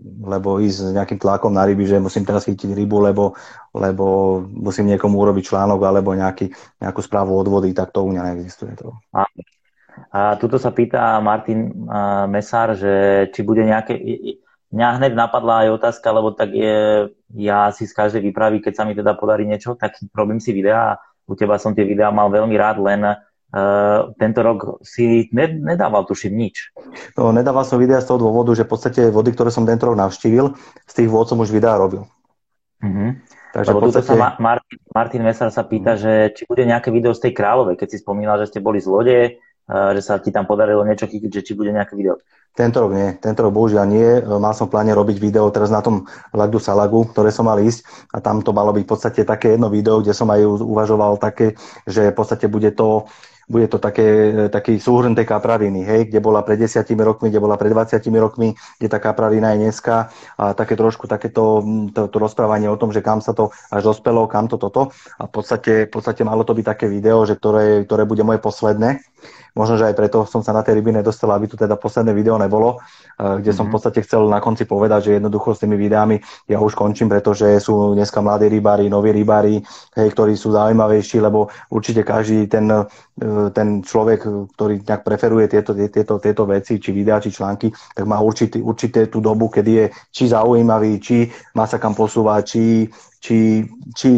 [0.00, 3.36] lebo ísť s nejakým tlakom na ryby, že musím teraz chytiť rybu, lebo,
[3.76, 6.48] lebo musím niekomu urobiť článok alebo nejaký,
[6.80, 8.72] nejakú správu od vody, tak to u mňa neexistuje.
[8.80, 8.96] To.
[9.12, 9.28] A,
[10.14, 11.68] a tuto sa pýta Martin
[12.32, 13.98] Mesár, že či bude nejaké...
[14.72, 18.84] Mňa hneď napadla aj otázka, lebo tak je, ja si z každej výpravy, keď sa
[18.88, 20.96] mi teda podarí niečo, tak robím si videá.
[21.28, 23.04] U teba som tie videá mal veľmi rád, len
[23.52, 26.72] Uh, tento rok si ne, nedával, tuším, nič.
[27.20, 30.00] No, nedával som videa z toho dôvodu, že v podstate vody, ktoré som tento rok
[30.00, 30.56] navštívil,
[30.88, 32.08] z tých vôd som už videa robil.
[32.80, 33.12] Uh-huh.
[33.52, 34.08] Takže Lebo podstate...
[34.08, 36.00] sa Martin, Martin Mesar sa pýta, uh-huh.
[36.00, 38.88] že či bude nejaké video z tej kráľovej, keď si spomínal, že ste boli z
[38.88, 42.16] lode, uh, že sa ti tam podarilo niečo chytiť, že či bude nejaké video.
[42.56, 44.08] Tento rok nie, tento rok bohužiaľ nie.
[44.28, 46.04] Mal som v pláne robiť video teraz na tom
[46.36, 49.72] Lagdu Salagu, ktoré som mal ísť a tam to malo byť v podstate také jedno
[49.72, 51.56] video, kde som aj uvažoval také,
[51.88, 53.08] že v podstate bude to
[53.52, 57.60] bude to také, taký súhrn tej kapradiny, hej, kde bola pred desiatimi rokmi, kde bola
[57.60, 60.08] pred 20 rokmi, kde tá kapradina je dneska.
[60.40, 61.60] A také trošku takéto
[61.92, 64.88] to, to rozprávanie o tom, že kam sa to až dospelo, kam to toto.
[65.20, 68.40] A v podstate, v podstate malo to byť také video, že ktoré, ktoré bude moje
[68.40, 69.04] posledné
[69.52, 72.40] Možno, že aj preto som sa na tej ryby nedostal, aby tu teda posledné video
[72.40, 72.80] nebolo,
[73.20, 73.74] eh, kde som v mhm.
[73.76, 76.16] podstate chcel na konci povedať, že jednoducho s tými videami
[76.48, 79.60] ja už končím, pretože sú dneska mladí rybári, noví rybári,
[79.96, 84.24] hej, ktorí sú zaujímavejší, lebo určite každý ten, eh, ten človek,
[84.56, 89.12] ktorý nejak preferuje tieto, tieto, tieto veci, či videá, či články, tak má určite, určite
[89.12, 92.64] tú dobu, kedy je či zaujímavý, či má sa kam posúvať, či,
[93.20, 93.36] či,
[93.92, 94.08] či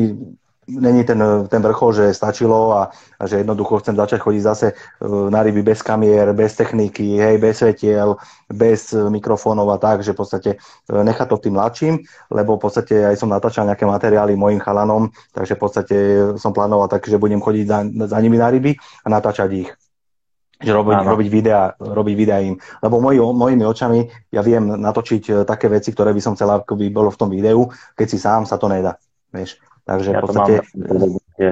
[0.69, 4.75] není ten, ten vrchol, že stačilo a, a že jednoducho chcem začať chodiť zase e,
[5.31, 8.17] na ryby bez kamier, bez techniky, hej, bez svetiel,
[8.49, 10.57] bez mikrofónov a tak, že v podstate e,
[10.91, 11.95] nechať to tým mladším,
[12.33, 15.97] lebo v podstate aj som natáčal nejaké materiály mojim chalanom, takže v podstate
[16.41, 17.79] som plánoval tak, že budem chodiť za,
[18.09, 19.71] za nimi na ryby a natáčať ich
[20.65, 22.57] že robiť, robiť, videa, robiť videa im.
[22.81, 24.01] Lebo moji, mojimi očami
[24.33, 27.29] ja viem natočiť e, také veci, ktoré by som chcel, ako by bolo v tom
[27.29, 28.97] videu, keď si sám sa to nedá.
[29.35, 29.61] Vieš.
[29.85, 30.55] Takže ja v podstate,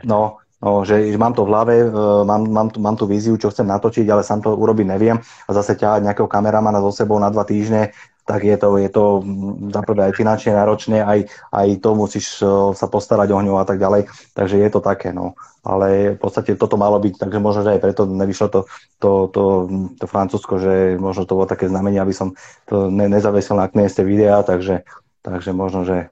[0.08, 3.68] no, no, že, mám to v hlave, uh, mám, mám, mám tú víziu, čo chcem
[3.68, 7.44] natočiť, ale sám to urobiť neviem a zase ťahať nejakého kameramana so sebou na dva
[7.44, 7.92] týždne,
[8.22, 9.04] tak je to, je to
[9.74, 13.82] zaprvé aj finančne náročné, aj, aj to musíš uh, sa postarať o ňu a tak
[13.82, 14.08] ďalej.
[14.32, 15.36] Takže je to také, no.
[15.62, 18.60] Ale v podstate toto malo byť, takže možno, že aj preto nevyšlo to,
[18.98, 19.42] to, to,
[19.94, 22.34] to Francúzsko, že možno to bolo také znamenie, aby som
[22.66, 24.86] to ne, nezavesil na knieste videa, takže,
[25.22, 26.10] takže možno, že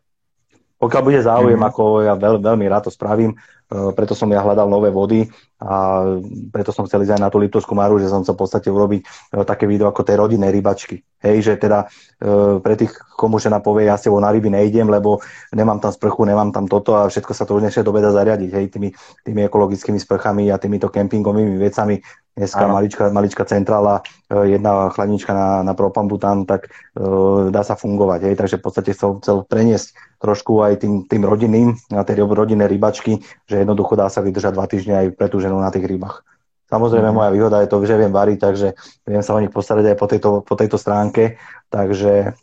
[0.81, 1.69] pokiaľ bude záujem, mm.
[1.69, 5.29] ako ja veľ, veľmi rád to spravím, uh, preto som ja hľadal nové vody
[5.61, 6.03] a
[6.49, 9.01] preto som chcel ísť aj na tú Liptovskú Maru, že som chcel v podstate urobiť
[9.05, 11.05] uh, také video ako tej rodinnej rybačky.
[11.21, 14.89] Hej, že teda uh, pre tých, komu žena povie, ja s tebou na ryby nejdem,
[14.89, 15.21] lebo
[15.53, 18.51] nemám tam sprchu, nemám tam toto a všetko sa to už dnešnej dobe dá zariadiť,
[18.57, 18.89] hej, tými,
[19.21, 22.01] tými ekologickými sprchami a týmito kempingovými vecami
[22.41, 24.01] Dneska malička, malička centrála,
[24.31, 28.33] e, jedna chladnička na, na propambutan, tak uh, dá sa fungovať.
[28.33, 28.35] Hej.
[28.41, 33.25] Takže v podstate som chcel preniesť trošku aj tým, tým rodinným, na tie rodinné rybačky,
[33.49, 36.23] že jednoducho dá sa vydržať dva týždne aj pre tú ženu na tých rybách.
[36.71, 37.19] Samozrejme, mm-hmm.
[37.19, 38.69] moja výhoda je to, že viem variť, takže
[39.03, 41.41] viem sa o nich postarať aj po tejto, po tejto stránke.
[41.67, 42.37] Takže,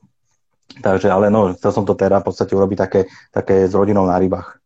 [0.83, 3.01] takže, ale no, chcel som to teda v podstate urobiť také,
[3.31, 4.59] také s rodinou na rybách.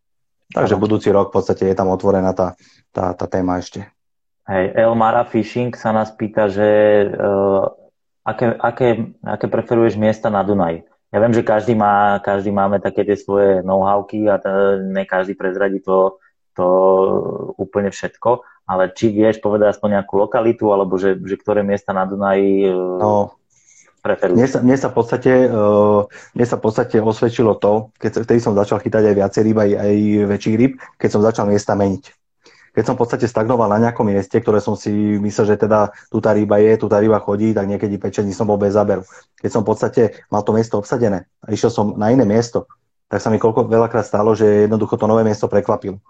[0.50, 2.58] Takže budúci rok v podstate je tam otvorená tá,
[2.90, 3.86] tá, tá téma ešte.
[4.50, 6.66] Hej, Elmara Fishing sa nás pýta, že
[7.14, 7.70] uh,
[8.26, 8.88] aké, aké,
[9.22, 10.82] aké preferuješ miesta na Dunaj?
[11.12, 15.36] Ja viem, že každý, má, každý máme také tie svoje know-howky a to, ne každý
[15.36, 16.16] prezradí to,
[16.56, 16.66] to
[17.60, 22.08] úplne všetko, ale či vieš povedať aspoň nejakú lokalitu, alebo že, že ktoré miesta na
[22.08, 23.36] Dunaji e, no,
[24.00, 24.40] preferuješ?
[24.40, 28.40] Mne sa, mne, sa v podstate, uh, mne sa v podstate osvedčilo to, keď vtedy
[28.40, 29.96] som začal chytať aj viacej ryb, aj, aj
[30.32, 32.21] väčších ryb, keď som začal miesta meniť
[32.72, 34.90] keď som v podstate stagnoval na nejakom mieste, ktoré som si
[35.20, 38.48] myslel, že teda tu tá ryba je, tu tá ryba chodí, tak niekedy pečení som
[38.48, 39.04] bol bez záberu.
[39.44, 42.64] Keď som v podstate mal to miesto obsadené a išiel som na iné miesto,
[43.12, 46.00] tak sa mi koľko veľakrát stalo, že jednoducho to nové miesto prekvapilo.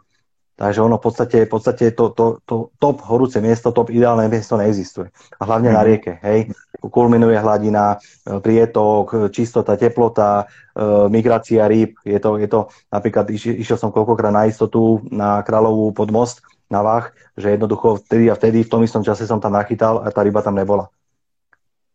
[0.53, 4.55] Takže ono v podstate, v podstate to, to, to top horúce miesto, top ideálne miesto
[4.55, 5.11] neexistuje.
[5.41, 5.75] A hlavne mm.
[5.75, 5.89] na mhm.
[5.91, 6.39] rieke, hej.
[6.79, 11.99] Kulminuje hladina, e, prietok, čistota, teplota, e, migrácia rýb.
[12.05, 16.81] Je to, je to napríklad, išiel som koľkokrát na istotu na Kráľovú pod most, na
[16.81, 20.25] váh, že jednoducho vtedy a vtedy v tom istom čase som tam nachytal a tá
[20.25, 20.89] ryba tam nebola.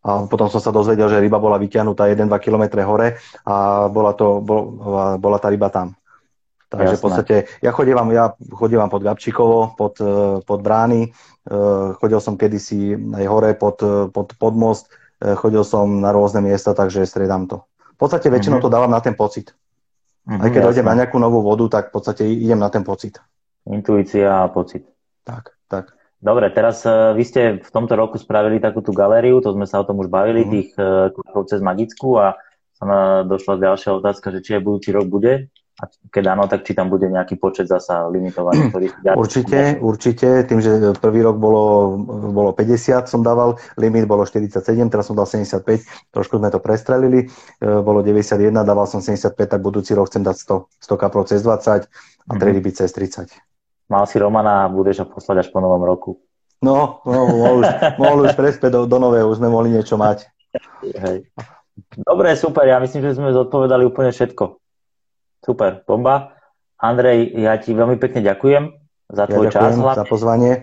[0.06, 4.40] A potom som sa dozvedel, že ryba bola vyťahnutá 1-2 km hore a bola, to,
[4.40, 5.98] bola, bola tá ryba tam.
[6.68, 6.99] Takže Jasné.
[6.99, 11.10] v podstate ja chodievam, ja chodievam pod Gabčíkovo, pod, e, pod brány, e,
[11.95, 16.76] chodil som kedysi aj hore pod, e, pod, pod most, chodil som na rôzne miesta,
[16.78, 17.64] takže striedam to.
[17.95, 18.70] V podstate väčšinou mm-hmm.
[18.70, 19.56] to dávam na ten pocit.
[20.28, 23.18] Mm-hmm, aj keď dojdem na nejakú novú vodu, tak v podstate idem na ten pocit.
[23.72, 24.88] Intuícia a pocit.
[25.23, 25.91] Tak, tak.
[26.18, 29.85] Dobre, teraz vy ste v tomto roku spravili takú tú galériu, to sme sa o
[29.85, 30.53] tom už bavili, mm-hmm.
[30.56, 32.34] tých uh, cez Magickú a
[32.73, 36.73] sa došla ďalšia otázka, že či aj budúci rok bude a keď áno, tak či
[36.73, 38.73] tam bude nejaký počet zasa limitovaný?
[38.73, 38.89] Ktorý...
[39.22, 40.41] Určite, určite.
[40.49, 41.94] Tým, že prvý rok bolo,
[42.34, 47.30] bolo 50, som dával, limit bolo 47, teraz som dal 75, trošku sme to prestrelili,
[47.61, 51.45] e, bolo 91, dával som 75, tak budúci rok chcem dať 100, 100 kaprov cez
[51.45, 52.41] 20 a 3 mm-hmm.
[52.57, 53.30] ryby cez 30.
[53.88, 56.19] Mal si Romana a budeš ho poslať až po novom roku.
[56.59, 57.68] No, no mohol, už,
[58.01, 60.27] mohol už prespäť do, do nového, už sme mohli niečo mať.
[60.84, 61.30] Hej.
[61.93, 64.57] Dobre, super, ja myslím, že sme zodpovedali úplne všetko.
[65.45, 66.34] Super, bomba.
[66.81, 68.73] Andrej, ja ti veľmi pekne ďakujem
[69.09, 69.72] za tvoj ja čas.
[69.77, 70.53] Hlavne, za pozvanie.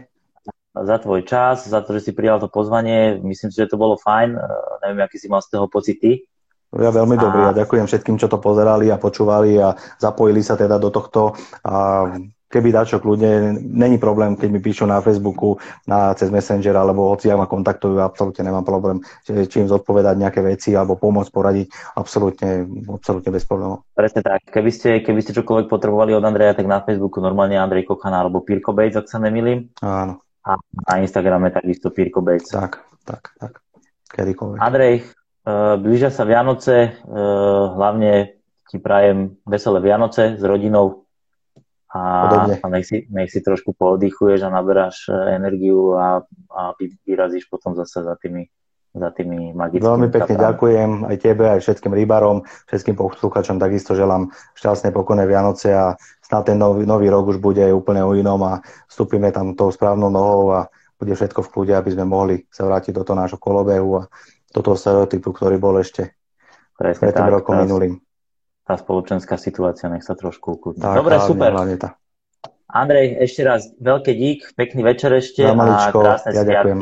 [0.74, 3.22] Za tvoj čas, za to, že si prijal to pozvanie.
[3.22, 4.34] Myslím si, že to bolo fajn.
[4.82, 6.26] Neviem, aký si mal z toho pocity.
[6.74, 10.82] Ja veľmi dobrý a ďakujem všetkým, čo to pozerali a počúvali a zapojili sa teda
[10.82, 11.38] do tohto.
[11.62, 12.10] A
[12.54, 15.58] keby dačo kľudne, není problém, keď mi píšu na Facebooku,
[15.90, 20.38] na, cez Messenger, alebo hoci ja ma kontaktujú, absolútne nemám problém, či im zodpovedať nejaké
[20.38, 21.66] veci alebo pomôcť poradiť,
[21.98, 23.82] absolútne, absolútne bez problémov.
[23.98, 24.46] Presne tak.
[24.46, 28.46] Keby ste, keby ste čokoľvek potrebovali od Andreja, tak na Facebooku normálne Andrej Kochana alebo
[28.46, 29.74] Pirko Bates, ak sa nemýlim.
[29.82, 30.22] Áno.
[30.46, 32.54] A na Instagrame takisto Pirko Bates.
[32.54, 33.58] Tak, tak, tak.
[34.14, 34.62] Kedykoľvek.
[34.62, 35.02] Andrej,
[35.48, 38.38] uh, blížia sa Vianoce, uh, hlavne
[38.70, 41.03] ti prajem veselé Vianoce s rodinou,
[41.94, 46.74] a, a nech, si, nech si trošku pooddychuješ a naberáš e, energiu a, a
[47.06, 48.50] vyrazíš potom zase za tými,
[48.90, 50.46] za tými magickými Veľmi pekne kaprami.
[50.50, 56.50] ďakujem aj tebe, aj všetkým rybárom, všetkým posluchačom takisto želám šťastné pokojné Vianoce a snad
[56.50, 58.58] ten nový, nový rok už bude úplne o inom a
[58.90, 60.60] vstúpime tam tou správnou nohou a
[60.98, 64.10] bude všetko v kľude, aby sme mohli sa vrátiť do toho nášho kolobehu a
[64.50, 66.10] do toho stereotypu, ktorý bol ešte
[66.74, 68.02] Presne pred tým tak, rokom minulým
[68.64, 70.80] tá spoločenská situácia nech sa trošku ukutne.
[70.80, 71.50] Dobre, hlavne, super.
[71.52, 71.88] Hlavne tá.
[72.74, 75.54] Andrej, ešte raz veľký dík, pekný večer ešte a
[75.92, 76.50] krásne ja sviatky.
[76.50, 76.78] Ďakujem.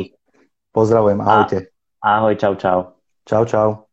[0.73, 1.59] Pozdravujem, ahojte.
[2.01, 2.79] A, ahoj, čau, čau.
[3.29, 3.92] Čau, čau.